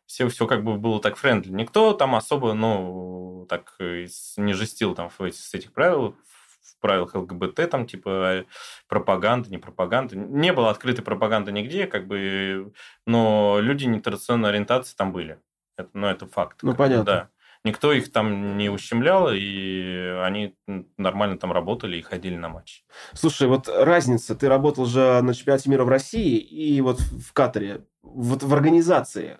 все, 0.07 0.27
все 0.27 0.47
как 0.47 0.63
бы 0.63 0.77
было 0.77 0.99
так 0.99 1.17
friendly. 1.17 1.51
Никто 1.51 1.93
там 1.93 2.15
особо, 2.15 2.53
ну, 2.53 3.45
так 3.47 3.75
не 3.79 4.53
жестил 4.53 4.95
там 4.95 5.09
в 5.09 5.21
эти, 5.21 5.35
с 5.35 5.53
этих 5.53 5.71
правил, 5.71 6.15
в 6.63 6.81
правилах 6.81 7.13
ЛГБТ, 7.13 7.69
там, 7.69 7.85
типа, 7.85 8.45
пропаганда, 8.87 9.51
не 9.51 9.59
пропаганда. 9.59 10.15
Не 10.17 10.51
было 10.51 10.71
открытой 10.71 11.05
пропаганды 11.05 11.51
нигде, 11.51 11.85
как 11.85 12.07
бы, 12.07 12.73
но 13.05 13.59
люди 13.61 13.85
нетрадиционной 13.85 14.49
ориентации 14.49 14.95
там 14.95 15.11
были. 15.11 15.39
Это, 15.77 15.89
ну, 15.93 16.07
это 16.07 16.25
факт. 16.25 16.63
Ну, 16.63 16.73
понятно. 16.73 17.03
Да. 17.05 17.29
Никто 17.63 17.93
их 17.93 18.11
там 18.11 18.57
не 18.57 18.69
ущемлял, 18.69 19.31
и 19.31 20.17
они 20.23 20.55
нормально 20.97 21.37
там 21.37 21.51
работали 21.51 21.97
и 21.97 22.01
ходили 22.01 22.35
на 22.35 22.49
матч. 22.49 22.83
Слушай, 23.13 23.47
вот 23.47 23.67
разница, 23.67 24.35
ты 24.35 24.49
работал 24.49 24.85
же 24.85 25.21
на 25.21 25.33
чемпионате 25.35 25.69
мира 25.69 25.83
в 25.83 25.89
России 25.89 26.37
и 26.37 26.81
вот 26.81 26.99
в 26.99 27.33
Катаре, 27.33 27.85
вот 28.01 28.41
в 28.41 28.53
организации, 28.53 29.37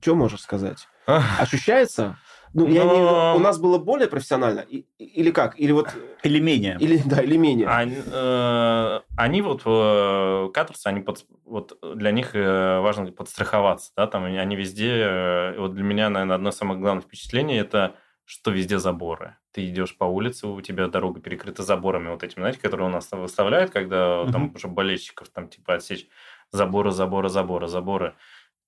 что 0.00 0.14
можешь 0.14 0.42
сказать? 0.42 0.86
Ощущается? 1.06 2.18
Ну, 2.54 2.66
Но... 2.66 2.72
я 2.72 2.84
не, 2.84 3.36
у 3.36 3.40
нас 3.40 3.58
было 3.58 3.78
более 3.78 4.08
профессионально, 4.08 4.60
или 4.60 5.30
как? 5.30 5.58
Или 5.58 5.72
вот... 5.72 5.88
Или 6.22 6.40
менее. 6.40 6.76
Или, 6.80 7.00
да, 7.04 7.22
или 7.22 7.36
менее. 7.36 7.68
Они, 7.68 7.96
э, 8.04 9.00
они 9.16 9.42
вот, 9.42 9.62
э, 9.64 10.48
каторцы, 10.52 10.86
они 10.86 11.00
под, 11.00 11.26
вот 11.44 11.78
для 11.94 12.10
них 12.10 12.34
э, 12.34 12.80
важно 12.80 13.10
подстраховаться, 13.12 13.92
да, 13.96 14.06
там 14.06 14.24
они 14.24 14.56
везде, 14.56 14.92
э, 14.92 15.58
вот 15.58 15.74
для 15.74 15.84
меня, 15.84 16.10
наверное, 16.10 16.36
одно 16.36 16.50
из 16.50 16.56
самых 16.56 16.80
главных 16.80 17.04
впечатлений, 17.04 17.56
это 17.56 17.94
что 18.24 18.50
везде 18.50 18.78
заборы. 18.78 19.36
Ты 19.52 19.66
идешь 19.70 19.96
по 19.96 20.04
улице, 20.04 20.46
у 20.46 20.60
тебя 20.60 20.86
дорога 20.88 21.18
перекрыта 21.18 21.62
заборами 21.62 22.10
вот 22.10 22.22
этими, 22.22 22.42
знаете, 22.42 22.60
которые 22.60 22.88
у 22.88 22.92
нас 22.92 23.10
выставляют, 23.10 23.70
когда 23.70 24.20
uh-huh. 24.20 24.32
там 24.32 24.52
уже 24.54 24.68
болельщиков 24.68 25.30
там 25.30 25.48
типа 25.48 25.76
отсечь 25.76 26.06
заборы, 26.52 26.90
заборы, 26.90 27.30
заборы, 27.30 27.68
заборы 27.68 28.14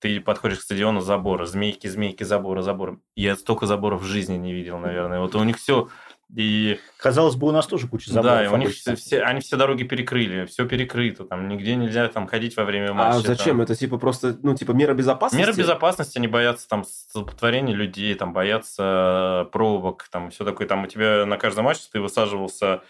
ты 0.00 0.20
подходишь 0.20 0.58
к 0.58 0.62
стадиону, 0.62 1.00
заборы, 1.00 1.46
змейки, 1.46 1.86
змейки, 1.86 2.24
заборы, 2.24 2.62
заборы. 2.62 2.98
Я 3.14 3.36
столько 3.36 3.66
заборов 3.66 4.02
в 4.02 4.06
жизни 4.06 4.36
не 4.36 4.52
видел, 4.52 4.78
наверное. 4.78 5.20
Вот 5.20 5.34
у 5.34 5.44
них 5.44 5.58
все... 5.58 5.88
И... 6.34 6.78
Казалось 6.96 7.34
бы, 7.34 7.48
у 7.48 7.50
нас 7.50 7.66
тоже 7.66 7.88
куча 7.88 8.12
заборов. 8.12 8.38
Да, 8.38 8.44
и 8.44 8.48
у 8.48 8.56
них 8.56 8.70
все, 8.70 8.94
все, 8.94 9.20
они 9.22 9.40
все 9.40 9.56
дороги 9.56 9.82
перекрыли, 9.82 10.46
все 10.46 10.64
перекрыто, 10.64 11.24
там 11.24 11.48
нигде 11.48 11.74
нельзя 11.74 12.06
там 12.08 12.28
ходить 12.28 12.56
во 12.56 12.64
время 12.64 12.92
матча. 12.94 13.18
А 13.18 13.20
зачем? 13.20 13.56
Там. 13.56 13.62
Это 13.62 13.74
типа 13.74 13.98
просто, 13.98 14.38
ну, 14.42 14.54
типа 14.54 14.70
мера 14.70 14.94
безопасности? 14.94 15.44
Мера 15.44 15.56
безопасности, 15.56 16.18
они 16.18 16.28
боятся 16.28 16.68
там 16.68 16.84
столпотворения 16.84 17.74
людей, 17.74 18.14
там 18.14 18.32
боятся 18.32 19.48
пробок, 19.52 20.08
там 20.10 20.30
все 20.30 20.44
такое. 20.44 20.68
Там 20.68 20.84
у 20.84 20.86
тебя 20.86 21.26
на 21.26 21.36
каждом 21.36 21.64
матче 21.64 21.82
ты 21.92 22.00
высаживался 22.00 22.82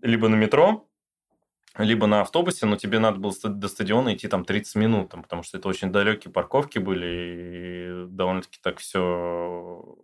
либо 0.00 0.28
на 0.28 0.34
метро, 0.34 0.88
либо 1.78 2.06
на 2.06 2.20
автобусе, 2.20 2.66
но 2.66 2.76
тебе 2.76 2.98
надо 2.98 3.18
было 3.18 3.32
до 3.44 3.68
стадиона 3.68 4.14
идти 4.14 4.28
там 4.28 4.44
30 4.44 4.74
минут, 4.76 5.10
там, 5.10 5.22
потому 5.22 5.42
что 5.42 5.58
это 5.58 5.68
очень 5.68 5.90
далекие 5.90 6.32
парковки 6.32 6.78
были, 6.78 7.06
и 7.06 8.06
довольно-таки 8.08 8.58
так 8.62 8.78
все 8.78 9.96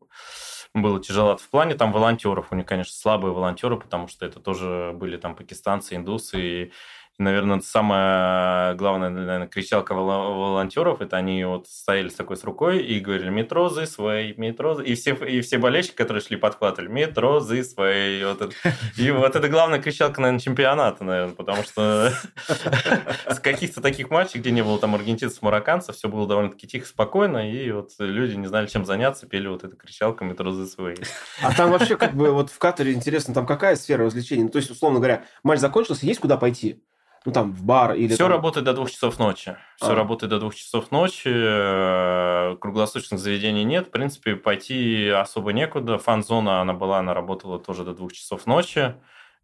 было 0.74 1.02
тяжело 1.02 1.36
в 1.36 1.48
плане 1.48 1.74
там 1.74 1.92
волонтеров. 1.92 2.48
У 2.50 2.54
них, 2.54 2.66
конечно, 2.66 2.92
слабые 2.92 3.32
волонтеры, 3.32 3.78
потому 3.78 4.08
что 4.08 4.26
это 4.26 4.40
тоже 4.40 4.92
были 4.94 5.16
там 5.16 5.34
пакистанцы, 5.34 5.96
индусы, 5.96 6.40
и 6.40 6.72
наверное, 7.18 7.60
самая 7.60 8.74
главная, 8.74 9.10
наверное, 9.10 9.48
кричалка 9.48 9.92
волонтеров, 9.92 11.00
это 11.00 11.16
они 11.16 11.44
вот 11.44 11.66
стояли 11.68 12.08
с 12.08 12.14
такой 12.14 12.36
с 12.36 12.44
рукой 12.44 12.78
и 12.78 13.00
говорили 13.00 13.28
«Метро 13.28 13.66
this 13.68 13.98
way», 13.98 14.34
«Метро...» 14.36 14.80
И 14.80 14.94
все, 14.94 15.14
и 15.14 15.40
все 15.40 15.58
болельщики, 15.58 15.96
которые 15.96 16.22
шли, 16.22 16.36
подхватывали 16.36 16.88
«Метро 16.88 17.38
this 17.38 17.76
way». 17.76 18.20
И 18.20 18.24
вот 18.24 18.42
это, 18.42 18.54
и 18.96 19.10
вот 19.10 19.34
это 19.34 19.48
главная 19.48 19.80
кричалка, 19.80 20.20
наверное, 20.20 20.40
чемпионата, 20.40 21.02
наверное, 21.04 21.34
потому 21.34 21.64
что 21.64 22.12
с 23.28 23.40
каких-то 23.40 23.80
таких 23.80 24.10
матчей, 24.10 24.38
где 24.40 24.52
не 24.52 24.62
было 24.62 24.78
там 24.78 24.94
аргентинцев, 24.94 25.42
марокканцев, 25.42 25.96
все 25.96 26.08
было 26.08 26.26
довольно-таки 26.26 26.68
тихо, 26.68 26.86
спокойно, 26.86 27.50
и 27.50 27.70
вот 27.72 27.90
люди 27.98 28.36
не 28.36 28.46
знали, 28.46 28.66
чем 28.66 28.84
заняться, 28.84 29.26
пели 29.26 29.48
вот 29.48 29.64
эту 29.64 29.76
кричалку 29.76 30.24
«Метро 30.24 30.52
this 30.52 30.76
way». 30.78 31.04
А 31.42 31.52
там 31.52 31.72
вообще 31.72 31.96
как 31.96 32.14
бы 32.14 32.30
вот 32.30 32.50
в 32.50 32.58
Катаре 32.58 32.92
интересно, 32.92 33.34
там 33.34 33.44
какая 33.44 33.74
сфера 33.74 34.04
развлечений? 34.04 34.44
Ну, 34.44 34.50
то 34.50 34.58
есть, 34.58 34.70
условно 34.70 34.98
говоря, 34.98 35.24
матч 35.42 35.58
закончился, 35.58 36.06
есть 36.06 36.20
куда 36.20 36.36
пойти? 36.36 36.80
Ну 37.24 37.32
там 37.32 37.52
в 37.52 37.64
бар 37.64 37.94
или... 37.94 38.08
Все 38.08 38.24
там... 38.24 38.32
работает 38.32 38.64
до 38.64 38.72
двух 38.74 38.90
часов 38.90 39.18
ночи. 39.18 39.56
Все 39.76 39.92
а. 39.92 39.94
работает 39.94 40.30
до 40.30 40.38
двух 40.38 40.54
часов 40.54 40.90
ночи. 40.90 41.28
Э, 41.32 42.56
круглосуточных 42.60 43.20
заведений 43.20 43.64
нет. 43.64 43.88
В 43.88 43.90
принципе, 43.90 44.36
пойти 44.36 45.08
особо 45.08 45.52
некуда. 45.52 45.98
Фан-зона, 45.98 46.60
она 46.60 46.72
была, 46.72 46.98
она 46.98 47.14
работала 47.14 47.58
тоже 47.58 47.84
до 47.84 47.94
двух 47.94 48.12
часов 48.12 48.46
ночи. 48.46 48.94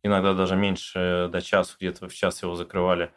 Иногда 0.02 0.34
даже 0.34 0.56
меньше, 0.56 1.28
до 1.32 1.40
часу, 1.40 1.76
где-то 1.78 2.08
в 2.08 2.14
час 2.14 2.42
его 2.42 2.54
закрывали. 2.56 3.10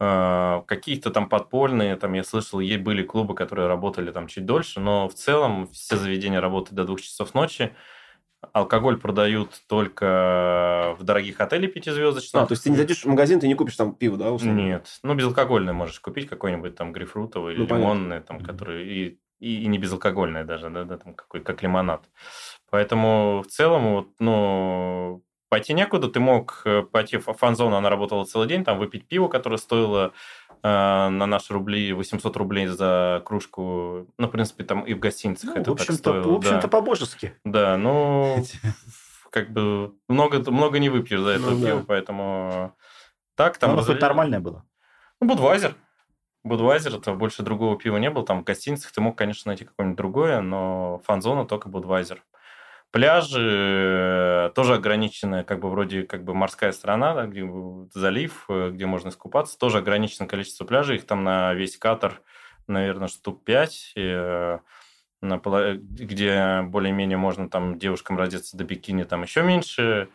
Э, 0.00 0.62
какие-то 0.66 1.10
там 1.10 1.28
подпольные, 1.28 1.96
там 1.96 2.12
я 2.12 2.24
слышал, 2.24 2.60
были 2.60 3.02
клубы, 3.02 3.34
которые 3.34 3.68
работали 3.68 4.10
там 4.12 4.28
чуть 4.28 4.46
дольше, 4.46 4.80
но 4.80 5.08
в 5.08 5.14
целом 5.14 5.68
все 5.68 5.96
заведения 5.96 6.40
работают 6.40 6.74
до 6.74 6.84
двух 6.84 7.00
часов 7.00 7.34
ночи. 7.34 7.74
Алкоголь 8.52 8.98
продают 8.98 9.50
только 9.66 10.94
в 10.98 11.02
дорогих 11.02 11.40
отелях 11.40 11.72
пятизвездочных. 11.72 12.42
А, 12.42 12.46
то 12.46 12.52
есть 12.52 12.62
ты 12.62 12.70
не 12.70 12.76
зайдешь 12.76 13.04
в 13.04 13.08
магазин, 13.08 13.40
ты 13.40 13.48
не 13.48 13.54
купишь 13.54 13.76
там 13.76 13.94
пиво, 13.94 14.16
да? 14.16 14.30
Условно? 14.30 14.58
Нет. 14.58 14.86
Ну, 15.02 15.14
безалкогольное 15.14 15.72
можешь 15.72 15.98
купить, 15.98 16.28
какой-нибудь 16.28 16.76
там 16.76 16.92
грейпфрутовый 16.92 17.56
ну, 17.56 17.66
лимонный, 17.66 18.20
там, 18.20 18.40
который 18.40 18.86
и, 18.86 19.18
и, 19.40 19.62
и 19.62 19.66
не 19.66 19.78
безалкогольное 19.78 20.44
даже, 20.44 20.70
да, 20.70 20.84
да, 20.84 20.98
там 20.98 21.14
какой, 21.14 21.40
как 21.40 21.62
лимонад. 21.62 22.08
Поэтому 22.70 23.42
в 23.44 23.50
целом, 23.50 23.94
вот, 23.94 24.08
ну, 24.20 25.24
пойти 25.48 25.72
некуда, 25.72 26.08
ты 26.08 26.20
мог 26.20 26.62
э, 26.64 26.82
пойти 26.82 27.16
в 27.16 27.32
фан-зону, 27.32 27.76
она 27.76 27.90
работала 27.90 28.24
целый 28.24 28.46
день, 28.46 28.64
там 28.64 28.78
выпить 28.78 29.08
пиво, 29.08 29.28
которое 29.28 29.56
стоило 29.56 30.12
на 30.62 31.26
наши 31.26 31.52
рубли 31.52 31.92
800 31.92 32.36
рублей 32.36 32.66
за 32.66 33.22
кружку. 33.24 34.06
Ну, 34.18 34.26
в 34.28 34.30
принципе, 34.30 34.64
там 34.64 34.82
и 34.82 34.94
в 34.94 34.98
гостиницах 34.98 35.54
ну, 35.54 35.60
это 35.60 35.70
в 35.70 35.74
общем-то, 35.74 35.92
так 35.92 35.98
стоило. 35.98 36.32
В 36.32 36.36
общем-то, 36.36 36.62
да. 36.62 36.68
по-божески. 36.68 37.34
Да, 37.44 37.76
ну, 37.76 38.44
как 39.30 39.52
бы 39.52 39.94
много, 40.08 40.50
много 40.50 40.78
не 40.78 40.88
выпьешь 40.88 41.20
за 41.20 41.30
это 41.30 41.50
ну, 41.50 41.60
пиво, 41.60 41.78
да. 41.80 41.84
поэтому 41.86 42.76
Так, 43.34 43.58
там... 43.58 43.70
Оно 43.70 43.80
разве- 43.80 43.94
хоть 43.94 44.02
нормальное 44.02 44.40
было. 44.40 44.64
Ну, 45.20 45.28
Будвайзер. 45.28 45.74
Будвайзер, 46.44 46.96
это 46.96 47.12
больше 47.14 47.42
другого 47.42 47.76
пива 47.76 47.96
не 47.98 48.10
было. 48.10 48.24
Там 48.24 48.40
в 48.40 48.44
гостиницах 48.44 48.92
ты 48.92 49.00
мог, 49.00 49.16
конечно, 49.18 49.50
найти 49.50 49.64
какое-нибудь 49.64 49.98
другое, 49.98 50.40
но 50.40 51.00
фан-зона 51.04 51.44
только 51.44 51.68
Будвайзер. 51.68 52.22
Пляжи 52.90 54.48
э, 54.48 54.50
тоже 54.54 54.74
ограниченная, 54.74 55.44
как 55.44 55.60
бы 55.60 55.68
вроде 55.70 56.04
как 56.04 56.24
бы 56.24 56.34
морская 56.34 56.72
страна, 56.72 57.14
да, 57.14 57.26
где 57.26 57.46
залив, 57.92 58.46
э, 58.48 58.70
где 58.70 58.86
можно 58.86 59.10
искупаться, 59.10 59.58
тоже 59.58 59.78
ограниченное 59.78 60.28
количество 60.28 60.64
пляжей, 60.64 60.96
их 60.96 61.06
там 61.06 61.22
на 61.22 61.52
весь 61.52 61.76
Катар, 61.76 62.22
наверное, 62.66 63.08
штук 63.08 63.44
5, 63.44 63.92
где 65.20 66.62
более-менее 66.62 67.18
можно 67.18 67.50
там 67.50 67.78
девушкам 67.78 68.18
раздеться 68.18 68.56
до 68.56 68.64
бикини, 68.64 69.02
там 69.04 69.22
еще 69.22 69.42
меньше, 69.42 70.08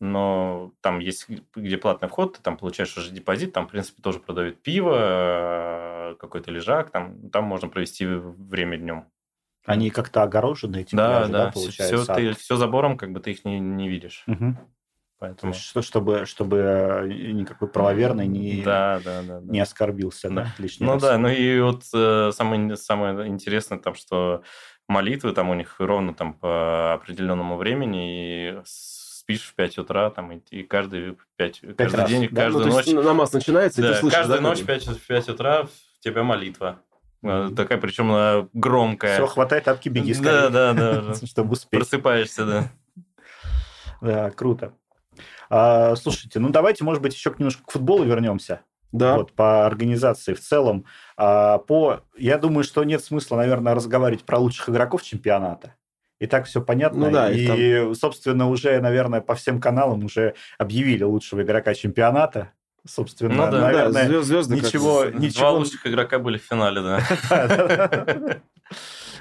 но 0.00 0.72
там 0.80 1.00
есть, 1.00 1.26
где 1.54 1.76
платный 1.76 2.08
вход, 2.08 2.36
ты 2.36 2.42
там 2.42 2.56
получаешь 2.56 2.96
уже 2.96 3.10
депозит, 3.10 3.52
там, 3.52 3.66
в 3.66 3.70
принципе, 3.70 4.02
тоже 4.02 4.20
продают 4.20 4.62
пиво, 4.62 6.12
э, 6.12 6.14
какой-то 6.20 6.50
лежак, 6.50 6.90
там, 6.90 7.30
там 7.30 7.44
можно 7.44 7.68
провести 7.68 8.06
время 8.06 8.76
днем. 8.76 9.06
Они 9.68 9.90
как-то 9.90 10.22
огорожены 10.22 10.78
этим 10.78 10.96
Да, 10.98 11.18
пляжи, 11.18 11.32
да, 11.32 11.50
получается? 11.52 12.02
все, 12.04 12.14
ты, 12.14 12.32
все 12.34 12.56
забором, 12.56 12.96
как 12.96 13.12
бы 13.12 13.20
ты 13.20 13.32
их 13.32 13.44
не, 13.44 13.60
не 13.60 13.88
видишь. 13.88 14.24
То 14.26 14.56
Поэтому... 15.26 15.52
есть, 15.52 15.64
что, 15.64 15.82
чтобы, 15.82 16.26
чтобы 16.26 16.58
э, 16.58 17.06
никакой 17.32 17.66
правоверный 17.68 18.28
не, 18.28 18.62
Да, 18.62 19.00
да, 19.04 19.22
да. 19.22 19.40
да. 19.40 19.52
не 19.52 19.58
оскорбился 19.58 20.28
Да. 20.28 20.34
да, 20.42 20.54
лишний 20.58 20.86
Ну 20.86 20.92
раз. 20.92 21.02
да, 21.02 21.18
ну 21.18 21.28
и 21.28 21.60
вот 21.60 21.82
э, 21.92 22.30
самое, 22.32 22.76
самое 22.76 23.26
интересное 23.26 23.78
там, 23.78 23.94
что 23.96 24.42
молитвы 24.86 25.32
там 25.32 25.50
у 25.50 25.54
них 25.54 25.74
ровно 25.80 26.14
там 26.14 26.34
по 26.34 26.94
определенному 26.94 27.56
времени, 27.56 28.52
и 28.52 28.60
спишь 28.64 29.42
в 29.42 29.54
5 29.56 29.78
утра, 29.78 30.08
там, 30.10 30.30
и, 30.30 30.38
и 30.50 30.62
каждый, 30.62 31.16
5, 31.36 31.60
каждый 31.76 31.96
раз, 31.96 32.08
день, 32.10 32.28
да? 32.30 32.42
каждую 32.44 32.66
Ну, 32.68 32.72
ночь, 32.72 32.86
намаз 32.86 33.32
начинается, 33.32 33.80
и 33.80 33.84
да, 33.84 33.92
ты 33.94 33.98
слышишь, 33.98 34.18
каждую 34.18 34.40
да, 34.40 34.48
ночь 34.48 34.58
в 34.60 34.66
бы? 34.66 34.72
5, 34.72 34.86
в 34.86 35.06
5 35.06 35.28
утра 35.30 35.62
у 35.64 35.68
тебя 36.00 36.22
молитва. 36.22 36.80
Э. 37.22 37.50
Такая, 37.56 37.78
причем 37.78 38.48
громкая. 38.52 39.14
Все, 39.14 39.26
хватай 39.26 39.60
тапки, 39.60 39.88
беги 39.88 40.14
Да, 40.14 40.18
скорее. 40.20 40.50
да, 40.50 40.72
да. 41.02 41.26
Чтобы 41.26 41.52
успеть. 41.52 41.80
Просыпаешься, 41.80 42.44
да. 42.46 42.68
Да, 44.00 44.30
круто. 44.30 44.72
А, 45.50 45.96
слушайте, 45.96 46.38
ну 46.38 46.50
давайте, 46.50 46.84
может 46.84 47.02
быть, 47.02 47.14
еще 47.14 47.34
немножко 47.36 47.64
к 47.64 47.70
футболу 47.70 48.04
вернемся. 48.04 48.60
Да. 48.92 49.16
Вот, 49.16 49.32
по 49.32 49.66
организации 49.66 50.32
в 50.32 50.40
целом. 50.40 50.84
А, 51.16 51.58
по, 51.58 52.00
я 52.16 52.38
думаю, 52.38 52.64
что 52.64 52.84
нет 52.84 53.04
смысла, 53.04 53.36
наверное, 53.36 53.74
разговаривать 53.74 54.24
про 54.24 54.38
лучших 54.38 54.70
игроков 54.70 55.02
чемпионата. 55.02 55.74
И 56.20 56.26
так 56.26 56.46
все 56.46 56.60
понятно. 56.60 57.06
Ну 57.06 57.12
да, 57.12 57.30
и 57.30 57.90
и, 57.90 57.94
собственно, 57.94 58.48
уже, 58.48 58.80
наверное, 58.80 59.20
по 59.20 59.34
всем 59.34 59.60
каналам 59.60 60.04
уже 60.04 60.34
объявили 60.58 61.04
лучшего 61.04 61.42
игрока 61.42 61.74
чемпионата. 61.74 62.52
Собственно, 62.86 63.46
Ну 63.46 63.50
да, 63.50 63.60
наверное, 63.60 64.08
да, 64.08 64.22
звезды 64.22 64.56
ничего, 64.56 65.04
Два 65.04 65.20
ничего, 65.20 65.52
лучших 65.52 65.86
игрока 65.86 66.18
были 66.18 66.38
в 66.38 66.42
финале, 66.42 66.80
да. 66.82 68.40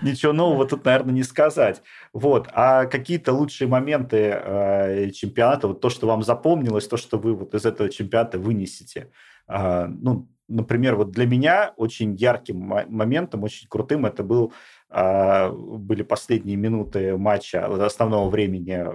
Ничего 0.02 0.32
нового 0.32 0.68
тут, 0.68 0.86
наверное, 0.86 1.14
не 1.14 1.24
сказать. 1.24 1.82
Вот. 2.14 2.48
А 2.54 2.86
какие-то 2.86 3.34
лучшие 3.34 3.68
моменты 3.68 4.18
э, 4.18 5.10
чемпионата, 5.12 5.68
вот 5.68 5.82
то, 5.82 5.90
что 5.90 6.08
вам 6.08 6.24
запомнилось, 6.24 6.88
то, 6.88 6.98
что 6.98 7.18
вы 7.18 7.34
вот 7.34 7.56
из 7.56 7.66
этого 7.66 7.90
чемпионата 7.90 8.38
вынесете. 8.38 9.10
А, 9.48 9.88
ну, 9.88 10.28
например, 10.48 10.96
вот 10.96 11.12
для 11.12 11.26
меня 11.26 11.74
очень 11.78 12.16
ярким 12.16 12.60
мо- 12.60 12.86
моментом, 12.88 13.44
очень 13.44 13.68
крутым 13.68 14.06
это 14.06 14.24
был, 14.24 14.54
были 14.90 16.04
последние 16.04 16.56
минуты 16.56 17.18
матча 17.18 17.66
основного 17.86 18.30
времени 18.30 18.86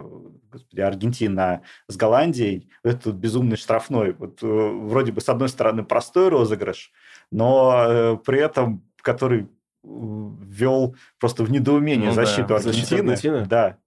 господи, 0.52 0.80
Аргентина 0.80 1.62
с 1.88 1.96
Голландией. 1.96 2.68
Этот 2.84 3.16
безумный 3.16 3.56
штрафной. 3.56 4.12
Вот, 4.12 4.42
э, 4.42 4.46
вроде 4.46 5.12
бы, 5.12 5.20
с 5.20 5.28
одной 5.28 5.48
стороны, 5.48 5.82
простой 5.84 6.28
розыгрыш, 6.28 6.92
но 7.30 7.84
э, 7.86 8.16
при 8.24 8.40
этом, 8.40 8.84
который 9.00 9.48
ввел 9.82 10.94
просто 11.18 11.42
в 11.42 11.50
недоумение 11.50 12.10
Ну 12.10 12.14
да, 12.14 12.24
защиту 12.24 12.58
защиту 12.58 12.94
Аргентины. 12.94 13.10
Аргентины. 13.10 13.46
Да, 13.46 13.78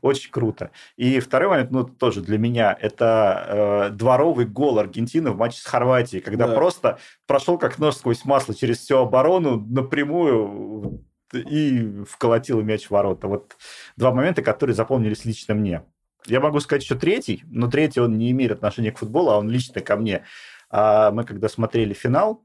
очень 0.00 0.30
круто. 0.30 0.70
И 0.96 1.20
второй 1.20 1.50
момент, 1.50 1.70
ну, 1.70 1.84
тоже 1.84 2.22
для 2.22 2.38
меня, 2.38 2.76
это 2.80 3.88
э, 3.90 3.94
дворовый 3.94 4.46
гол 4.46 4.78
Аргентины 4.78 5.32
в 5.32 5.36
матче 5.36 5.60
с 5.60 5.66
Хорватией, 5.66 6.22
когда 6.22 6.46
Да. 6.46 6.54
просто 6.54 6.98
прошел 7.26 7.58
как 7.58 7.78
нож 7.78 7.96
сквозь 7.96 8.24
масло 8.24 8.54
через 8.54 8.78
всю 8.78 8.98
оборону 8.98 9.60
напрямую 9.60 11.04
и 11.32 12.02
вколотил 12.08 12.60
мяч 12.62 12.86
в 12.86 12.90
ворота. 12.90 13.28
Вот 13.28 13.56
два 13.96 14.12
момента, 14.12 14.42
которые 14.42 14.74
запомнились 14.74 15.24
лично 15.24 15.54
мне. 15.54 15.84
Я 16.26 16.40
могу 16.40 16.60
сказать 16.60 16.82
еще 16.82 16.94
третий, 16.94 17.42
но 17.46 17.68
третий 17.70 18.00
он 18.00 18.16
не 18.16 18.30
имеет 18.30 18.52
отношения 18.52 18.92
к 18.92 18.98
футболу, 18.98 19.30
а 19.30 19.38
он 19.38 19.50
лично 19.50 19.80
ко 19.80 19.96
мне. 19.96 20.24
А 20.70 21.10
мы 21.10 21.24
когда 21.24 21.48
смотрели 21.48 21.92
финал, 21.92 22.42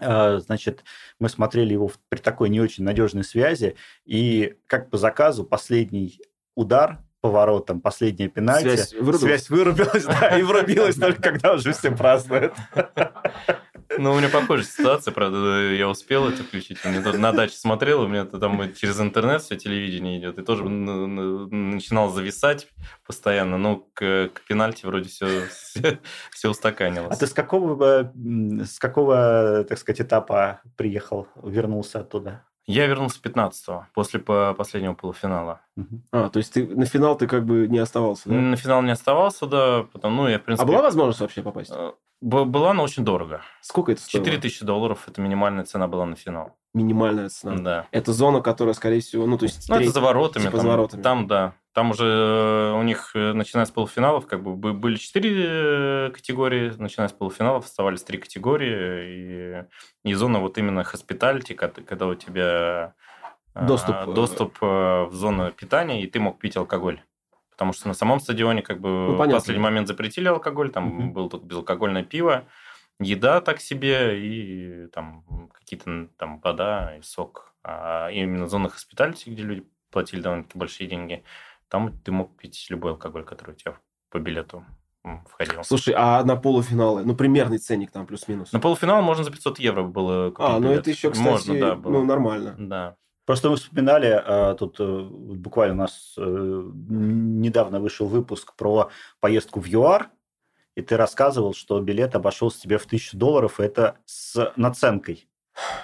э, 0.00 0.38
значит, 0.38 0.84
мы 1.20 1.28
смотрели 1.28 1.72
его 1.72 1.90
при 2.08 2.18
такой 2.18 2.48
не 2.48 2.60
очень 2.60 2.84
надежной 2.84 3.24
связи, 3.24 3.76
и 4.04 4.56
как 4.66 4.90
по 4.90 4.96
заказу 4.96 5.44
последний 5.44 6.20
удар 6.56 6.98
по 7.24 7.30
воротам, 7.30 7.80
последняя 7.80 8.28
пенальти, 8.28 8.68
Связь 8.68 8.92
вырубилась? 8.92 9.20
связь 9.22 9.48
вырубилась, 9.48 10.04
да, 10.04 10.38
и 10.38 10.42
врубилась 10.42 10.96
только 10.96 11.22
когда 11.22 11.54
уже 11.54 11.72
все 11.72 11.90
празднуют. 11.90 12.52
Ну, 13.96 14.12
у 14.12 14.18
меня 14.18 14.28
похожая 14.28 14.66
ситуация, 14.66 15.12
правда, 15.12 15.72
я 15.72 15.88
успел 15.88 16.28
это 16.28 16.42
включить. 16.42 16.78
Я 16.84 17.00
тут 17.00 17.16
на 17.16 17.32
даче 17.32 17.56
смотрел, 17.56 18.02
у 18.02 18.08
меня 18.08 18.22
это 18.22 18.38
там 18.38 18.74
через 18.74 19.00
интернет 19.00 19.40
все 19.40 19.56
телевидение 19.56 20.18
идет, 20.18 20.38
и 20.38 20.42
тоже 20.42 20.64
начинал 20.68 22.10
зависать 22.10 22.68
постоянно, 23.06 23.56
но 23.56 23.86
к, 23.94 24.28
к 24.34 24.42
пенальти 24.46 24.84
вроде 24.84 25.08
все, 25.08 25.46
все, 25.48 26.48
А 26.48 26.50
устаканилось. 26.50 27.16
ты 27.16 27.26
с 27.26 27.32
какого, 27.32 28.12
э, 28.14 28.64
с 28.66 28.78
какого, 28.78 29.64
так 29.66 29.78
сказать, 29.78 30.02
этапа 30.02 30.60
приехал, 30.76 31.26
вернулся 31.42 32.00
оттуда? 32.00 32.44
Я 32.66 32.86
вернулся 32.86 33.20
15-го, 33.22 33.86
после 33.94 34.20
по- 34.20 34.54
последнего 34.56 34.94
полуфинала. 34.94 35.60
А, 36.12 36.30
то 36.30 36.38
есть 36.38 36.52
ты 36.54 36.66
на 36.66 36.86
финал 36.86 37.16
ты 37.16 37.26
как 37.26 37.44
бы 37.44 37.68
не 37.68 37.78
оставался, 37.78 38.28
да? 38.30 38.34
На 38.36 38.56
финал 38.56 38.80
не 38.82 38.90
оставался, 38.90 39.46
да, 39.46 39.82
потому, 39.92 40.22
ну, 40.22 40.28
я, 40.28 40.38
в 40.38 40.42
А 40.42 40.44
принципе... 40.44 40.66
была 40.66 40.80
возможность 40.82 41.20
вообще 41.20 41.42
попасть? 41.42 41.70
э, 41.74 41.92
Была, 42.22 42.72
но 42.72 42.82
очень 42.84 43.04
дорого. 43.04 43.42
Сколько 43.60 43.92
это 43.92 44.00
стоило? 44.00 44.24
4 44.24 44.40
тысячи 44.40 44.64
долларов– 44.64 45.04
это 45.08 45.20
минимальная 45.20 45.64
цена 45.64 45.88
была 45.88 46.06
на 46.06 46.16
финал. 46.16 46.56
Минимальная 46.72 47.28
цена. 47.28 47.56
Да. 47.58 47.86
Это 47.90 48.12
зона, 48.14 48.40
которая, 48.40 48.72
скорее 48.74 49.00
всего, 49.00 49.26
ну, 49.26 49.36
то 49.36 49.44
есть... 49.44 49.68
Ну, 49.68 49.74
это 49.74 49.84
треть- 49.84 49.92
за 49.92 50.00
воротами. 50.00 50.44
типа 50.44 50.56
там, 50.56 50.60
за 50.62 50.68
воротами. 50.68 51.02
Там, 51.02 51.26
да. 51.26 51.54
Там 51.74 51.90
уже 51.90 52.04
э, 52.06 52.72
у 52.72 52.82
них, 52.82 53.10
э, 53.14 53.32
начиная 53.32 53.66
с 53.66 53.70
полуфиналов, 53.72 54.26
как 54.28 54.42
бы 54.44 54.54
бы- 54.54 54.72
были 54.72 54.94
четыре 54.96 55.44
э, 55.46 56.10
категории, 56.14 56.72
начиная 56.78 57.08
с 57.08 57.12
полуфиналов 57.12 57.64
оставались 57.64 58.04
три 58.04 58.18
категории, 58.18 59.64
и, 60.04 60.10
и 60.10 60.14
зона 60.14 60.38
вот 60.38 60.56
именно 60.56 60.84
хоспиталити, 60.84 61.54
когда 61.54 62.06
у 62.06 62.14
тебя 62.14 62.94
Доступ, 63.54 64.14
доступ 64.14 64.60
в 64.60 65.10
зону 65.12 65.52
питания, 65.52 66.02
и 66.02 66.06
ты 66.08 66.18
мог 66.18 66.40
пить 66.40 66.56
алкоголь. 66.56 67.00
Потому 67.50 67.72
что 67.72 67.86
на 67.86 67.94
самом 67.94 68.18
стадионе 68.18 68.62
как 68.62 68.80
бы 68.80 68.88
Ну, 68.88 69.14
в 69.14 69.30
последний 69.30 69.62
момент 69.62 69.86
запретили 69.86 70.26
алкоголь, 70.26 70.70
там 70.70 70.86
Мгм. 70.86 71.12
было 71.12 71.30
только 71.30 71.46
безалкогольное 71.46 72.02
пиво, 72.02 72.46
еда 72.98 73.40
так 73.40 73.60
себе 73.60 74.20
и 74.20 74.88
там 74.88 75.48
какие-то 75.52 76.08
там 76.16 76.40
вода 76.40 76.96
и 76.96 77.02
сок. 77.02 77.54
А 77.62 78.10
именно 78.10 78.48
зона 78.48 78.68
хоспиталити, 78.68 79.30
где 79.30 79.42
люди 79.42 79.64
платили 79.90 80.20
довольно-таки 80.20 80.58
большие 80.58 80.88
деньги, 80.88 81.22
там 81.74 81.92
ты 82.04 82.12
мог 82.12 82.36
пить 82.36 82.66
любой 82.68 82.92
алкоголь, 82.92 83.24
который 83.24 83.50
у 83.50 83.54
тебя 83.54 83.76
по 84.08 84.20
билету 84.20 84.64
входил. 85.28 85.64
Слушай, 85.64 85.94
а 85.96 86.22
на 86.22 86.36
полуфиналы? 86.36 87.04
Ну, 87.04 87.16
примерный 87.16 87.58
ценник 87.58 87.90
там 87.90 88.06
плюс-минус. 88.06 88.52
На 88.52 88.60
полуфинал 88.60 89.02
можно 89.02 89.24
за 89.24 89.32
500 89.32 89.58
евро 89.58 89.82
было 89.82 90.30
купить 90.30 90.46
а, 90.48 90.60
ну 90.60 90.68
билет. 90.68 90.82
это 90.82 90.90
еще, 90.90 91.10
кстати, 91.10 91.28
Можно, 91.28 91.58
да, 91.58 91.74
было. 91.74 91.92
ну, 91.92 92.04
нормально. 92.04 92.54
Да. 92.56 92.96
Просто 93.26 93.50
вы 93.50 93.56
вспоминали, 93.56 94.06
а, 94.06 94.54
тут 94.54 94.76
э, 94.78 95.08
буквально 95.10 95.74
у 95.74 95.78
нас 95.78 96.14
э, 96.16 96.22
недавно 96.22 97.80
вышел 97.80 98.06
выпуск 98.06 98.54
про 98.54 98.90
поездку 99.18 99.58
в 99.58 99.66
ЮАР, 99.66 100.10
и 100.76 100.80
ты 100.80 100.96
рассказывал, 100.96 101.54
что 101.54 101.80
билет 101.80 102.14
обошелся 102.14 102.60
тебе 102.60 102.78
в 102.78 102.86
тысячу 102.86 103.16
долларов, 103.16 103.58
и 103.58 103.64
это 103.64 103.96
с 104.04 104.52
наценкой 104.54 105.26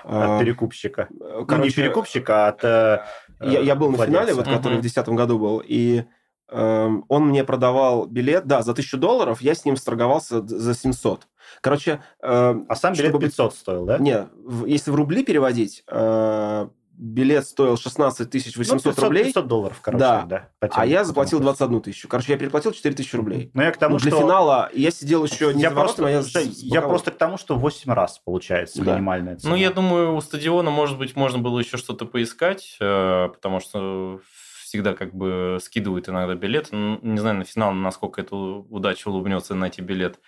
от 0.04 0.40
перекупщика. 0.40 1.08
э, 1.10 1.14
ну, 1.18 1.40
не 1.40 1.46
короче, 1.46 1.76
перекупщика, 1.76 2.46
а 2.46 2.48
от... 2.48 2.64
э, 2.64 3.04
Я, 3.40 3.60
я 3.60 3.74
был 3.74 3.90
на 3.90 3.96
владельца. 3.96 4.20
финале, 4.20 4.34
вот, 4.34 4.44
который 4.46 4.72
Мгм. 4.74 4.78
в 4.80 4.82
2010 4.82 5.08
году 5.10 5.38
был, 5.38 5.62
и 5.64 6.04
эм, 6.52 7.04
он 7.08 7.26
мне 7.28 7.44
продавал 7.44 8.06
билет, 8.06 8.46
да, 8.46 8.62
за 8.62 8.72
1000 8.72 8.96
долларов, 8.98 9.40
я 9.40 9.54
с 9.54 9.64
ним 9.64 9.76
сторговался 9.76 10.44
за 10.46 10.74
700. 10.74 11.28
Короче, 11.60 12.00
эм, 12.22 12.66
А 12.68 12.74
сам 12.74 12.92
билет 12.94 13.06
чтобы 13.06 13.18
быть- 13.20 13.28
500 13.30 13.54
стоил, 13.54 13.84
да? 13.86 13.98
не, 13.98 14.26
в- 14.34 14.66
если 14.66 14.90
в 14.90 14.94
рубли 14.96 15.22
переводить, 15.24 15.84
э, 15.88 16.68
билет 17.00 17.46
стоил 17.46 17.78
16 17.78 18.30
Ну, 18.56 18.60
800 18.60 18.82
500, 18.84 19.04
рублей, 19.04 19.24
500 19.24 19.46
долларов, 19.46 19.80
короче, 19.80 19.98
Да. 20.00 20.22
да. 20.26 20.48
а 20.72 20.84
я 20.84 21.02
заплатил 21.04 21.38
тому 21.38 21.50
курсу. 21.50 21.58
21 21.66 21.80
тысячу. 21.80 22.08
Короче, 22.08 22.32
я 22.32 22.38
переплатил 22.38 22.72
4 22.72 22.94
тысячи 22.94 23.16
рублей. 23.16 23.50
Ну, 23.54 23.62
я 23.62 23.70
к 23.72 23.78
тому, 23.78 23.94
Ну, 23.94 24.00
для 24.00 24.10
что... 24.10 24.20
финала 24.20 24.70
я 24.74 24.90
сидел 24.90 25.24
еще 25.24 25.54
не 25.54 25.62
я 25.62 25.70
за 25.70 25.74
просто, 25.76 26.02
воротами, 26.02 26.36
а 26.36 26.40
я, 26.40 26.80
я 26.80 26.82
просто 26.82 27.10
к 27.10 27.16
тому, 27.16 27.38
что 27.38 27.56
8 27.56 27.90
раз 27.92 28.18
получается 28.18 28.82
Да. 28.84 28.94
минимальная 28.94 29.36
цена. 29.36 29.50
Ну, 29.50 29.56
я 29.56 29.70
думаю, 29.70 30.14
у 30.14 30.20
стадиона, 30.20 30.70
может 30.70 30.98
быть, 30.98 31.16
можно 31.16 31.38
было 31.38 31.58
еще 31.58 31.78
что-то 31.78 32.04
поискать, 32.04 32.76
э, 32.80 33.28
потому 33.32 33.60
что 33.60 34.20
всегда 34.62 34.94
как 34.94 35.14
бы 35.14 35.58
скидывают 35.62 36.08
иногда 36.08 36.34
билет. 36.34 36.68
Ну, 36.70 36.98
Не 37.02 37.18
знаю, 37.18 37.38
на 37.38 37.44
финал, 37.44 37.72
насколько 37.72 38.20
это 38.20 38.36
удача 38.36 39.08
улыбнется 39.08 39.54
найти 39.54 39.80
билет. 39.80 40.20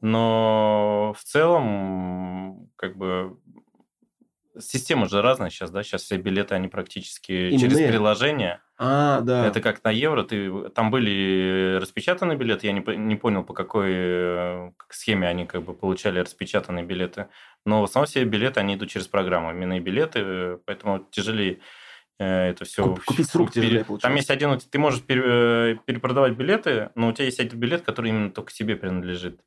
Но 0.00 1.14
в 1.18 1.22
целом, 1.24 2.68
как 2.76 2.96
бы, 2.96 3.36
система 4.58 5.08
же 5.08 5.22
разная 5.22 5.50
сейчас, 5.50 5.70
да? 5.70 5.82
Сейчас 5.82 6.02
все 6.02 6.16
билеты, 6.16 6.54
они 6.54 6.68
практически 6.68 7.32
Именные. 7.32 7.58
через 7.58 7.78
приложение. 7.78 8.60
А, 8.78 9.20
да. 9.20 9.46
Это 9.46 9.60
как 9.60 9.82
на 9.84 9.90
евро. 9.90 10.22
Ты, 10.24 10.70
там 10.70 10.90
были 10.90 11.78
распечатанные 11.80 12.36
билеты. 12.36 12.66
Я 12.66 12.72
не, 12.72 12.96
не 12.96 13.16
понял, 13.16 13.44
по 13.44 13.54
какой 13.54 13.90
э, 13.92 14.70
схеме 14.90 15.28
они 15.28 15.46
как 15.46 15.62
бы 15.62 15.74
получали 15.74 16.18
распечатанные 16.18 16.84
билеты. 16.84 17.28
Но 17.64 17.80
в 17.80 17.84
основном 17.84 18.06
все 18.06 18.24
билеты, 18.24 18.60
они 18.60 18.74
идут 18.74 18.90
через 18.90 19.06
программу. 19.06 19.52
Именные 19.52 19.80
билеты, 19.80 20.20
э, 20.22 20.58
поэтому 20.64 21.06
тяжелее 21.10 21.60
э, 22.18 22.50
это 22.50 22.64
все... 22.64 22.82
Куп- 22.84 23.04
купить 23.04 23.28
с 23.28 23.34
рук 23.34 23.52
тяжелее 23.52 23.84
получается. 23.84 24.08
Там 24.08 24.16
есть 24.16 24.30
один... 24.30 24.58
Ты 24.58 24.78
можешь 24.78 25.02
пере- 25.02 25.78
перепродавать 25.84 26.34
билеты, 26.34 26.90
но 26.94 27.08
у 27.08 27.12
тебя 27.12 27.26
есть 27.26 27.40
один 27.40 27.58
билет, 27.58 27.82
который 27.82 28.10
именно 28.10 28.30
только 28.30 28.52
тебе 28.52 28.76
принадлежит. 28.76 29.40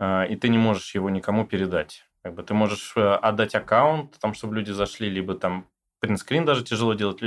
И 0.00 0.36
ты 0.40 0.48
не 0.48 0.58
можешь 0.58 0.96
его 0.96 1.10
никому 1.10 1.46
передать. 1.46 2.08
Как 2.22 2.34
бы 2.34 2.42
ты 2.42 2.54
можешь 2.54 2.92
э, 2.96 3.14
отдать 3.14 3.54
аккаунт, 3.54 4.18
там, 4.20 4.34
чтобы 4.34 4.54
люди 4.56 4.70
зашли, 4.70 5.08
либо 5.10 5.34
там 5.34 5.66
принтскрин 6.00 6.44
даже 6.44 6.64
тяжело 6.64 6.94
делать. 6.94 7.22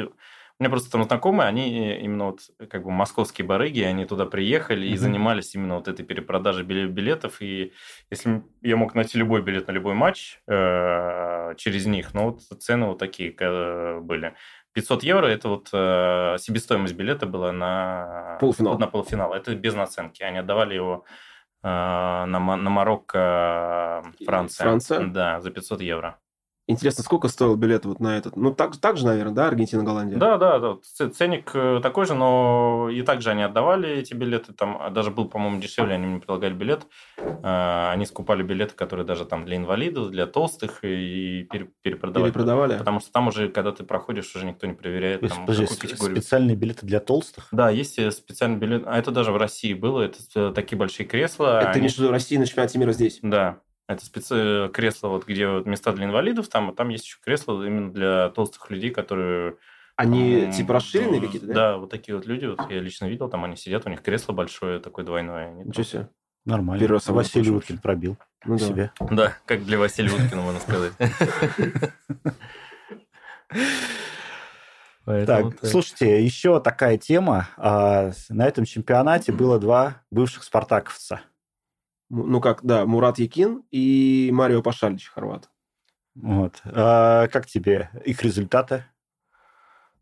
У 0.57 0.63
меня 0.63 0.69
просто 0.69 0.89
там 0.89 1.03
знакомые, 1.03 1.49
они 1.49 1.97
именно 1.97 2.27
вот 2.27 2.39
как 2.69 2.83
бы 2.83 2.91
московские 2.91 3.45
барыги, 3.45 3.81
они 3.81 4.05
туда 4.05 4.25
приехали 4.25 4.85
и 4.87 4.91
Мгм. 4.91 4.97
занимались 4.99 5.53
именно 5.53 5.75
вот 5.75 5.89
этой 5.89 6.05
перепродажей 6.05 6.63
биле- 6.65 6.87
билетов. 6.87 7.41
И 7.41 7.73
если 8.09 8.41
я 8.61 8.77
мог 8.77 8.95
найти 8.95 9.17
любой 9.17 9.41
билет 9.41 9.67
на 9.67 9.73
любой 9.73 9.95
матч 9.95 10.39
э, 10.47 11.55
через 11.57 11.85
них, 11.85 12.13
ну 12.13 12.31
вот 12.31 12.41
цены 12.61 12.85
вот 12.87 12.99
такие 12.99 13.35
э, 13.37 13.99
были. 13.99 14.33
500 14.71 15.03
евро– 15.03 15.25
это 15.27 15.49
вот 15.49 15.69
э, 15.73 16.37
себестоимость 16.39 16.95
билета 16.95 17.25
была 17.25 17.51
на 17.51 18.37
Полуфинал. 18.39 18.77
На 18.77 18.87
полуфинал. 18.87 19.33
Это 19.33 19.55
без 19.55 19.73
наценки. 19.73 20.23
Они 20.23 20.37
отдавали 20.39 20.73
его 20.75 21.03
э, 21.03 21.09
на, 21.69 22.39
Мо- 22.39 22.55
на 22.57 22.69
Марокко, 22.69 24.03
И 24.19 24.25
Франция. 24.25 24.63
Франция? 24.63 25.07
Да, 25.07 25.39
за 25.41 25.51
500 25.51 25.81
евро. 25.81 26.17
Интересно, 26.67 27.03
сколько 27.03 27.27
стоил 27.27 27.55
билет 27.55 27.85
вот 27.85 27.99
на 27.99 28.17
этот? 28.17 28.35
Ну, 28.35 28.51
так, 28.51 28.75
так 28.77 28.97
же, 28.97 29.05
наверное, 29.05 29.33
да, 29.35 29.47
Аргентина, 29.47 29.83
Голландия? 29.83 30.17
Да, 30.17 30.37
да, 30.37 30.57
да. 30.57 30.77
Ценник 31.09 31.51
э, 31.53 31.79
такой 31.83 32.07
же, 32.07 32.15
но 32.15 32.89
и 32.91 33.03
также 33.03 33.29
они 33.29 33.43
отдавали 33.43 33.87
эти 33.89 34.15
билеты. 34.15 34.51
Там 34.51 34.77
а 34.81 34.89
даже 34.89 35.11
был, 35.11 35.25
по-моему, 35.29 35.61
дешевле, 35.61 35.93
они 35.93 36.07
мне 36.07 36.19
предлагали 36.19 36.53
билет. 36.53 36.87
Э, 37.17 37.89
Они 37.91 38.07
скупали 38.07 38.41
билеты, 38.41 38.73
которые 38.73 39.05
даже 39.05 39.25
там 39.25 39.45
для 39.45 39.57
инвалидов, 39.57 40.09
для 40.09 40.25
толстых, 40.25 40.79
и 40.83 41.47
пере- 41.51 41.69
перепродавали. 41.83 42.31
Перепродавали? 42.31 42.77
Потому 42.79 42.99
что 42.99 43.11
там 43.11 43.27
уже, 43.27 43.49
когда 43.49 43.71
ты 43.71 43.83
проходишь, 43.83 44.35
уже 44.35 44.45
никто 44.45 44.65
не 44.65 44.73
проверяет, 44.73 45.19
То 45.19 45.25
есть, 45.27 45.35
там, 45.35 45.45
подожди, 45.45 45.67
категорию. 45.67 46.17
специальные 46.17 46.55
билеты 46.55 46.85
для 46.87 46.99
толстых? 46.99 47.47
Да, 47.51 47.69
есть 47.69 47.99
э, 47.99 48.09
специальный 48.09 48.57
билет. 48.57 48.83
А 48.87 48.97
это 48.97 49.11
даже 49.11 49.31
в 49.31 49.37
России 49.37 49.75
было. 49.75 50.01
Это 50.01 50.17
э, 50.33 50.51
такие 50.55 50.79
большие 50.79 51.05
кресла. 51.05 51.59
Это 51.59 51.71
они- 51.73 51.87
виду 51.89 52.09
России 52.09 52.37
на 52.37 52.47
чемпионате 52.47 52.79
мира 52.79 52.91
здесь? 52.91 53.19
Да. 53.21 53.59
Это 53.87 54.03
специ... 54.03 54.69
кресло, 54.73 55.09
вот 55.09 55.25
где 55.27 55.47
вот 55.47 55.67
места 55.67 55.91
для 55.93 56.05
инвалидов, 56.05 56.47
там, 56.47 56.69
а 56.69 56.73
там 56.73 56.89
есть 56.89 57.05
еще 57.05 57.17
кресло 57.23 57.63
именно 57.63 57.91
для 57.93 58.29
толстых 58.29 58.69
людей, 58.71 58.89
которые... 58.91 59.57
Они 59.95 60.45
м, 60.45 60.51
типа 60.51 60.73
расширенные 60.73 61.21
какие-то, 61.21 61.47
да? 61.47 61.53
Да, 61.53 61.77
вот 61.77 61.89
такие 61.91 62.15
вот 62.15 62.25
люди, 62.25 62.45
вот 62.47 62.59
я 62.69 62.79
лично 62.81 63.05
видел, 63.05 63.29
там 63.29 63.43
они 63.45 63.55
сидят, 63.55 63.85
у 63.85 63.89
них 63.89 64.01
кресло 64.01 64.33
большое, 64.33 64.79
такое 64.79 65.05
двойное. 65.05 65.55
там- 65.55 65.67
Ничего 65.67 65.83
себе. 65.83 66.09
Нормально. 66.45 66.79
Первый 66.79 66.95
раз 66.95 67.07
Василий 67.07 67.49
Уткин 67.51 67.77
пробил 67.79 68.17
Ну 68.45 68.57
да. 68.57 68.65
себе. 68.65 68.91
Да, 69.11 69.37
как 69.45 69.63
для 69.65 69.77
Василия 69.79 70.11
Уткина, 70.13 70.41
можно 70.41 70.59
сказать. 70.59 70.93
Поэтому 75.05 75.51
Так, 75.51 75.69
слушайте, 75.69 76.23
еще 76.25 76.59
такая 76.59 76.97
тема. 76.97 77.49
А, 77.57 78.11
На 78.29 78.47
этом 78.47 78.65
чемпионате 78.65 79.31
было 79.31 79.59
два 79.59 80.01
бывших 80.09 80.43
спартаковца. 80.43 81.21
Ну 82.09 82.39
как, 82.41 82.63
да, 82.63 82.85
Мурат 82.85 83.17
Якин 83.19 83.63
и 83.71 84.29
Марио 84.31 84.61
Пашалич, 84.61 85.09
хорват. 85.09 85.49
Вот. 86.15 86.61
А 86.65 87.27
Как 87.27 87.45
тебе 87.47 87.89
их 88.05 88.23
результаты? 88.23 88.85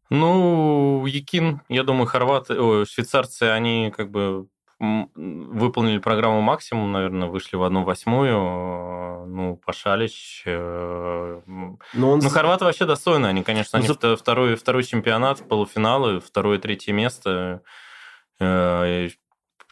Ну, 0.09 1.05
Якин, 1.07 1.61
я 1.69 1.83
думаю, 1.83 2.05
хорваты, 2.05 2.59
ой, 2.59 2.85
швейцарцы, 2.85 3.43
они 3.43 3.91
как 3.95 4.11
бы 4.11 4.47
выполнили 4.79 5.97
программу 5.99 6.41
максимум, 6.41 6.91
наверное, 6.91 7.29
вышли 7.29 7.55
в 7.55 7.63
одну 7.63 7.83
восьмую. 7.83 8.35
Э, 8.35 9.25
Ну, 9.25 9.55
Пашалич. 9.65 10.43
э. 10.45 11.41
Но 11.45 12.11
он... 12.11 12.19
Ну, 12.19 12.29
хорваты 12.29 12.65
вообще 12.65 12.85
достойны. 12.85 13.27
Они, 13.27 13.43
конечно, 13.43 13.79
они 13.79 13.87
вто- 13.87 14.17
второй, 14.17 14.55
второй 14.55 14.83
чемпионат, 14.83 15.47
полуфиналы, 15.47 16.19
второе, 16.19 16.59
третье 16.59 16.91
место. 16.91 17.61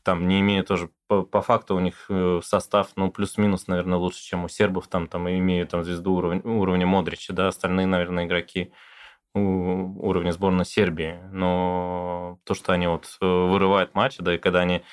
Там 0.04 0.28
не 0.28 0.40
имея 0.42 0.64
тоже 0.64 0.90
по, 1.08 1.24
по 1.24 1.42
факту 1.42 1.76
у 1.76 1.80
них 1.80 2.06
э, 2.10 2.42
состав, 2.44 2.90
ну, 2.96 3.12
плюс-минус, 3.12 3.68
наверное, 3.68 3.98
лучше, 3.98 4.24
чем 4.24 4.46
у 4.46 4.50
сербов. 4.50 4.88
Там, 4.88 5.08
там 5.08 5.30
имеют 5.30 5.70
там 5.72 5.84
звезду 5.84 6.14
уровня, 6.14 6.42
уровня 6.44 6.86
Модрича, 6.88 7.34
да, 7.34 7.48
остальные, 7.48 7.86
наверное, 7.88 8.26
игроки 8.26 8.72
уровня 9.34 10.32
сборной 10.32 10.66
Сербии. 10.66 11.20
Но 11.32 12.40
то, 12.44 12.54
что 12.54 12.74
они 12.74 12.88
вот 12.88 13.18
э, 13.22 13.26
вырывают 13.26 13.96
матчи, 13.96 14.22
да, 14.22 14.36
и 14.36 14.38
когда 14.38 14.60
они 14.62 14.84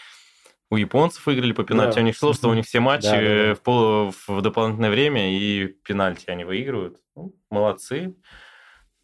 у 0.70 0.76
японцев 0.76 1.24
выиграли 1.26 1.52
по 1.52 1.64
пенальти, 1.64 1.96
Да. 1.96 2.02
у 2.02 2.04
них 2.04 2.16
шло, 2.16 2.32
что 2.34 2.48
у 2.48 2.54
них 2.54 2.66
все 2.66 2.78
матчи 2.80 3.06
Да, 3.08 3.16
да, 3.16 3.20
да. 3.20 3.24
э, 3.24 3.54
в, 3.54 3.62
полу, 3.62 4.12
в 4.26 4.42
дополнительное 4.42 4.90
время, 4.90 5.32
и 5.32 5.66
пенальти 5.66 6.30
они 6.30 6.44
выигрывают. 6.44 6.98
Ну, 7.16 7.34
молодцы. 7.50 8.14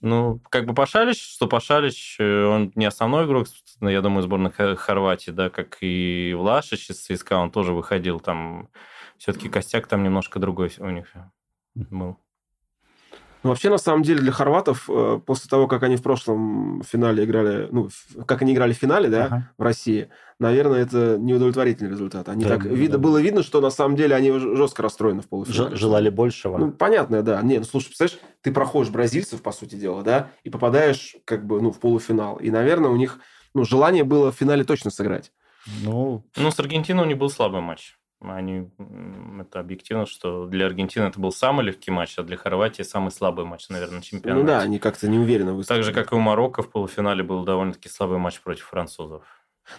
Ну, 0.04 0.38
как 0.50 0.66
бы 0.66 0.74
Пашалич, 0.74 1.18
что 1.18 1.46
Пашалич, 1.46 2.16
э, 2.18 2.44
он 2.44 2.72
не 2.74 2.84
основной 2.84 3.24
игрок, 3.24 3.46
я 3.80 4.02
думаю, 4.02 4.22
сборной 4.22 4.52
Хо- 4.52 4.76
Хорватии, 4.76 5.30
да, 5.30 5.48
как 5.48 5.78
и 5.80 6.34
Влашич 6.36 6.90
из 6.90 7.00
ЦСКА, 7.00 7.38
он 7.38 7.50
тоже 7.50 7.72
выходил 7.72 8.20
там. 8.20 8.68
Все-таки 9.16 9.48
костяк 9.48 9.86
там 9.86 10.02
немножко 10.02 10.38
другой 10.38 10.70
у 10.78 10.90
них 10.90 11.10
был. 11.74 12.18
Ну, 13.44 13.50
вообще, 13.50 13.68
на 13.68 13.76
самом 13.78 14.02
деле, 14.02 14.20
для 14.20 14.32
хорватов, 14.32 14.88
э, 14.88 15.20
после 15.24 15.48
того, 15.50 15.68
как 15.68 15.82
они 15.82 15.96
в 15.96 16.02
прошлом 16.02 16.82
финале 16.82 17.24
играли, 17.24 17.68
ну, 17.70 17.90
как 18.26 18.40
они 18.42 18.54
играли 18.54 18.72
в 18.72 18.76
финале, 18.78 19.08
да, 19.10 19.24
Ага. 19.26 19.50
в 19.58 19.62
России, 19.62 20.08
наверное, 20.38 20.80
это 20.80 21.18
неудовлетворительный 21.18 21.90
результат. 21.90 22.28
Они 22.30 22.42
Да, 22.44 22.50
так, 22.50 22.62
да, 22.64 22.70
видно, 22.70 22.96
да. 22.96 23.02
было 23.02 23.18
видно, 23.20 23.42
что 23.42 23.60
на 23.60 23.68
самом 23.70 23.96
деле 23.96 24.16
они 24.16 24.32
жестко 24.32 24.82
расстроены 24.82 25.20
в 25.20 25.28
полуфинале. 25.28 25.76
Желали 25.76 26.08
большего. 26.08 26.56
Ну, 26.56 26.72
понятно, 26.72 27.22
да. 27.22 27.42
Не, 27.42 27.58
ну, 27.58 27.64
слушай, 27.64 27.88
представляешь, 27.88 28.18
ты 28.40 28.50
проходишь 28.50 28.90
бразильцев, 28.90 29.42
по 29.42 29.52
сути 29.52 29.74
дела, 29.74 30.02
да, 30.02 30.30
и 30.42 30.48
попадаешь, 30.50 31.14
как 31.26 31.46
бы, 31.46 31.60
ну, 31.60 31.70
в 31.70 31.78
полуфинал. 31.80 32.36
И, 32.36 32.50
наверное, 32.50 32.90
у 32.90 32.96
них, 32.96 33.18
ну, 33.54 33.64
желание 33.64 34.04
было 34.04 34.32
в 34.32 34.36
финале 34.36 34.64
точно 34.64 34.90
сыграть. 34.90 35.32
Ну, 35.82 36.24
Ну, 36.36 36.50
с 36.50 36.58
Аргентиной 36.58 37.04
у 37.04 37.06
них 37.06 37.18
был 37.18 37.28
слабый 37.28 37.60
матч. 37.60 37.96
Они, 38.20 38.70
это 39.40 39.60
объективно, 39.60 40.06
что 40.06 40.46
для 40.46 40.66
Аргентины 40.66 41.04
это 41.04 41.20
был 41.20 41.30
самый 41.30 41.66
легкий 41.66 41.90
матч, 41.90 42.18
а 42.18 42.22
для 42.22 42.36
Хорватии 42.36 42.82
самый 42.82 43.10
слабый 43.10 43.44
матч, 43.44 43.68
наверное, 43.68 44.00
чемпионата. 44.00 44.40
Ну 44.40 44.46
да, 44.46 44.60
они 44.60 44.78
как-то 44.78 45.08
неуверенно 45.08 45.50
Так 45.50 45.56
выступили. 45.56 45.82
же, 45.82 45.92
как 45.92 46.12
и 46.12 46.14
у 46.14 46.20
Марокко 46.20 46.62
в 46.62 46.70
полуфинале 46.70 47.22
был 47.22 47.44
довольно-таки 47.44 47.88
слабый 47.88 48.18
матч 48.18 48.40
против 48.40 48.64
французов. 48.64 49.24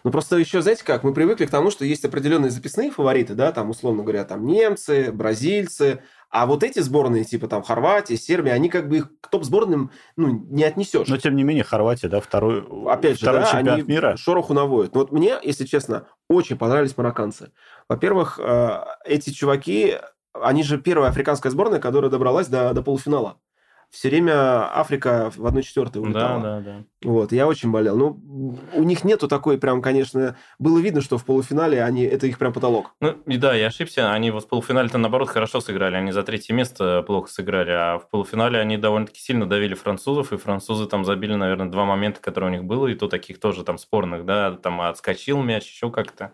Ну, 0.03 0.11
просто 0.11 0.37
еще, 0.37 0.61
знаете 0.61 0.83
как, 0.83 1.03
мы 1.03 1.13
привыкли 1.13 1.45
к 1.45 1.51
тому, 1.51 1.69
что 1.71 1.85
есть 1.85 2.05
определенные 2.05 2.49
записные 2.49 2.91
фавориты, 2.91 3.35
да, 3.35 3.51
там, 3.51 3.69
условно 3.69 4.03
говоря, 4.03 4.25
там, 4.25 4.45
немцы, 4.45 5.11
бразильцы, 5.11 6.03
а 6.29 6.45
вот 6.45 6.63
эти 6.63 6.79
сборные, 6.79 7.23
типа, 7.23 7.47
там, 7.47 7.63
Хорватия, 7.63 8.17
Сербия, 8.17 8.53
они 8.53 8.69
как 8.69 8.89
бы 8.89 8.97
их 8.97 9.09
к 9.21 9.27
топ-сборным, 9.27 9.91
ну, 10.15 10.45
не 10.49 10.63
отнесешь. 10.63 11.07
но 11.07 11.17
тем 11.17 11.35
не 11.35 11.43
менее, 11.43 11.63
Хорватия, 11.63 12.07
да, 12.07 12.19
второй, 12.19 12.65
Опять 12.87 13.19
же, 13.19 13.25
второй 13.25 13.41
да, 13.41 13.51
чемпионат 13.51 13.79
они 13.79 13.87
мира. 13.87 14.17
шороху 14.17 14.53
наводят. 14.53 14.93
Но 14.93 15.01
вот 15.01 15.11
мне, 15.11 15.35
если 15.43 15.65
честно, 15.65 16.07
очень 16.29 16.57
понравились 16.57 16.97
марокканцы. 16.97 17.51
Во-первых, 17.87 18.39
э, 18.41 18.83
эти 19.05 19.29
чуваки, 19.29 19.95
они 20.33 20.63
же 20.63 20.77
первая 20.77 21.09
африканская 21.09 21.51
сборная, 21.51 21.79
которая 21.79 22.11
добралась 22.11 22.47
до, 22.47 22.73
до 22.73 22.81
полуфинала. 22.81 23.39
Все 23.95 24.09
время 24.09 24.77
Африка 24.77 25.31
в 25.33 25.45
1-4 25.45 25.89
Да, 25.93 25.99
улетала. 26.01 26.41
да, 26.41 26.59
да. 26.59 26.83
Вот, 27.01 27.31
я 27.31 27.47
очень 27.47 27.71
болел. 27.71 27.95
Ну, 27.95 28.59
у 28.73 28.83
них 28.83 29.05
нету 29.05 29.29
такой 29.29 29.57
прям, 29.57 29.81
конечно... 29.81 30.35
Было 30.59 30.79
видно, 30.79 30.99
что 30.99 31.17
в 31.17 31.23
полуфинале 31.23 31.81
они, 31.81 32.03
это 32.03 32.27
их 32.27 32.37
прям 32.37 32.51
потолок. 32.51 32.93
Ну, 32.99 33.11
и 33.25 33.37
да, 33.37 33.53
я 33.55 33.67
ошибся. 33.67 34.11
Они 34.11 34.31
вот 34.31 34.43
в 34.43 34.47
полуфинале-то, 34.49 34.97
наоборот, 34.97 35.29
хорошо 35.29 35.61
сыграли. 35.61 35.95
Они 35.95 36.11
за 36.11 36.23
третье 36.23 36.53
место 36.53 37.03
плохо 37.03 37.31
сыграли. 37.31 37.71
А 37.71 37.97
в 37.99 38.09
полуфинале 38.09 38.59
они 38.59 38.77
довольно-таки 38.77 39.21
сильно 39.21 39.45
давили 39.47 39.75
французов. 39.75 40.33
И 40.33 40.37
французы 40.37 40.87
там 40.87 41.05
забили, 41.05 41.35
наверное, 41.35 41.67
два 41.69 41.85
момента, 41.85 42.19
которые 42.19 42.49
у 42.49 42.53
них 42.53 42.65
было. 42.65 42.87
И 42.87 42.95
то 42.95 43.07
таких 43.07 43.39
тоже 43.39 43.63
там 43.63 43.77
спорных, 43.77 44.25
да. 44.25 44.51
Там 44.51 44.81
отскочил 44.81 45.41
мяч, 45.41 45.65
еще 45.71 45.89
как-то. 45.89 46.33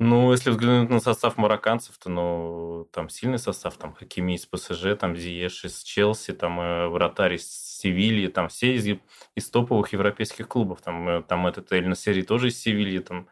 Ну, 0.00 0.32
если 0.32 0.50
взглянуть 0.50 0.90
на 0.90 0.98
состав 0.98 1.36
марокканцев, 1.36 1.96
то, 1.98 2.10
ну, 2.10 2.88
там 2.92 3.08
сильный 3.08 3.38
состав. 3.38 3.76
Там 3.76 3.94
Хакими 3.94 4.34
из 4.34 4.44
ПСЖ, 4.44 4.96
там 4.98 5.16
Зиеш 5.16 5.64
из 5.64 5.82
Челси, 5.82 6.32
там 6.32 6.60
э, 6.60 6.88
вратарь 6.88 7.34
из 7.34 7.48
Севильи. 7.48 8.26
Там 8.26 8.48
все 8.48 8.74
из, 8.74 8.98
из 9.36 9.50
топовых 9.50 9.92
европейских 9.92 10.48
клубов. 10.48 10.80
Там, 10.82 11.08
э, 11.08 11.22
там 11.22 11.46
этот 11.46 11.70
Эль 11.72 11.86
Насери 11.86 12.22
тоже 12.22 12.48
из 12.48 12.60
Севильи. 12.60 12.98
Там 12.98 13.28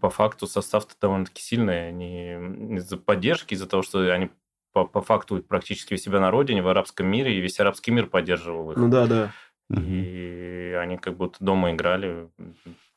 по 0.00 0.08
факту 0.08 0.46
состав-то 0.46 0.94
довольно-таки 0.98 1.42
сильный. 1.42 1.88
Они 1.88 2.76
из-за 2.76 2.96
поддержки, 2.96 3.52
из-за 3.52 3.66
того, 3.66 3.82
что 3.82 4.00
они 4.12 4.30
по, 4.72 4.86
по 4.86 5.02
факту 5.02 5.42
практически 5.42 5.94
у 5.94 5.98
себя 5.98 6.18
на 6.20 6.30
родине, 6.30 6.62
в 6.62 6.68
арабском 6.68 7.06
мире, 7.06 7.36
и 7.36 7.40
весь 7.40 7.60
арабский 7.60 7.90
мир 7.90 8.06
поддерживал 8.06 8.72
их. 8.72 8.78
Ну 8.78 8.88
да, 8.88 9.06
да. 9.06 9.32
И 9.70 10.74
они 10.80 10.96
как 10.96 11.16
будто 11.16 11.44
дома 11.44 11.72
играли. 11.72 12.30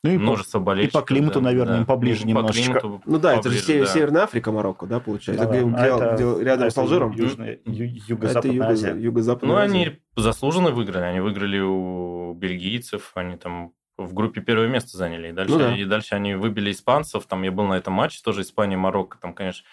Ну, 0.04 0.10
и 0.10 0.18
множество 0.18 0.58
по, 0.58 0.64
болельщиков. 0.64 1.00
И 1.00 1.02
по 1.02 1.06
климату, 1.06 1.40
да, 1.40 1.46
наверное, 1.46 1.74
да. 1.74 1.80
им 1.80 1.86
поближе 1.86 2.24
и 2.24 2.26
немножечко. 2.26 2.74
По 2.74 2.80
климату, 2.80 3.02
ну 3.06 3.18
да, 3.18 3.36
поближе, 3.36 3.58
это 3.58 3.72
же 3.72 3.80
да. 3.80 3.86
Северная 3.86 4.22
Африка, 4.22 4.52
Марокко, 4.52 4.86
да, 4.86 5.00
получается? 5.00 5.46
Да, 5.46 5.50
где, 5.50 5.76
а 5.76 5.86
это, 5.86 6.14
где, 6.14 6.44
рядом 6.44 6.66
а 6.66 6.70
с 6.70 6.78
Алжиром? 6.78 7.12
Южная, 7.12 7.60
юго-западная 7.64 8.68
Азия. 8.68 8.94
Юго-западная 8.94 9.54
Ну, 9.54 9.60
они 9.60 10.00
заслуженно 10.16 10.70
выиграли. 10.70 11.04
Они 11.04 11.20
выиграли 11.20 11.60
у 11.60 12.34
бельгийцев, 12.34 13.12
они 13.14 13.36
там 13.36 13.72
в 13.96 14.14
группе 14.14 14.40
первое 14.40 14.68
место 14.68 14.96
заняли. 14.96 15.28
И 15.28 15.32
дальше, 15.32 15.52
ну, 15.52 15.58
да. 15.60 15.76
и 15.76 15.84
дальше 15.84 16.14
они 16.14 16.34
выбили 16.34 16.72
испанцев. 16.72 17.24
Там 17.26 17.42
я 17.42 17.52
был 17.52 17.64
на 17.64 17.74
этом 17.74 17.92
матче, 17.92 18.20
тоже 18.24 18.40
Испания-Марокко. 18.40 19.18
Там, 19.18 19.34
конечно, 19.34 19.64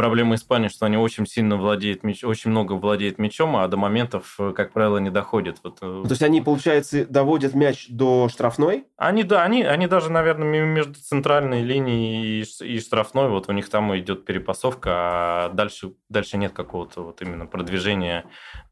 проблема 0.00 0.36
Испании, 0.36 0.68
что 0.68 0.86
они 0.86 0.96
очень 0.96 1.26
сильно 1.26 1.58
владеют 1.58 2.04
мяч, 2.04 2.24
очень 2.24 2.50
много 2.50 2.72
владеют 2.72 3.18
мячом, 3.18 3.54
а 3.56 3.68
до 3.68 3.76
моментов, 3.76 4.34
э, 4.38 4.54
как 4.56 4.72
правило, 4.72 4.96
не 4.96 5.10
доходят. 5.10 5.58
Вот. 5.62 5.76
Э, 5.82 6.04
То 6.04 6.10
есть 6.10 6.22
они, 6.22 6.40
получается, 6.40 7.04
доводят 7.04 7.52
мяч 7.52 7.86
до 7.90 8.30
штрафной? 8.30 8.86
Они, 8.96 9.24
да, 9.24 9.42
они, 9.42 9.62
они 9.62 9.86
даже, 9.88 10.10
наверное, 10.10 10.64
между 10.64 10.94
центральной 10.94 11.62
линией 11.62 12.42
и, 12.42 12.64
и 12.64 12.80
штрафной, 12.80 13.28
вот 13.28 13.50
у 13.50 13.52
них 13.52 13.68
там 13.68 13.94
идет 13.98 14.24
перепасовка, 14.24 14.90
а 14.90 15.50
дальше, 15.50 15.92
дальше 16.08 16.38
нет 16.38 16.54
какого-то 16.54 17.02
вот 17.02 17.20
именно 17.20 17.44
продвижения 17.44 18.24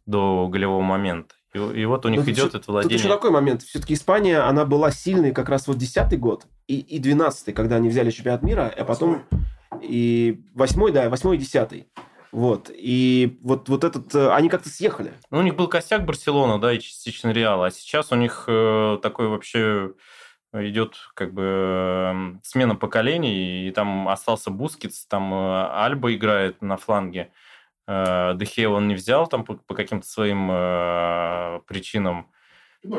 до 0.07 0.49
голевого 0.49 0.81
момента. 0.81 1.35
И, 1.53 1.59
и 1.59 1.85
вот 1.85 2.07
у 2.07 2.09
них 2.09 2.25
Но 2.25 2.33
идет 2.33 2.55
это 2.55 2.73
владение. 2.73 2.97
Тут 2.97 3.05
еще 3.05 3.15
такой 3.15 3.31
момент. 3.31 3.63
Все-таки 3.65 3.93
Испания, 3.93 4.39
она 4.39 4.65
была 4.65 4.91
сильной 4.91 5.33
как 5.33 5.51
раз 5.51 5.67
вот 5.67 5.77
десятый 5.77 6.17
год 6.17 6.47
и, 6.69 6.79
и 6.79 6.99
12 6.99 7.55
когда 7.55 7.77
они 7.77 7.89
взяли 7.89 8.11
чемпионат 8.11 8.43
мира, 8.43 8.73
а 8.75 8.85
потом 8.85 9.25
и 9.83 10.41
восьмой, 10.55 10.93
да, 10.93 11.09
восьмой 11.09 11.37
и 11.37 11.41
десятый. 11.41 11.89
Вот. 12.33 12.71
И 12.73 13.39
вот, 13.43 13.69
вот 13.69 13.85
этот... 13.85 14.15
Э, 14.15 14.35
они 14.35 14.49
как-то 14.49 14.69
съехали. 14.69 15.13
Ну, 15.31 15.39
у 15.39 15.43
них 15.43 15.57
был 15.57 15.69
костяк 15.69 16.05
Барселона, 16.05 16.61
да, 16.61 16.73
и 16.73 16.79
частично 16.79 17.31
Реал. 17.31 17.65
А 17.65 17.71
сейчас 17.71 18.13
у 18.13 18.17
них 18.17 18.45
э, 18.47 18.99
такой 19.03 19.29
вообще 19.29 19.93
идет 20.53 20.97
как 21.15 21.33
бы 21.33 21.43
э, 21.45 22.39
смена 22.43 22.75
поколений, 22.75 23.69
и 23.69 23.71
там 23.71 24.09
остался 24.09 24.51
Бускетс, 24.51 25.07
там 25.07 25.33
э, 25.33 25.69
Альба 25.71 26.15
играет 26.15 26.63
на 26.63 26.77
фланге. 26.77 27.33
Э, 27.87 28.35
Де 28.35 28.46
Хеа 28.46 28.69
он 28.69 28.89
не 28.89 28.95
взял 28.95 29.27
там 29.27 29.45
по, 29.45 29.55
по 29.55 29.75
каким-то 29.75 30.07
своим 30.07 30.51
э, 30.51 31.61
причинам. 31.67 32.31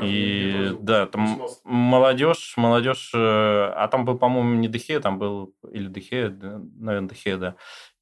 И 0.02 0.76
да, 0.82 1.06
там 1.06 1.48
молодежь, 1.64 2.54
молодежь, 2.58 3.12
э, 3.14 3.18
а 3.18 3.88
там 3.90 4.06
был, 4.06 4.18
по-моему, 4.18 4.56
не 4.56 4.68
Де 4.68 4.77
Хеа, 4.77 5.00
там 5.00 5.18
был 5.18 5.56
или 5.72 5.88
Де 5.88 6.00
Хеа, 6.00 6.30
наверное, 6.30 7.10
Де 7.10 7.18
Хеа, 7.18 7.38
да. 7.38 7.56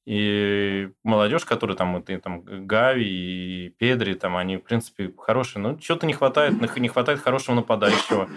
И 0.04 0.88
молодежь, 1.04 1.44
которая 1.44 1.76
там, 1.76 1.98
и, 1.98 2.16
там 2.16 2.42
Гави 2.42 3.04
и 3.04 3.68
Педри, 3.68 4.14
там 4.14 4.38
они, 4.38 4.56
в 4.56 4.62
принципе, 4.62 5.12
хорошие. 5.18 5.62
Но 5.62 5.78
что-то 5.78 6.06
не 6.06 6.14
хватает, 6.14 6.54
не 6.78 6.88
хватает 6.88 7.20
хорошего 7.20 7.54
нападающего. 7.56 8.28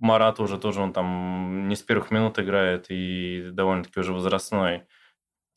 Марат 0.00 0.40
уже 0.40 0.58
тоже, 0.58 0.80
он 0.80 0.92
там 0.92 1.68
не 1.68 1.76
с 1.76 1.82
первых 1.82 2.10
минут 2.10 2.40
играет 2.40 2.86
и 2.88 3.50
довольно-таки 3.52 4.00
уже 4.00 4.12
возрастной. 4.12 4.82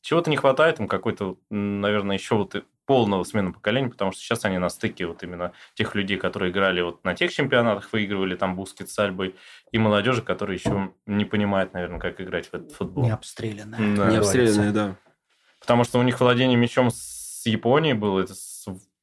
Чего-то 0.02 0.30
не 0.30 0.36
хватает, 0.36 0.76
там 0.76 0.86
какой-то, 0.86 1.36
наверное, 1.50 2.16
еще 2.16 2.36
вот 2.36 2.64
полного 2.90 3.22
смены 3.22 3.52
поколения, 3.52 3.88
потому 3.88 4.10
что 4.10 4.20
сейчас 4.20 4.44
они 4.44 4.58
на 4.58 4.68
стыке 4.68 5.06
вот 5.06 5.22
именно 5.22 5.52
тех 5.74 5.94
людей, 5.94 6.16
которые 6.16 6.50
играли 6.50 6.80
вот 6.80 7.04
на 7.04 7.14
тех 7.14 7.32
чемпионатах, 7.32 7.92
выигрывали 7.92 8.34
там 8.34 8.56
Бускет 8.56 8.90
с 8.90 8.98
Альбой, 8.98 9.36
и 9.70 9.78
молодежи, 9.78 10.22
которые 10.22 10.56
еще 10.56 10.90
не 11.06 11.24
понимают, 11.24 11.72
наверное, 11.72 12.00
как 12.00 12.20
играть 12.20 12.48
в 12.48 12.54
этот 12.54 12.72
футбол. 12.72 13.04
Не 13.04 13.10
обстрелянная. 13.12 13.96
Да. 13.96 14.10
Не 14.10 14.16
обстрелянная, 14.16 14.72
да. 14.72 14.96
Потому 15.60 15.84
что 15.84 16.00
у 16.00 16.02
них 16.02 16.18
владение 16.18 16.58
мячом 16.58 16.90
с 16.90 17.46
Японией 17.46 17.94
было, 17.94 18.18
это 18.22 18.34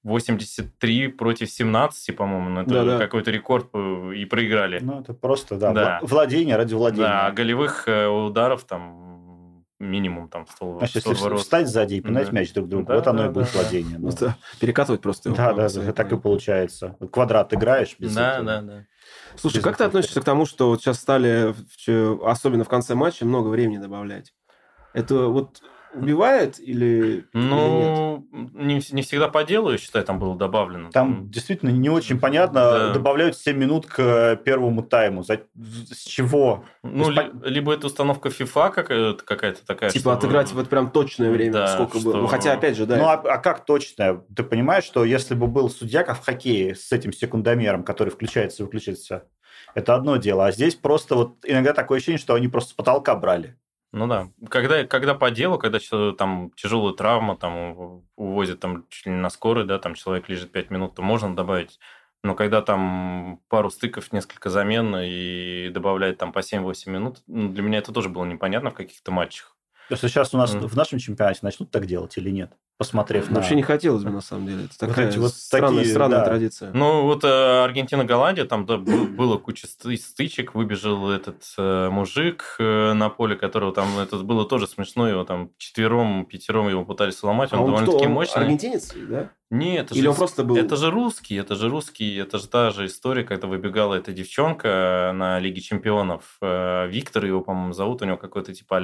83 0.04 1.08
против 1.08 1.50
17, 1.50 2.14
по-моему, 2.14 2.50
ну, 2.50 2.62
это 2.64 2.70
да, 2.70 2.84
да. 2.84 2.98
какой-то 2.98 3.32
рекорд 3.32 3.74
и 3.74 4.26
проиграли. 4.26 4.80
Ну, 4.82 5.00
это 5.00 5.14
просто, 5.14 5.56
да, 5.56 5.72
да. 5.72 6.00
владение 6.02 6.58
ради 6.58 6.74
владения. 6.74 7.04
Да, 7.04 7.28
а 7.28 7.32
голевых 7.32 7.88
э, 7.88 8.06
ударов 8.06 8.66
там 8.66 9.08
минимум 9.80 10.30
там 10.30 10.48
100, 10.48 10.78
Значит, 10.80 11.02
100 11.02 11.10
если 11.12 11.24
ворот. 11.24 11.40
встать 11.42 11.68
сзади 11.68 11.96
и 11.96 12.02
пинать 12.02 12.28
да. 12.28 12.32
мяч 12.32 12.54
друг 12.54 12.68
другу, 12.68 12.88
да, 12.88 12.96
вот 12.96 13.08
оно 13.08 13.20
да, 13.20 13.26
и 13.28 13.30
будет 13.30 13.54
да, 13.54 13.60
владение. 13.60 13.98
Да. 14.00 14.10
Ну. 14.20 14.34
Перекатывать 14.60 15.02
просто. 15.02 15.32
Да, 15.32 15.54
да, 15.54 15.70
да, 15.70 15.94
так 15.94 16.12
и 16.12 16.18
получается. 16.18 16.96
Квадрат 17.12 17.54
играешь 17.54 17.96
без 18.00 18.16
Да, 18.16 18.34
этого. 18.34 18.46
да, 18.46 18.62
да. 18.62 18.86
Слушай, 19.36 19.58
без 19.58 19.64
как 19.64 19.78
ты 19.78 19.84
относишься 19.84 20.22
к 20.22 20.24
тому, 20.26 20.46
что 20.46 20.70
вот 20.70 20.82
сейчас 20.82 21.00
стали, 21.00 21.54
особенно 22.26 22.64
в 22.64 22.70
конце 22.70 22.96
матча, 22.96 23.26
много 23.26 23.50
времени 23.50 23.78
добавлять? 23.78 24.34
Это 24.94 25.28
вот 25.28 25.62
убивает 25.98 26.60
или, 26.60 27.26
ну, 27.34 28.28
или 28.32 28.44
нет? 28.44 28.54
Не, 28.54 28.96
не 28.96 29.02
всегда 29.02 29.28
по 29.28 29.44
делу, 29.44 29.72
я 29.72 29.78
считаю, 29.78 30.06
там 30.06 30.20
было 30.20 30.36
добавлено. 30.36 30.90
Там, 30.92 31.16
там... 31.16 31.30
действительно 31.30 31.70
не 31.70 31.90
очень 31.90 32.20
понятно. 32.20 32.62
Да. 32.62 32.94
Добавляют 32.94 33.38
7 33.38 33.58
минут 33.58 33.86
к 33.86 34.36
первому 34.44 34.84
тайму. 34.84 35.24
За... 35.24 35.42
С 35.56 36.06
чего? 36.06 36.66
Ну, 36.84 37.10
ли, 37.10 37.32
либо 37.44 37.74
это 37.74 37.88
установка 37.88 38.30
FIFA 38.30 38.72
какая-то, 38.72 39.24
какая-то 39.24 39.66
такая. 39.66 39.90
Типа 39.90 40.02
чтобы... 40.02 40.18
отыграть 40.18 40.52
вот 40.54 40.70
прям 40.70 40.92
точное 40.92 41.32
время, 41.32 41.54
да, 41.54 41.68
сколько 41.68 42.00
что... 42.00 42.12
было. 42.12 42.22
Ну, 42.22 42.28
хотя, 42.28 42.54
опять 42.54 42.78
же, 42.78 42.86
да. 42.86 42.98
Ну, 42.98 43.06
а, 43.06 43.14
а 43.14 43.38
как 43.38 43.66
точное? 43.66 44.22
Ты 44.36 44.44
понимаешь, 44.44 44.84
что 44.84 45.04
если 45.04 45.36
бы 45.36 45.48
был 45.48 45.70
судья, 45.70 46.04
как 46.04 46.20
в 46.20 46.26
хоккее, 46.26 46.76
с 46.76 46.92
этим 46.92 47.14
секундомером, 47.14 47.84
который 47.84 48.10
включается 48.10 48.64
и 48.64 48.66
выключается, 48.66 49.28
это 49.76 49.96
одно 49.96 50.18
дело. 50.18 50.48
А 50.48 50.52
здесь 50.52 50.76
просто 50.76 51.16
вот 51.16 51.38
иногда 51.44 51.74
такое 51.74 51.98
ощущение, 51.98 52.20
что 52.20 52.34
они 52.34 52.48
просто 52.48 52.72
с 52.72 52.74
потолка 52.74 53.16
брали. 53.16 53.58
Ну 53.98 54.08
да. 54.08 54.30
Когда, 54.50 54.86
когда 54.86 55.16
по 55.16 55.32
делу, 55.32 55.58
когда 55.58 55.80
там 56.18 56.52
тяжелая 56.56 56.94
травма, 56.94 57.36
там 57.36 58.04
увозят 58.16 58.60
там 58.60 58.86
чуть 58.90 59.08
ли 59.08 59.12
не 59.12 59.20
на 59.20 59.30
скорой, 59.30 59.66
да, 59.66 59.80
там 59.80 59.96
человек 59.96 60.30
лежит 60.30 60.52
5 60.52 60.70
минут, 60.70 60.96
то 60.96 61.02
можно 61.02 61.36
добавить. 61.36 61.80
Но 62.24 62.36
когда 62.36 62.62
там 62.62 63.40
пару 63.50 63.70
стыков, 63.70 64.12
несколько 64.14 64.50
замен 64.50 64.96
и 64.98 65.70
добавляют 65.70 66.18
там 66.18 66.32
по 66.32 66.40
7-8 66.40 66.90
минут, 66.90 67.24
ну, 67.28 67.50
для 67.50 67.64
меня 67.64 67.80
это 67.80 67.92
тоже 67.92 68.10
было 68.10 68.26
непонятно 68.26 68.70
в 68.70 68.76
каких-то 68.76 69.12
матчах. 69.12 69.56
Просто 69.88 70.10
сейчас 70.10 70.34
у 70.34 70.38
нас 70.38 70.54
mm. 70.54 70.68
в 70.68 70.76
нашем 70.76 71.00
чемпионате 71.00 71.40
начнут 71.42 71.72
так 71.72 71.86
делать 71.86 72.18
или 72.18 72.30
нет? 72.30 72.52
Посмотрев 72.78 73.30
на... 73.30 73.36
Вообще 73.38 73.56
не 73.56 73.64
хотелось 73.64 74.04
бы, 74.04 74.12
на 74.12 74.22
самом 74.22 74.48
деле. 74.48 74.66
Это 74.66 74.78
такая 74.88 75.08
вот 75.08 75.18
вот 75.18 75.34
странная, 75.34 75.80
такие, 75.80 75.92
странная 75.92 76.20
да. 76.20 76.26
традиция. 76.26 76.72
Ну, 76.74 77.04
вот 77.04 77.24
э, 77.24 77.64
Аргентина-Голландия, 77.64 78.46
там 78.46 78.66
да, 78.66 78.78
было 78.78 79.38
куча 79.38 79.68
стычек, 79.68 80.54
выбежал 80.54 81.10
этот 81.10 81.44
э, 81.58 81.90
мужик 81.90 82.56
э, 82.60 82.94
на 82.94 83.10
поле, 83.10 83.36
которого 83.36 83.74
там, 83.74 83.98
это 84.00 84.18
было 84.18 84.46
тоже 84.46 84.68
смешно, 84.68 85.10
его 85.10 85.24
там 85.24 85.52
четвером, 85.58 86.26
пятером 86.26 86.70
его 86.70 86.86
пытались 86.86 87.18
сломать, 87.18 87.52
он, 87.52 87.60
а 87.60 87.62
он 87.64 87.72
довольно-таки 87.72 88.08
мощный. 88.08 88.44
аргентинец, 88.44 88.94
да? 88.96 89.32
Нет, 89.50 89.86
это 89.86 89.96
Или 89.96 90.04
же, 90.04 90.10
он 90.10 90.16
просто 90.16 90.44
был... 90.44 90.58
Это 90.58 90.76
же 90.76 90.92
русский, 90.92 91.36
это 91.36 91.56
же 91.56 91.70
русский, 91.70 92.18
это 92.18 92.38
же 92.38 92.48
та 92.48 92.72
же 92.72 92.86
история, 92.86 93.24
когда 93.24 93.48
выбегала 93.48 93.96
эта 93.96 94.12
девчонка 94.12 95.14
на 95.16 95.40
Лиге 95.40 95.62
Чемпионов. 95.62 96.38
Э, 96.42 96.88
Виктор 96.88 97.24
его, 97.26 97.40
по-моему, 97.40 97.72
зовут, 97.72 98.02
у 98.02 98.06
него 98.06 98.18
какой-то 98.18 98.54
типа 98.54 98.78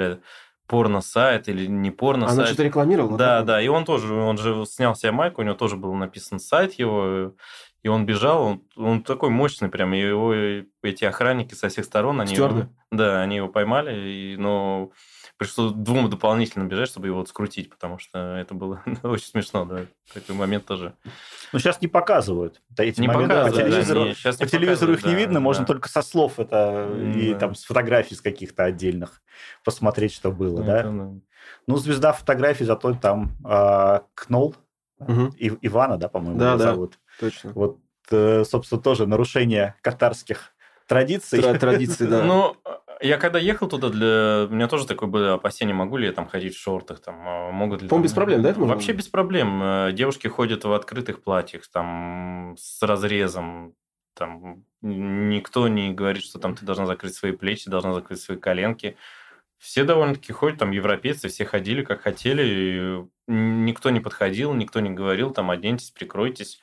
порно-сайт 0.73 1.49
или 1.49 1.67
не 1.67 1.91
порно-сайт. 1.91 2.39
Она 2.39 2.47
что-то 2.47 2.63
рекламировала? 2.63 3.15
Да, 3.15 3.43
да, 3.43 3.61
и 3.61 3.67
он 3.67 3.85
тоже, 3.85 4.11
он 4.11 4.39
же 4.39 4.65
снял 4.65 4.95
себе 4.95 5.11
майку, 5.11 5.41
у 5.41 5.43
него 5.43 5.53
тоже 5.53 5.75
был 5.75 5.93
написан 5.93 6.39
сайт 6.39 6.73
его, 6.73 7.35
и 7.83 7.87
он 7.87 8.07
бежал, 8.07 8.41
он, 8.43 8.63
он 8.75 9.03
такой 9.03 9.29
мощный 9.29 9.69
прям, 9.69 9.93
и 9.93 9.99
его 9.99 10.33
эти 10.81 11.05
охранники 11.05 11.53
со 11.53 11.69
всех 11.69 11.85
сторон, 11.85 12.21
они 12.21 12.33
его, 12.33 12.65
да, 12.89 13.21
они 13.21 13.35
его 13.35 13.49
поймали, 13.49 14.09
и, 14.09 14.35
но 14.35 14.89
пришлось 15.37 15.73
двум 15.73 16.09
дополнительно 16.09 16.63
бежать, 16.63 16.89
чтобы 16.89 17.07
его 17.07 17.19
вот 17.19 17.29
скрутить, 17.29 17.69
потому 17.69 17.97
что 17.99 18.37
это 18.37 18.53
было 18.53 18.83
очень 19.03 19.27
смешно, 19.27 19.65
да, 19.65 19.85
такой 20.13 20.35
момент 20.35 20.65
тоже. 20.65 20.93
Ну, 21.51 21.59
сейчас 21.59 21.81
не 21.81 21.87
показывают. 21.87 22.61
Да, 22.69 22.83
эти 22.83 23.01
не 23.01 23.07
моменты 23.07 23.35
показывают, 23.35 23.65
по 23.65 23.71
телевизору, 23.71 23.99
да, 24.01 24.07
не, 24.07 24.13
сейчас 24.15 24.37
по 24.37 24.45
телевизору 24.45 24.93
их 24.93 25.05
не 25.05 25.15
видно, 25.15 25.35
да. 25.35 25.39
можно 25.39 25.65
только 25.65 25.89
со 25.89 26.01
слов 26.01 26.39
это 26.39 26.89
да. 26.89 27.19
и 27.19 27.33
там 27.35 27.55
с 27.55 27.63
фотографий 27.63 28.15
с 28.15 28.21
каких-то 28.21 28.63
отдельных 28.63 29.21
посмотреть, 29.63 30.13
что 30.13 30.31
было, 30.31 30.61
это, 30.61 30.65
да? 30.65 30.83
да? 30.83 31.13
Ну, 31.67 31.77
звезда 31.77 32.13
фотографий, 32.13 32.65
зато 32.65 32.93
там 32.93 33.37
э, 33.45 33.99
Кнол, 34.15 34.55
угу. 34.99 35.33
И, 35.37 35.51
Ивана, 35.61 35.97
да, 35.97 36.09
по-моему, 36.09 36.39
да, 36.39 36.57
да, 36.57 36.71
зовут. 36.71 36.99
точно. 37.19 37.51
Вот, 37.53 37.79
э, 38.11 38.43
собственно, 38.45 38.81
тоже 38.81 39.07
нарушение 39.07 39.75
катарских 39.81 40.53
традиций. 40.87 41.41
Традиции, 41.57 42.05
да. 42.05 42.23
Ну, 42.23 42.55
я 43.03 43.17
когда 43.17 43.37
ехал 43.37 43.67
туда, 43.67 43.89
для... 43.89 44.47
у 44.49 44.53
меня 44.53 44.67
тоже 44.67 44.87
такое 44.87 45.09
было 45.09 45.33
опасение, 45.33 45.75
могу 45.75 45.97
ли 45.97 46.07
я 46.07 46.13
там 46.13 46.27
ходить 46.27 46.55
в 46.55 46.59
шортах, 46.59 47.01
там, 47.01 47.15
а 47.27 47.51
могут 47.51 47.81
ли... 47.81 47.89
Там... 47.89 48.01
без 48.01 48.13
проблем, 48.13 48.41
да, 48.41 48.51
это? 48.51 48.59
Вообще 48.59 48.93
без 48.93 49.07
проблем. 49.07 49.61
Э, 49.61 49.91
девушки 49.91 50.27
ходят 50.27 50.63
в 50.63 50.73
открытых 50.73 51.21
платьях, 51.21 51.67
там, 51.67 52.55
с 52.57 52.81
разрезом, 52.81 53.75
там, 54.15 54.63
никто 54.81 55.67
не 55.67 55.91
говорит, 55.93 56.23
что 56.23 56.39
там 56.39 56.55
ты 56.55 56.65
должна 56.65 56.85
закрыть 56.85 57.13
свои 57.13 57.31
плечи, 57.31 57.69
должна 57.69 57.93
закрыть 57.93 58.21
свои 58.21 58.37
коленки. 58.37 58.95
Все 59.57 59.83
довольно-таки 59.83 60.33
ходят, 60.33 60.59
там, 60.59 60.71
европейцы, 60.71 61.29
все 61.29 61.45
ходили 61.45 61.83
как 61.83 62.01
хотели, 62.01 63.05
никто 63.27 63.89
не 63.89 63.99
подходил, 63.99 64.53
никто 64.53 64.79
не 64.79 64.91
говорил, 64.91 65.31
там, 65.31 65.51
оденьтесь, 65.51 65.91
прикройтесь 65.91 66.61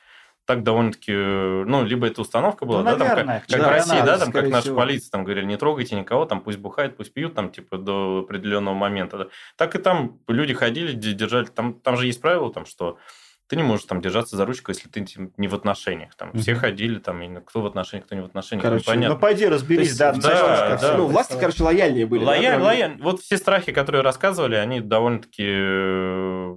так 0.50 0.64
довольно-таки, 0.64 1.12
ну, 1.12 1.84
либо 1.84 2.08
это 2.08 2.22
установка 2.22 2.64
была, 2.64 2.78
ну, 2.78 2.84
да, 2.84 2.96
наверное, 2.96 3.24
там, 3.24 3.26
как, 3.26 3.46
как 3.46 3.60
да, 3.60 3.68
в 3.68 3.70
России, 3.70 4.02
да, 4.04 4.18
там, 4.18 4.32
как 4.32 4.48
наша 4.48 4.74
полиция, 4.74 5.08
там 5.12 5.22
говорили, 5.22 5.46
не 5.46 5.56
трогайте 5.56 5.94
никого, 5.94 6.24
там, 6.24 6.40
пусть 6.40 6.58
бухают, 6.58 6.96
пусть 6.96 7.14
пьют, 7.14 7.34
там, 7.34 7.52
типа, 7.52 7.78
до 7.78 8.24
определенного 8.24 8.74
момента. 8.74 9.16
Да. 9.16 9.26
Так 9.56 9.76
и 9.76 9.78
там 9.78 10.18
люди 10.26 10.52
ходили, 10.52 10.90
держали, 10.90 11.44
там, 11.44 11.74
там 11.74 11.96
же 11.96 12.06
есть 12.06 12.20
правило, 12.20 12.52
там, 12.52 12.66
что 12.66 12.98
ты 13.46 13.54
не 13.54 13.62
можешь 13.62 13.86
там 13.86 14.00
держаться 14.00 14.34
за 14.36 14.44
ручку, 14.44 14.72
если 14.72 14.88
ты 14.88 15.06
не 15.36 15.46
в 15.46 15.54
отношениях. 15.54 16.16
Там 16.16 16.32
все 16.32 16.56
ходили, 16.56 16.98
там, 16.98 17.22
кто 17.46 17.61
в 17.61 17.66
отношениях, 17.66 18.07
кто 18.07 18.16
не 18.16 18.22
в 18.22 18.24
отношениях. 18.24 18.64
Короче, 18.64 18.82
непонятно. 18.82 19.14
ну 19.14 19.20
пойди 19.20 19.46
разберись, 19.46 19.86
есть, 19.86 19.98
да. 20.01 20.12
Да, 20.12 20.78
да. 20.80 20.96
Ну, 20.96 21.07
власти, 21.07 21.36
короче, 21.38 21.62
лояльнее 21.62 22.07
были. 22.07 22.24
Лояль, 22.24 22.59
да, 22.59 22.64
лояльнее. 22.64 22.98
Вот 23.01 23.20
все 23.20 23.36
страхи, 23.36 23.70
которые 23.70 24.03
рассказывали, 24.03 24.57
они 24.57 24.80
довольно-таки 24.80 25.46
э, 25.46 26.57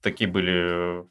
такие 0.00 0.30
были 0.30 1.04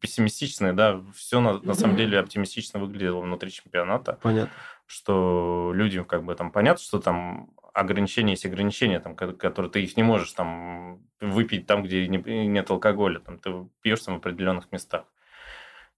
пессимистичные, 0.00 0.72
да, 0.72 1.00
все 1.14 1.40
на, 1.40 1.60
на 1.60 1.74
самом 1.74 1.96
деле 1.96 2.18
оптимистично 2.18 2.80
выглядело 2.80 3.20
внутри 3.20 3.50
чемпионата. 3.50 4.18
Понятно. 4.22 4.52
Что 4.86 5.72
людям 5.74 6.04
как 6.04 6.24
бы 6.24 6.34
там 6.34 6.50
понятно, 6.50 6.82
что 6.82 7.00
там 7.00 7.50
ограничения 7.72 8.32
есть 8.32 8.46
ограничения, 8.46 9.00
там, 9.00 9.16
которые 9.16 9.70
ты 9.70 9.82
их 9.82 9.96
не 9.96 10.02
можешь 10.02 10.32
там 10.32 11.02
выпить 11.20 11.66
там, 11.66 11.82
где 11.82 12.06
нет 12.06 12.70
алкоголя, 12.70 13.18
там 13.18 13.38
ты 13.38 13.66
пьешь 13.82 14.00
там 14.00 14.14
в 14.14 14.18
определенных 14.18 14.70
местах. 14.72 15.06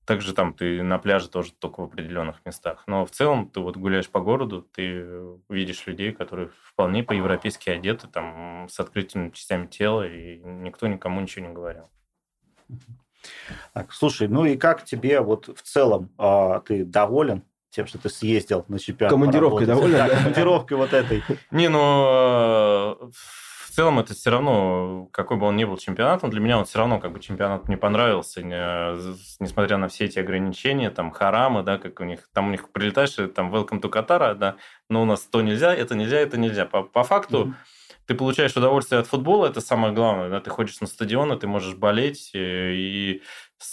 Также 0.06 0.34
там 0.34 0.54
ты 0.54 0.84
на 0.84 0.98
пляже 0.98 1.28
тоже 1.28 1.52
только 1.52 1.80
в 1.80 1.84
определенных 1.84 2.44
местах. 2.46 2.84
Но 2.86 3.04
в 3.04 3.10
целом 3.10 3.50
ты 3.50 3.58
вот 3.58 3.76
гуляешь 3.76 4.08
по 4.08 4.20
городу, 4.20 4.62
ты 4.62 5.04
видишь 5.48 5.84
людей, 5.86 6.12
которые 6.12 6.50
вполне 6.62 7.02
по-европейски 7.02 7.70
одеты, 7.70 8.06
там, 8.06 8.68
с 8.70 8.78
открытыми 8.78 9.30
частями 9.30 9.66
тела, 9.66 10.08
и 10.08 10.38
никто 10.38 10.86
никому 10.86 11.20
ничего 11.20 11.46
не 11.46 11.52
говорил. 11.52 11.90
Так, 13.74 13.92
слушай, 13.92 14.28
ну 14.28 14.44
и 14.44 14.56
как 14.56 14.84
тебе 14.84 15.20
вот 15.20 15.48
в 15.48 15.62
целом 15.62 16.10
э, 16.18 16.60
ты 16.66 16.84
доволен 16.84 17.42
тем, 17.70 17.86
что 17.86 17.98
ты 17.98 18.08
съездил 18.08 18.64
на 18.68 18.78
чемпионат? 18.78 19.12
Командировкой 19.12 19.66
доволен? 19.66 19.92
Да, 19.92 20.08
командировкой 20.08 20.76
вот 20.76 20.92
этой. 20.92 21.22
Не, 21.50 21.68
ну 21.68 23.10
в 23.12 23.70
целом 23.76 23.98
это 23.98 24.14
все 24.14 24.30
равно, 24.30 25.06
какой 25.12 25.36
бы 25.36 25.44
он 25.44 25.56
ни 25.56 25.64
был 25.64 25.76
чемпионатом, 25.76 26.30
для 26.30 26.40
меня 26.40 26.58
он 26.58 26.64
все 26.64 26.78
равно 26.78 26.98
как 26.98 27.12
бы 27.12 27.20
чемпионат 27.20 27.68
мне 27.68 27.76
понравился, 27.76 28.42
несмотря 28.42 29.76
на 29.76 29.88
все 29.88 30.06
эти 30.06 30.18
ограничения, 30.18 30.88
там 30.88 31.10
харамы, 31.10 31.62
да, 31.62 31.76
как 31.76 32.00
у 32.00 32.04
них, 32.04 32.20
там 32.32 32.48
у 32.48 32.50
них 32.50 32.70
прилетаешь, 32.70 33.16
там 33.34 33.54
welcome 33.54 33.82
to 33.82 33.90
Qatar, 33.90 34.34
да, 34.34 34.56
но 34.88 35.02
у 35.02 35.04
нас 35.04 35.20
то 35.20 35.42
нельзя, 35.42 35.74
это 35.74 35.94
нельзя, 35.94 36.18
это 36.20 36.38
нельзя. 36.38 36.64
По, 36.64 36.84
по 36.84 37.04
факту 37.04 37.48
mm-hmm 37.48 37.75
ты 38.06 38.14
получаешь 38.14 38.56
удовольствие 38.56 39.00
от 39.00 39.06
футбола, 39.06 39.46
это 39.46 39.60
самое 39.60 39.92
главное. 39.92 40.30
Да? 40.30 40.40
Ты 40.40 40.50
ходишь 40.50 40.80
на 40.80 40.86
стадион, 40.86 41.38
ты 41.38 41.46
можешь 41.46 41.74
болеть. 41.74 42.30
Э, 42.34 42.72
и, 42.72 43.22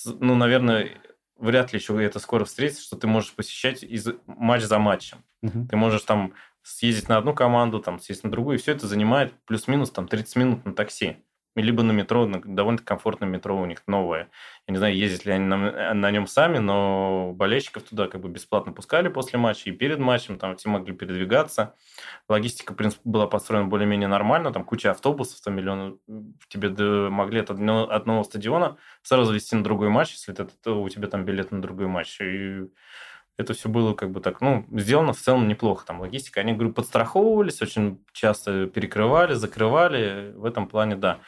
ну, 0.05 0.35
наверное, 0.35 1.01
вряд 1.37 1.71
ли 1.73 1.79
еще 1.79 2.03
это 2.03 2.19
скоро 2.19 2.45
встретится, 2.45 2.83
что 2.83 2.97
ты 2.97 3.07
можешь 3.07 3.33
посещать 3.33 3.83
из... 3.83 4.07
матч 4.25 4.63
за 4.63 4.79
матчем. 4.79 5.23
Угу. 5.41 5.67
Ты 5.69 5.75
можешь 5.75 6.01
там 6.01 6.33
съездить 6.63 7.09
на 7.09 7.17
одну 7.17 7.33
команду, 7.33 7.79
там 7.79 7.99
съездить 7.99 8.23
на 8.23 8.31
другую, 8.31 8.57
и 8.57 8.61
все 8.61 8.71
это 8.71 8.87
занимает 8.87 9.33
плюс-минус 9.45 9.91
там 9.91 10.07
30 10.07 10.35
минут 10.37 10.65
на 10.65 10.73
такси 10.73 11.17
либо 11.55 11.83
на 11.83 11.91
метро, 11.91 12.25
на 12.25 12.41
довольно 12.43 12.79
комфортное 12.79 13.29
метро 13.29 13.59
у 13.59 13.65
них 13.65 13.83
новое. 13.87 14.29
Я 14.67 14.71
не 14.71 14.77
знаю, 14.77 14.95
ездят 14.95 15.25
ли 15.25 15.33
они 15.33 15.45
на, 15.45 15.93
на 15.93 16.11
нем 16.11 16.25
сами, 16.25 16.57
но 16.57 17.33
болельщиков 17.35 17.83
туда 17.83 18.07
как 18.07 18.21
бы 18.21 18.29
бесплатно 18.29 18.73
пускали 18.73 19.07
после 19.07 19.37
матча 19.37 19.69
и 19.69 19.73
перед 19.73 19.99
матчем, 19.99 20.39
там 20.39 20.55
все 20.57 20.69
могли 20.69 20.93
передвигаться. 20.93 21.75
Логистика, 22.27 22.73
в 22.73 22.75
принципе, 22.75 23.01
была 23.03 23.27
построена 23.27 23.67
более-менее 23.67 24.07
нормально, 24.07 24.51
там 24.51 24.63
куча 24.63 24.91
автобусов, 24.91 25.41
там 25.41 25.55
миллионы 25.55 25.97
тебе 26.47 26.69
могли 27.09 27.41
от 27.41 27.51
одного, 27.51 27.91
одного 27.91 28.23
стадиона 28.23 28.77
сразу 29.03 29.33
вести 29.33 29.55
на 29.55 29.63
другой 29.63 29.89
матч, 29.89 30.13
если 30.13 30.33
это, 30.33 30.47
то 30.63 30.81
у 30.81 30.89
тебя 30.89 31.07
там 31.07 31.25
билет 31.25 31.51
на 31.51 31.61
другой 31.61 31.87
матч. 31.87 32.19
И 32.21 32.63
это 33.37 33.53
все 33.53 33.69
было 33.69 33.93
как 33.93 34.11
бы 34.11 34.19
так, 34.19 34.41
ну, 34.41 34.65
сделано 34.71 35.13
в 35.13 35.17
целом 35.17 35.47
неплохо. 35.47 35.85
Там 35.85 36.01
логистика, 36.01 36.41
они, 36.41 36.53
говорю, 36.53 36.73
подстраховывались, 36.73 37.61
очень 37.61 38.03
часто 38.11 38.67
перекрывали, 38.67 39.33
закрывали. 39.33 40.33
В 40.35 40.45
этом 40.45 40.67
плане, 40.67 40.95
да. 40.95 41.19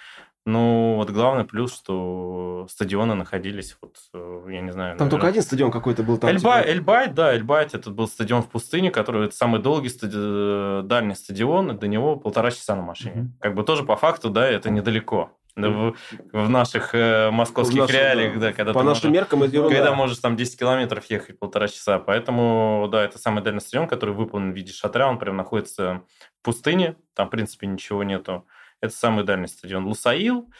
Ну, 0.47 0.95
вот 0.97 1.09
главный 1.09 1.43
плюс, 1.43 1.75
что 1.75 2.67
стадионы 2.69 3.15
находились, 3.15 3.75
вот, 3.81 3.97
э, 4.13 4.45
я 4.51 4.61
не 4.61 4.71
знаю... 4.71 4.95
Там 4.95 5.07
наверное... 5.07 5.09
только 5.09 5.27
один 5.27 5.41
стадион 5.41 5.71
какой-то 5.71 6.03
был 6.03 6.19
там. 6.19 6.29
Эльбай, 6.29 6.61
типа... 6.61 6.71
Эльбайт, 6.71 7.13
да, 7.15 7.35
Эльбайт, 7.35 7.73
это 7.73 7.89
был 7.89 8.07
стадион 8.07 8.43
в 8.43 8.49
пустыне, 8.49 8.91
который 8.91 9.25
это 9.25 9.35
самый 9.35 9.59
долгий, 9.59 9.89
стади... 9.89 10.13
Э, 10.15 10.81
дальний 10.85 11.15
стадион, 11.15 11.71
и 11.71 11.77
до 11.77 11.87
него 11.87 12.15
полтора 12.17 12.51
часа 12.51 12.75
на 12.75 12.83
машине. 12.83 13.15
Mm-hmm. 13.15 13.41
Как 13.41 13.55
бы 13.55 13.63
тоже 13.63 13.83
по 13.83 13.95
факту, 13.95 14.29
да, 14.29 14.47
это 14.47 14.69
недалеко. 14.69 15.31
В, 15.55 15.95
в 16.33 16.49
наших 16.49 16.93
э, 16.93 17.31
московских 17.31 17.75
в 17.75 17.79
наших, 17.79 17.95
реалиях, 17.95 18.39
да, 18.39 18.51
когда 18.51 18.73
по 18.73 18.83
нашим 18.83 19.09
можешь, 19.09 19.21
меркам 19.21 19.43
это 19.43 19.53
ерунда. 19.55 19.75
Когда 19.75 19.93
можешь 19.93 20.17
там 20.17 20.35
10 20.35 20.59
километров 20.59 21.05
ехать 21.05 21.39
полтора 21.39 21.69
часа. 21.69 21.99
Поэтому, 21.99 22.89
да, 22.91 23.05
это 23.05 23.17
самый 23.17 23.41
дальний 23.41 23.61
стадион, 23.61 23.87
который 23.87 24.13
выполнен 24.13 24.51
в 24.51 24.55
виде 24.55 24.73
шатря, 24.73 25.07
он 25.07 25.17
прям 25.17 25.37
находится 25.37 26.03
в 26.41 26.43
пустыне, 26.43 26.97
там, 27.13 27.27
в 27.27 27.29
принципе, 27.29 27.67
ничего 27.67 28.03
нету. 28.03 28.45
Это 28.81 28.93
самый 28.93 29.23
дальний 29.23 29.47
стадион. 29.47 29.85
Лусаил, 29.85 30.51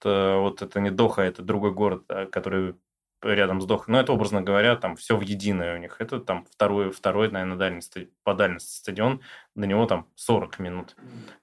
это, 0.00 0.38
вот 0.38 0.60
это 0.60 0.80
не 0.80 0.90
Доха, 0.90 1.22
это 1.22 1.42
другой 1.42 1.70
город, 1.72 2.02
а, 2.08 2.26
который 2.26 2.74
рядом 3.22 3.60
с 3.60 3.66
Дохой. 3.66 3.92
Но 3.92 4.00
это, 4.00 4.12
образно 4.12 4.42
говоря, 4.42 4.76
там 4.76 4.96
все 4.96 5.16
в 5.16 5.20
единое 5.20 5.76
у 5.76 5.78
них. 5.78 5.96
Это 6.00 6.20
там 6.20 6.44
второй, 6.50 6.90
второй 6.90 7.30
наверное, 7.30 7.56
дальний, 7.56 7.82
по 8.24 8.34
дальности 8.34 8.76
стадион. 8.76 9.20
До 9.54 9.66
него 9.66 9.86
там 9.86 10.06
40 10.16 10.58
минут. 10.58 10.96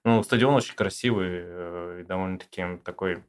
Ну, 0.04 0.24
стадион 0.24 0.56
очень 0.56 0.76
красивый 0.76 1.30
э, 1.32 2.00
и 2.02 2.04
довольно-таки 2.04 2.78
такой 2.84 3.24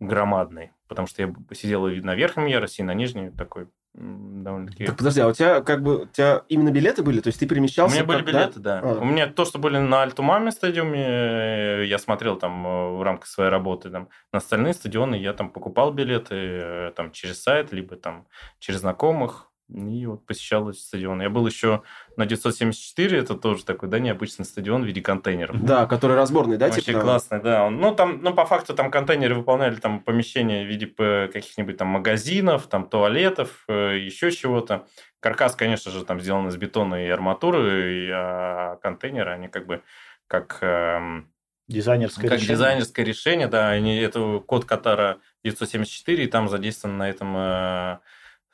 громадный. 0.00 0.72
Потому 0.88 1.06
что 1.06 1.22
я 1.22 1.34
сидел 1.52 1.86
и 1.86 2.00
на 2.00 2.14
верхнем 2.14 2.46
ярусе, 2.46 2.82
и 2.82 2.86
на 2.86 2.94
нижнем 2.94 3.32
такой 3.32 3.68
довольно-таки... 3.94 4.86
Так 4.86 4.96
подожди, 4.96 5.20
а 5.20 5.28
у 5.28 5.32
тебя 5.32 5.60
как 5.60 5.82
бы 5.82 6.02
у 6.02 6.06
тебя 6.06 6.42
именно 6.48 6.70
билеты 6.70 7.02
были? 7.02 7.20
То 7.20 7.28
есть 7.28 7.40
ты 7.40 7.46
перемещался? 7.46 7.92
У 7.92 7.98
меня 7.98 8.06
были 8.06 8.22
билеты, 8.22 8.60
да. 8.60 8.80
да. 8.80 8.90
А. 8.90 8.98
У 9.00 9.04
меня 9.04 9.26
то, 9.26 9.44
что 9.44 9.58
были 9.58 9.78
на 9.78 10.02
Альтумаме 10.02 10.52
стадионе, 10.52 11.82
э, 11.82 11.84
я 11.86 11.98
смотрел 11.98 12.36
там 12.36 12.66
э, 12.66 12.90
в 12.96 13.02
рамках 13.02 13.26
своей 13.26 13.50
работы. 13.50 13.90
Там, 13.90 14.08
на 14.32 14.38
остальные 14.38 14.74
стадионы 14.74 15.16
я 15.16 15.32
там 15.32 15.50
покупал 15.50 15.92
билеты 15.92 16.34
э, 16.34 16.92
там 16.94 17.10
через 17.10 17.42
сайт, 17.42 17.72
либо 17.72 17.96
там 17.96 18.26
через 18.58 18.80
знакомых. 18.80 19.49
И 19.72 20.04
вот 20.06 20.26
посещал 20.26 20.68
эти 20.68 20.78
стадионы. 20.78 21.22
Я 21.22 21.30
был 21.30 21.46
еще 21.46 21.82
на 22.16 22.26
974, 22.26 23.18
это 23.18 23.34
тоже 23.34 23.64
такой, 23.64 23.88
да, 23.88 23.98
необычный 23.98 24.44
стадион 24.44 24.82
в 24.82 24.86
виде 24.86 25.00
контейнеров. 25.00 25.62
Да, 25.64 25.86
который 25.86 26.16
разборный, 26.16 26.56
да, 26.56 26.66
Вообще 26.66 26.82
типа? 26.82 27.00
классный, 27.00 27.40
да. 27.40 27.64
Он, 27.66 27.80
ну, 27.80 27.94
там, 27.94 28.20
ну, 28.22 28.34
по 28.34 28.46
факту 28.46 28.74
там 28.74 28.90
контейнеры 28.90 29.36
выполняли 29.36 29.76
там 29.76 30.00
помещения 30.00 30.64
в 30.64 30.68
виде 30.68 30.86
каких-нибудь 30.86 31.76
там 31.76 31.88
магазинов, 31.88 32.66
там 32.66 32.88
туалетов, 32.88 33.64
э, 33.68 33.98
еще 33.98 34.32
чего-то. 34.32 34.86
Каркас, 35.20 35.54
конечно 35.54 35.92
же, 35.92 36.04
там 36.04 36.20
сделан 36.20 36.48
из 36.48 36.56
бетона 36.56 37.06
и 37.06 37.08
арматуры, 37.08 38.10
а 38.12 38.76
контейнеры, 38.82 39.30
они 39.30 39.48
как 39.48 39.66
бы 39.66 39.82
как... 40.26 40.58
Эм, 40.62 41.30
дизайнерское 41.68 42.28
как 42.28 42.38
решение. 42.38 42.56
дизайнерское 42.56 43.06
решение, 43.06 43.46
да. 43.46 43.68
Они, 43.68 43.96
это 43.98 44.42
код 44.44 44.64
Катара 44.64 45.18
974, 45.44 46.24
и 46.24 46.26
там 46.26 46.48
задействован 46.48 46.98
на 46.98 47.08
этом 47.08 48.00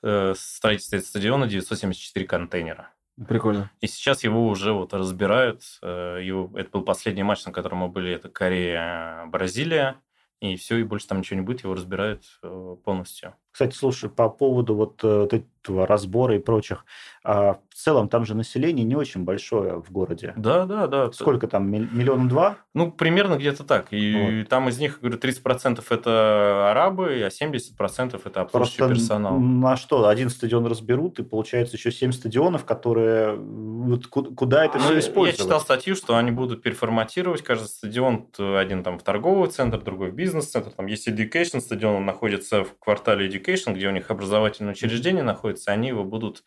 э, 0.02 0.34
строительстве 0.36 1.00
стадиона 1.00 1.46
974 1.46 2.26
контейнера. 2.26 2.92
Прикольно. 3.28 3.70
И 3.80 3.86
сейчас 3.86 4.24
его 4.24 4.46
уже 4.46 4.72
вот 4.72 4.92
разбирают. 4.92 5.62
Э, 5.82 6.18
его, 6.22 6.50
это 6.54 6.70
был 6.70 6.82
последний 6.82 7.22
матч, 7.22 7.44
на 7.46 7.52
котором 7.52 7.78
мы 7.78 7.88
были. 7.88 8.12
Это 8.12 8.28
Корея, 8.28 9.26
Бразилия. 9.26 9.96
И 10.40 10.56
все, 10.56 10.76
и 10.76 10.82
больше 10.82 11.06
там 11.06 11.18
ничего 11.18 11.40
не 11.40 11.46
будет. 11.46 11.62
Его 11.64 11.74
разбирают 11.74 12.24
э, 12.42 12.76
полностью. 12.84 13.34
Кстати, 13.56 13.74
слушай, 13.74 14.10
по 14.10 14.28
поводу 14.28 14.74
вот, 14.74 15.02
э, 15.02 15.20
вот 15.20 15.32
этого 15.32 15.86
разбора 15.86 16.36
и 16.36 16.38
прочих, 16.38 16.84
а 17.24 17.54
в 17.54 17.74
целом 17.74 18.08
там 18.08 18.24
же 18.24 18.34
население 18.34 18.84
не 18.84 18.94
очень 18.94 19.24
большое 19.24 19.82
в 19.82 19.90
городе. 19.90 20.32
Да, 20.36 20.64
да, 20.64 20.86
да. 20.86 21.10
Сколько 21.12 21.48
там, 21.48 21.68
миллион 21.70 22.28
два? 22.28 22.58
Ну, 22.72 22.92
примерно 22.92 23.36
где-то 23.36 23.64
так. 23.64 23.88
И 23.90 24.40
вот. 24.40 24.48
там 24.48 24.68
из 24.68 24.78
них, 24.78 25.00
говорю, 25.00 25.18
30% 25.18 25.82
это 25.90 26.70
арабы, 26.70 27.22
а 27.24 27.28
70% 27.28 28.20
это 28.24 28.42
обслуживающий 28.42 28.94
персонал. 28.94 29.40
На 29.40 29.76
что? 29.76 30.06
Один 30.06 30.30
стадион 30.30 30.66
разберут, 30.66 31.18
и 31.18 31.22
получается 31.22 31.76
еще 31.76 31.90
7 31.90 32.12
стадионов, 32.12 32.64
которые... 32.64 33.34
Вот 33.36 34.06
куда 34.06 34.64
это 34.64 34.78
ну, 34.78 34.84
все 34.84 34.98
использовать? 35.00 35.38
Я 35.38 35.44
читал 35.44 35.60
статью, 35.60 35.96
что 35.96 36.16
они 36.16 36.30
будут 36.30 36.62
переформатировать 36.62 37.42
каждый 37.42 37.66
стадион. 37.66 38.28
Один 38.38 38.84
там 38.84 38.98
в 38.98 39.02
торговый 39.02 39.48
центр, 39.48 39.82
другой 39.82 40.10
в 40.10 40.14
бизнес-центр. 40.14 40.70
Там 40.70 40.86
есть 40.86 41.08
education 41.08 41.60
стадион, 41.60 41.96
он 41.96 42.06
находится 42.06 42.64
в 42.64 42.78
квартале 42.78 43.28
education 43.28 43.45
Education, 43.46 43.74
где 43.74 43.88
у 43.88 43.92
них 43.92 44.10
образовательное 44.10 44.72
учреждение 44.72 45.22
находится, 45.22 45.72
они 45.72 45.88
его 45.88 46.04
будут 46.04 46.44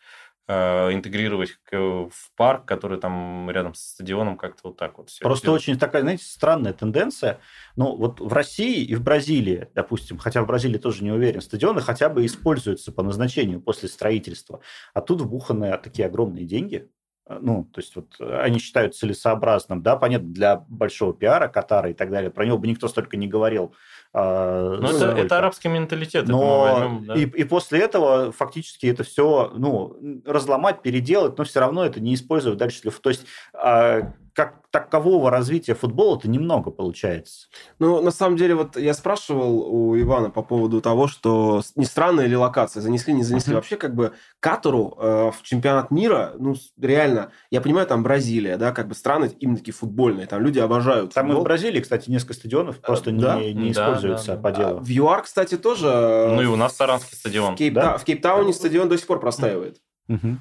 э, 0.48 0.92
интегрировать 0.92 1.58
в 1.70 2.10
парк, 2.36 2.66
который 2.66 2.98
там 2.98 3.48
рядом 3.50 3.74
с 3.74 3.80
стадионом 3.80 4.36
как-то 4.36 4.68
вот 4.68 4.76
так 4.76 4.98
вот 4.98 5.10
все. 5.10 5.22
Просто 5.22 5.46
делать. 5.46 5.62
очень 5.62 5.78
такая, 5.78 6.02
знаете, 6.02 6.24
странная 6.24 6.72
тенденция. 6.72 7.40
Ну, 7.76 7.96
вот 7.96 8.20
в 8.20 8.32
России 8.32 8.84
и 8.84 8.94
в 8.94 9.02
Бразилии, 9.02 9.68
допустим, 9.74 10.18
хотя 10.18 10.42
в 10.42 10.46
Бразилии 10.46 10.78
тоже 10.78 11.04
не 11.04 11.12
уверен, 11.12 11.40
стадионы 11.40 11.80
хотя 11.80 12.08
бы 12.08 12.26
используются 12.26 12.92
по 12.92 13.02
назначению 13.02 13.60
после 13.60 13.88
строительства. 13.88 14.60
А 14.94 15.00
тут 15.00 15.20
вбуханы 15.20 15.76
такие 15.78 16.06
огромные 16.06 16.44
деньги, 16.44 16.90
э, 17.26 17.38
ну, 17.40 17.64
то 17.64 17.80
есть 17.80 17.94
вот 17.96 18.20
они 18.20 18.58
считают 18.58 18.96
целесообразным, 18.96 19.82
да, 19.82 19.96
понятно, 19.96 20.28
для 20.28 20.56
большого 20.56 21.14
пиара 21.14 21.48
Катара 21.48 21.90
и 21.90 21.94
так 21.94 22.10
далее, 22.10 22.30
про 22.30 22.44
него 22.44 22.58
бы 22.58 22.66
никто 22.66 22.88
столько 22.88 23.16
не 23.16 23.28
говорил, 23.28 23.74
а, 24.12 24.76
ну, 24.80 24.88
это, 24.88 25.06
это 25.12 25.38
арабский 25.38 25.68
менталитет. 25.68 26.26
Но 26.26 26.60
возьмем, 26.60 27.04
да. 27.06 27.14
и, 27.14 27.22
и 27.22 27.44
после 27.44 27.80
этого 27.80 28.32
фактически 28.32 28.86
это 28.86 29.04
все 29.04 29.52
ну, 29.54 29.96
разломать, 30.26 30.82
переделать, 30.82 31.38
но 31.38 31.44
все 31.44 31.60
равно 31.60 31.84
это 31.84 32.00
не 32.00 32.14
использовать 32.14 32.58
дальше. 32.58 32.90
То 32.90 33.08
есть 33.08 33.26
а, 33.54 34.12
как 34.34 34.60
такового 34.70 35.30
развития 35.30 35.74
футбола-то 35.74 36.28
немного 36.28 36.70
получается. 36.70 37.48
Ну, 37.78 38.00
на 38.00 38.10
самом 38.10 38.36
деле, 38.36 38.54
вот 38.54 38.76
я 38.76 38.94
спрашивал 38.94 39.60
у 39.60 39.98
Ивана 39.98 40.30
по 40.30 40.42
поводу 40.42 40.80
того, 40.80 41.08
что 41.08 41.62
не 41.74 41.84
странная 41.84 42.26
ли 42.26 42.36
локация, 42.36 42.80
занесли, 42.80 43.12
не 43.12 43.24
занесли. 43.24 43.54
Вообще, 43.54 43.76
как 43.76 43.94
бы, 43.94 44.12
Катару 44.38 44.96
э, 44.98 45.30
в 45.32 45.42
чемпионат 45.42 45.90
мира, 45.90 46.34
ну, 46.38 46.54
реально, 46.80 47.32
я 47.50 47.60
понимаю, 47.60 47.86
там 47.86 48.02
Бразилия, 48.02 48.56
да, 48.56 48.72
как 48.72 48.88
бы 48.88 48.94
страны 48.94 49.30
именно 49.40 49.58
такие 49.58 49.74
футбольные, 49.74 50.26
там 50.26 50.42
люди 50.42 50.58
обожают 50.58 51.14
Там 51.14 51.26
футбол. 51.26 51.42
и 51.42 51.44
в 51.44 51.44
Бразилии, 51.44 51.80
кстати, 51.80 52.10
несколько 52.10 52.34
стадионов 52.34 52.78
э, 52.78 52.82
просто 52.82 53.10
да? 53.10 53.40
не, 53.40 53.52
не 53.52 53.72
да, 53.72 53.82
используются 53.82 54.36
да, 54.36 54.40
по 54.40 54.52
делу. 54.52 54.78
А 54.78 54.80
в 54.80 54.88
ЮАР, 54.88 55.22
кстати, 55.22 55.56
тоже... 55.56 55.88
Ну, 56.36 56.42
и 56.42 56.46
у 56.46 56.56
нас 56.56 56.76
Саранский 56.76 57.16
стадион. 57.16 57.54
В, 57.54 57.58
Кейп... 57.58 57.74
да? 57.74 57.98
в 57.98 58.04
Кейптауне 58.04 58.52
стадион 58.52 58.88
до 58.88 58.96
сих 58.96 59.06
пор 59.06 59.18
простаивает. 59.20 59.78
Uh-huh. 60.08 60.36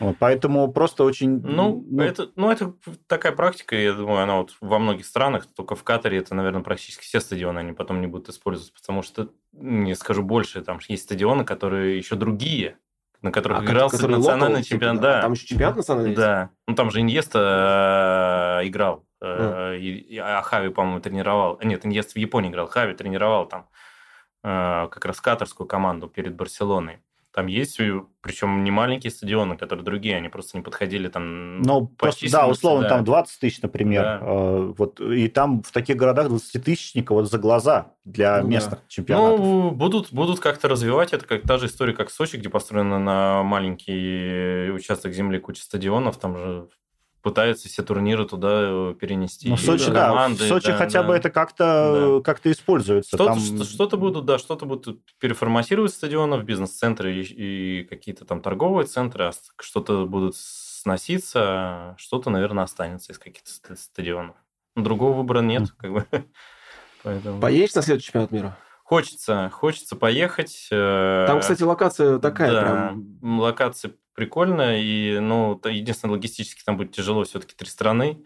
Вот, 0.00 0.16
поэтому 0.18 0.70
просто 0.72 1.04
очень... 1.04 1.40
Ну, 1.40 1.84
ну, 1.88 2.02
это, 2.02 2.30
ну, 2.36 2.50
это 2.50 2.74
такая 3.06 3.32
практика, 3.32 3.74
я 3.76 3.92
думаю, 3.92 4.22
она 4.22 4.36
вот 4.36 4.54
во 4.60 4.78
многих 4.78 5.06
странах, 5.06 5.46
только 5.46 5.74
в 5.74 5.82
Катаре 5.82 6.18
это, 6.18 6.34
наверное, 6.34 6.62
практически 6.62 7.02
все 7.02 7.20
стадионы, 7.20 7.58
они 7.58 7.72
потом 7.72 8.00
не 8.00 8.06
будут 8.06 8.28
использоваться, 8.28 8.72
потому 8.74 9.02
что, 9.02 9.30
не 9.52 9.94
скажу 9.94 10.22
больше, 10.22 10.62
там 10.62 10.78
есть 10.88 11.04
стадионы, 11.04 11.44
которые 11.44 11.98
еще 11.98 12.14
другие, 12.14 12.78
на 13.22 13.32
которых 13.32 13.60
а, 13.60 13.64
игрался 13.64 14.06
национальный 14.06 14.62
чемпионат. 14.62 15.02
Да. 15.02 15.18
А 15.18 15.22
там 15.22 15.32
еще 15.32 15.46
чемпионат 15.46 15.76
национальный? 15.76 16.14
Да. 16.14 16.50
Ну, 16.66 16.74
там 16.74 16.90
же 16.90 17.00
Иньеста 17.00 18.60
э, 18.62 18.68
играл, 18.68 19.04
mm. 19.22 20.20
а 20.20 20.42
Хави, 20.42 20.68
по-моему, 20.68 21.00
тренировал. 21.00 21.58
Нет, 21.62 21.84
Иньеста 21.84 22.12
в 22.12 22.16
Японии 22.16 22.50
играл, 22.50 22.68
Хави 22.68 22.94
тренировал 22.94 23.46
там 23.46 23.68
э, 24.44 24.88
как 24.90 25.04
раз 25.04 25.20
катарскую 25.20 25.66
команду 25.66 26.08
перед 26.08 26.36
Барселоной. 26.36 27.02
Там 27.38 27.46
есть, 27.46 27.78
причем 28.20 28.64
не 28.64 28.72
маленькие 28.72 29.12
стадионы, 29.12 29.56
которые 29.56 29.84
другие, 29.84 30.16
они 30.16 30.28
просто 30.28 30.56
не 30.56 30.64
подходили 30.64 31.06
там. 31.06 31.62
Ну, 31.62 31.86
просто, 31.86 32.28
да, 32.32 32.48
условно, 32.48 32.82
да. 32.82 32.96
там 32.96 33.04
20 33.04 33.38
тысяч, 33.38 33.62
например. 33.62 34.02
Да. 34.02 34.18
Э, 34.22 34.74
вот, 34.76 35.00
и 35.00 35.28
там 35.28 35.62
в 35.62 35.70
таких 35.70 35.94
городах 35.94 36.26
20-тысячника 36.26 37.12
вот 37.12 37.30
за 37.30 37.38
глаза 37.38 37.92
для 38.04 38.42
ну, 38.42 38.48
местных 38.48 38.80
да. 38.80 38.86
чемпионатов. 38.88 39.38
Ну, 39.38 39.70
будут, 39.70 40.12
будут 40.12 40.40
как-то 40.40 40.66
развивать 40.66 41.12
это, 41.12 41.24
как 41.26 41.42
та 41.42 41.58
же 41.58 41.66
история, 41.66 41.92
как 41.92 42.08
в 42.08 42.12
Сочи, 42.12 42.38
где 42.38 42.48
построена 42.48 42.98
на 42.98 43.44
маленький 43.44 44.72
участок 44.72 45.12
земли 45.12 45.38
куча 45.38 45.62
стадионов, 45.62 46.16
там 46.16 46.36
же 46.36 46.68
пытаются 47.28 47.68
все 47.68 47.82
турниры 47.82 48.26
туда 48.26 48.48
э, 48.62 48.94
перенести. 48.98 49.50
Ну, 49.50 49.56
в 49.56 49.60
Сочи, 49.60 49.90
да, 49.90 50.08
команды, 50.08 50.44
в 50.44 50.48
Сочи 50.48 50.68
да, 50.68 50.76
хотя 50.78 51.02
да. 51.02 51.08
бы 51.08 51.14
это 51.14 51.28
как-то 51.28 52.20
да. 52.24 52.24
как 52.24 52.44
используется. 52.46 53.16
Что-то, 53.16 53.34
там... 53.34 53.64
что-то 53.64 53.96
будут, 53.98 54.24
да, 54.24 54.38
что-то 54.38 54.64
будут 54.64 54.98
переформатировать 55.18 55.92
стадионы 55.92 56.38
в 56.38 56.44
бизнес-центры 56.44 57.14
и, 57.14 57.80
и 57.80 57.84
какие-то 57.84 58.24
там 58.24 58.40
торговые 58.40 58.86
центры, 58.86 59.26
а 59.26 59.32
что-то 59.60 60.06
будут 60.06 60.36
сноситься, 60.36 61.94
что-то, 61.98 62.30
наверное, 62.30 62.64
останется 62.64 63.12
из 63.12 63.18
каких-то 63.18 63.76
стадионов. 63.76 64.36
Другого 64.74 65.18
выбора 65.18 65.40
нет, 65.40 65.64
mm. 65.64 65.72
как 65.76 65.92
бы. 65.92 66.06
Поэтому... 67.02 67.40
Поедешь 67.42 67.74
на 67.74 67.82
следующий 67.82 68.06
чемпионат 68.06 68.30
мира? 68.30 68.58
Хочется, 68.88 69.50
хочется 69.52 69.96
поехать. 69.96 70.66
Э, 70.70 71.26
там, 71.26 71.40
кстати, 71.40 71.62
локация 71.62 72.18
такая 72.18 72.50
да, 72.50 72.62
прям. 72.62 73.38
Локация 73.38 73.92
прикольно, 74.14 74.80
и, 74.80 75.18
ну, 75.18 75.60
единственное, 75.66 76.12
логистически 76.12 76.64
там 76.64 76.78
будет 76.78 76.92
тяжело, 76.92 77.24
все-таки 77.24 77.54
три 77.54 77.68
страны, 77.68 78.24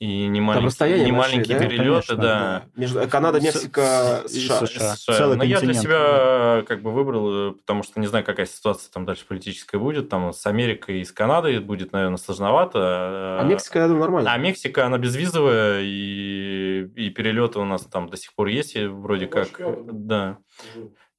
и 0.00 0.28
не, 0.28 0.40
маленькие, 0.40 1.04
не 1.04 1.12
маленькие 1.12 1.58
да? 1.58 1.66
перелеты, 1.66 1.84
Конечно, 1.84 2.16
да. 2.16 2.22
да. 2.22 2.62
Между 2.74 3.06
Канада, 3.06 3.38
Мексика, 3.38 4.22
С, 4.24 4.32
США. 4.32 4.66
США. 4.66 4.96
США. 4.96 5.34
Но 5.34 5.44
я 5.44 5.60
для 5.60 5.74
себя 5.74 6.64
как 6.66 6.80
бы 6.80 6.90
выбрал, 6.90 7.52
потому 7.52 7.82
что 7.82 8.00
не 8.00 8.06
знаю, 8.06 8.24
какая 8.24 8.46
ситуация 8.46 8.90
там 8.90 9.04
дальше 9.04 9.26
политическая 9.28 9.76
будет. 9.76 10.08
Там 10.08 10.32
с 10.32 10.46
Америкой 10.46 11.02
и 11.02 11.04
с 11.04 11.12
Канадой 11.12 11.58
будет, 11.60 11.92
наверное, 11.92 12.16
сложновато. 12.16 13.40
А 13.40 13.44
Мексика, 13.44 13.80
я 13.80 13.88
думаю, 13.88 14.00
нормально. 14.00 14.32
А 14.32 14.38
Мексика, 14.38 14.86
она 14.86 14.96
безвизовая, 14.96 15.82
и, 15.82 16.88
и 16.96 17.10
перелеты 17.10 17.58
у 17.58 17.66
нас 17.66 17.82
там 17.82 18.08
до 18.08 18.16
сих 18.16 18.32
пор 18.32 18.46
есть, 18.46 18.74
вроде 18.78 19.26
как. 19.26 19.48
Да. 19.92 20.38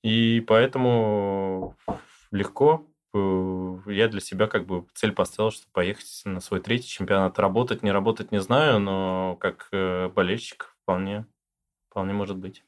И 0.01 0.43
поэтому 0.47 1.75
легко 2.31 2.87
Э, 2.90 2.90
я 3.13 4.07
для 4.07 4.19
себя 4.21 4.47
как 4.47 4.65
бы 4.65 4.85
цель 4.93 5.11
поставил, 5.11 5.51
что 5.51 5.67
поехать 5.71 6.21
на 6.25 6.39
свой 6.39 6.61
третий 6.61 6.87
чемпионат. 6.87 7.39
Работать, 7.39 7.83
не 7.83 7.91
работать, 7.91 8.31
не 8.31 8.41
знаю, 8.41 8.79
но 8.79 9.37
как 9.39 9.67
э, 9.71 10.09
болельщик 10.09 10.75
вполне, 10.83 11.25
вполне 11.89 12.13
может 12.13 12.37
быть. 12.37 12.63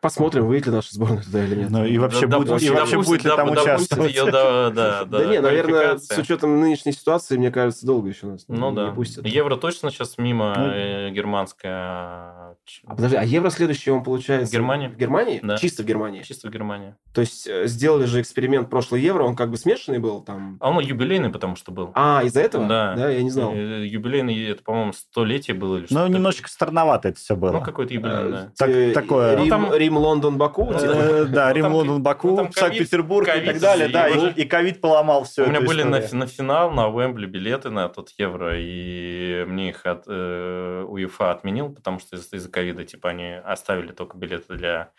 Посмотрим, 0.00 0.46
выйдет 0.46 0.66
ли 0.66 0.72
наша 0.72 0.94
сборная 0.94 1.22
туда 1.22 1.44
или 1.44 1.56
нет. 1.56 1.70
Ну, 1.70 1.84
и 1.84 1.98
вообще, 1.98 2.26
да, 2.26 2.38
будет, 2.38 2.48
допустим, 2.48 2.72
и 2.72 2.76
вообще 2.76 2.92
допустим, 2.92 3.12
будет 3.12 3.24
ли 3.24 3.30
там 3.36 3.50
участвовать. 3.50 4.14
Ее, 4.14 4.24
да, 4.30 4.70
да, 4.70 4.70
да, 5.04 5.18
да 5.18 5.26
не, 5.26 5.40
наверное, 5.40 5.98
с 5.98 6.16
учетом 6.16 6.58
нынешней 6.58 6.92
ситуации, 6.92 7.36
мне 7.36 7.50
кажется, 7.50 7.84
долго 7.84 8.08
еще 8.08 8.26
нас 8.26 8.44
ну, 8.48 8.70
не 8.70 8.76
да. 8.76 8.92
пустят. 8.92 9.26
Евро 9.26 9.56
точно 9.56 9.90
сейчас 9.90 10.16
мимо 10.16 10.54
ну, 10.56 10.66
э, 10.68 11.10
германская. 11.10 11.72
А 11.74 12.54
подожди, 12.88 13.16
а 13.16 13.24
евро 13.24 13.50
следующий 13.50 13.90
он 13.90 14.02
получается... 14.02 14.50
В 14.50 14.52
Германии. 14.52 14.88
В 14.88 14.96
Германии? 14.96 15.40
Да. 15.42 15.58
Чисто 15.58 15.82
в 15.82 15.86
Германии? 15.86 16.22
Чисто 16.22 16.48
в 16.48 16.50
Германии. 16.50 16.94
То 17.12 17.20
есть 17.20 17.46
э, 17.46 17.66
сделали 17.66 18.06
же 18.06 18.22
эксперимент 18.22 18.70
прошлый 18.70 19.02
евро, 19.02 19.24
он 19.24 19.36
как 19.36 19.50
бы 19.50 19.58
смешанный 19.58 19.98
был 19.98 20.22
там? 20.22 20.56
А 20.60 20.70
он 20.70 20.80
юбилейный, 20.80 21.28
потому 21.28 21.56
что 21.56 21.72
был. 21.72 21.90
А, 21.94 22.22
из-за 22.24 22.40
этого? 22.40 22.66
Да. 22.66 22.94
Да, 22.94 23.10
я 23.10 23.22
не 23.22 23.30
знал. 23.30 23.52
Э, 23.52 23.86
юбилейный, 23.86 24.44
это, 24.44 24.62
по-моему, 24.62 24.94
столетие 24.94 25.54
было 25.54 25.76
или 25.76 25.84
что 25.86 25.94
Ну, 25.94 26.06
немножечко 26.06 26.48
странновато 26.48 27.08
это 27.08 27.18
все 27.18 27.36
было. 27.36 27.52
Ну, 27.52 27.60
какой-то 27.60 27.92
юбилейный, 27.92 28.48
да. 28.56 28.92
Такое... 28.94 29.36
Рим, 29.36 29.89
Лондон, 29.96 30.38
Баку? 30.38 30.70
Э, 30.72 31.24
да, 31.26 31.52
Рим, 31.52 31.72
Лондон, 31.72 32.02
Баку, 32.02 32.36
ну, 32.36 32.52
Санкт-Петербург 32.52 33.28
и 33.28 33.40
так 33.40 33.60
далее. 33.60 33.88
Да, 33.88 34.08
и 34.08 34.44
ковид 34.44 34.80
поломал 34.80 35.24
все. 35.24 35.44
У 35.44 35.48
меня 35.48 35.60
были 35.60 35.82
на 35.82 36.26
финал, 36.26 36.70
на 36.70 36.88
Уэмбли 36.88 37.26
билеты 37.26 37.70
на 37.70 37.88
тот 37.88 38.10
евро, 38.18 38.54
и 38.56 39.44
мне 39.46 39.70
их 39.70 39.86
от 39.86 40.04
э, 40.06 40.84
УЕФА 40.88 41.30
отменил, 41.30 41.70
потому 41.70 41.98
что 41.98 42.16
из-за 42.16 42.50
ковида, 42.50 42.84
типа, 42.84 43.10
они 43.10 43.32
оставили 43.32 43.92
только 43.92 44.16
билеты 44.16 44.54
для 44.54 44.90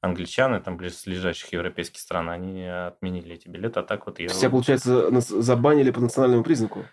англичан 0.00 0.54
и 0.54 0.60
там 0.60 0.76
близлежащих 0.76 1.52
европейских 1.52 2.00
стран, 2.00 2.30
они 2.30 2.66
отменили 2.66 3.34
эти 3.34 3.48
билеты, 3.48 3.80
а 3.80 3.82
так 3.82 4.06
вот... 4.06 4.18
Все, 4.18 4.48
получается, 4.48 5.10
забанили 5.20 5.90
по 5.90 6.00
национальному 6.00 6.42
признаку? 6.42 6.86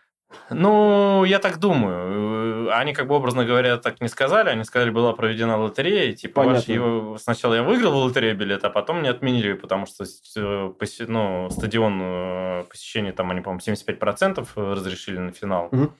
Ну, 0.50 1.24
я 1.24 1.40
так 1.40 1.58
думаю. 1.58 2.76
Они, 2.76 2.94
как 2.94 3.08
бы 3.08 3.16
образно 3.16 3.46
говоря, 3.46 3.78
так 3.78 4.02
не 4.02 4.08
сказали. 4.08 4.50
Они 4.50 4.64
сказали, 4.64 4.90
была 4.90 5.14
проведена 5.14 5.58
лотерея. 5.58 6.14
Типа, 6.14 6.44
ваш, 6.44 6.66
его... 6.66 7.18
сначала 7.18 7.56
я 7.56 7.64
выиграл 7.64 7.94
в 7.94 8.06
лотерее 8.06 8.34
билет, 8.34 8.64
а 8.64 8.70
потом 8.70 9.00
мне 9.00 9.10
отменили, 9.10 9.54
потому 9.54 9.86
что 9.86 10.04
э, 10.04 10.74
ну, 11.08 11.50
стадион 11.50 12.00
э, 12.02 12.64
посещения 12.70 13.14
там 13.14 13.32
они, 13.32 13.42
по-моему, 13.42 13.62
75% 13.62 14.48
разрешили 14.56 15.18
на 15.18 15.32
финал. 15.32 15.70
Угу. 15.72 15.94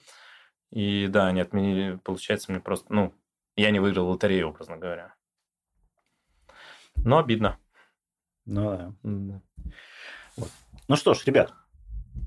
И 0.72 1.06
да, 1.08 1.26
они 1.26 1.40
отменили. 1.40 1.98
Получается, 2.04 2.52
мне 2.52 2.60
просто... 2.60 2.92
Ну, 2.92 3.14
я 3.56 3.70
не 3.70 3.80
выиграл 3.80 4.08
лотерею, 4.08 4.48
образно 4.48 4.76
говоря. 4.76 5.14
Но 6.96 7.18
обидно. 7.18 7.58
Ну 8.44 8.70
да. 8.70 8.92
да. 9.02 9.40
Вот. 10.36 10.50
Ну 10.88 10.96
что 10.96 11.14
ж, 11.14 11.24
ребят, 11.26 11.52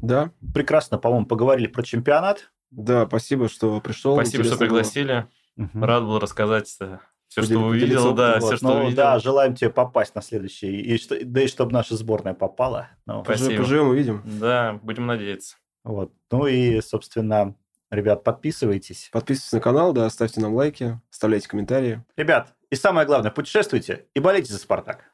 да. 0.02 0.32
Прекрасно, 0.54 0.98
по-моему, 0.98 1.26
поговорили 1.26 1.68
про 1.68 1.84
чемпионат. 1.84 2.52
Да, 2.70 3.06
спасибо, 3.06 3.50
что 3.50 3.80
пришел. 3.82 4.16
Спасибо, 4.16 4.44
что 4.44 4.58
пригласили. 4.58 5.28
Угу. 5.58 5.86
Рад 5.86 6.04
был 6.04 6.20
рассказать 6.20 6.68
все, 6.68 7.44
что 7.44 7.60
увидел, 7.60 8.14
да, 8.14 8.40
вот. 8.40 8.44
все, 8.44 8.58
что 8.58 8.68
ну, 8.68 8.80
увидел. 8.82 8.98
Да, 8.98 9.20
желаем 9.20 9.56
тебе 9.56 9.70
попасть 9.70 10.16
на 10.16 10.22
следующий, 10.22 10.82
и 10.82 10.98
что, 10.98 11.18
да 11.24 11.44
и 11.44 11.48
чтобы 11.48 11.72
наша 11.72 11.96
сборная 11.96 12.34
попала. 12.34 12.90
Ну, 13.06 13.24
Спасибо. 13.24 13.64
Поживем, 13.64 13.88
увидим. 13.88 14.22
Да, 14.26 14.80
будем 14.84 15.06
надеяться. 15.06 15.56
Вот. 15.86 16.12
Ну 16.30 16.48
и, 16.48 16.82
собственно, 16.82 17.56
ребят, 17.90 18.26
подписывайтесь. 18.26 19.10
Подписывайтесь 19.14 19.54
на 19.54 19.62
канал, 19.62 19.94
да, 19.94 20.10
ставьте 20.10 20.42
нам 20.42 20.54
лайки, 20.54 21.00
оставляйте 21.10 21.48
комментарии. 21.48 22.04
Ребят, 22.18 22.54
и 22.70 22.76
самое 22.76 23.08
главное, 23.08 23.32
путешествуйте 23.32 24.08
и 24.14 24.20
болейте 24.20 24.52
за 24.52 24.60
«Спартак». 24.60 25.06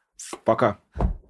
Пока. 0.44 0.78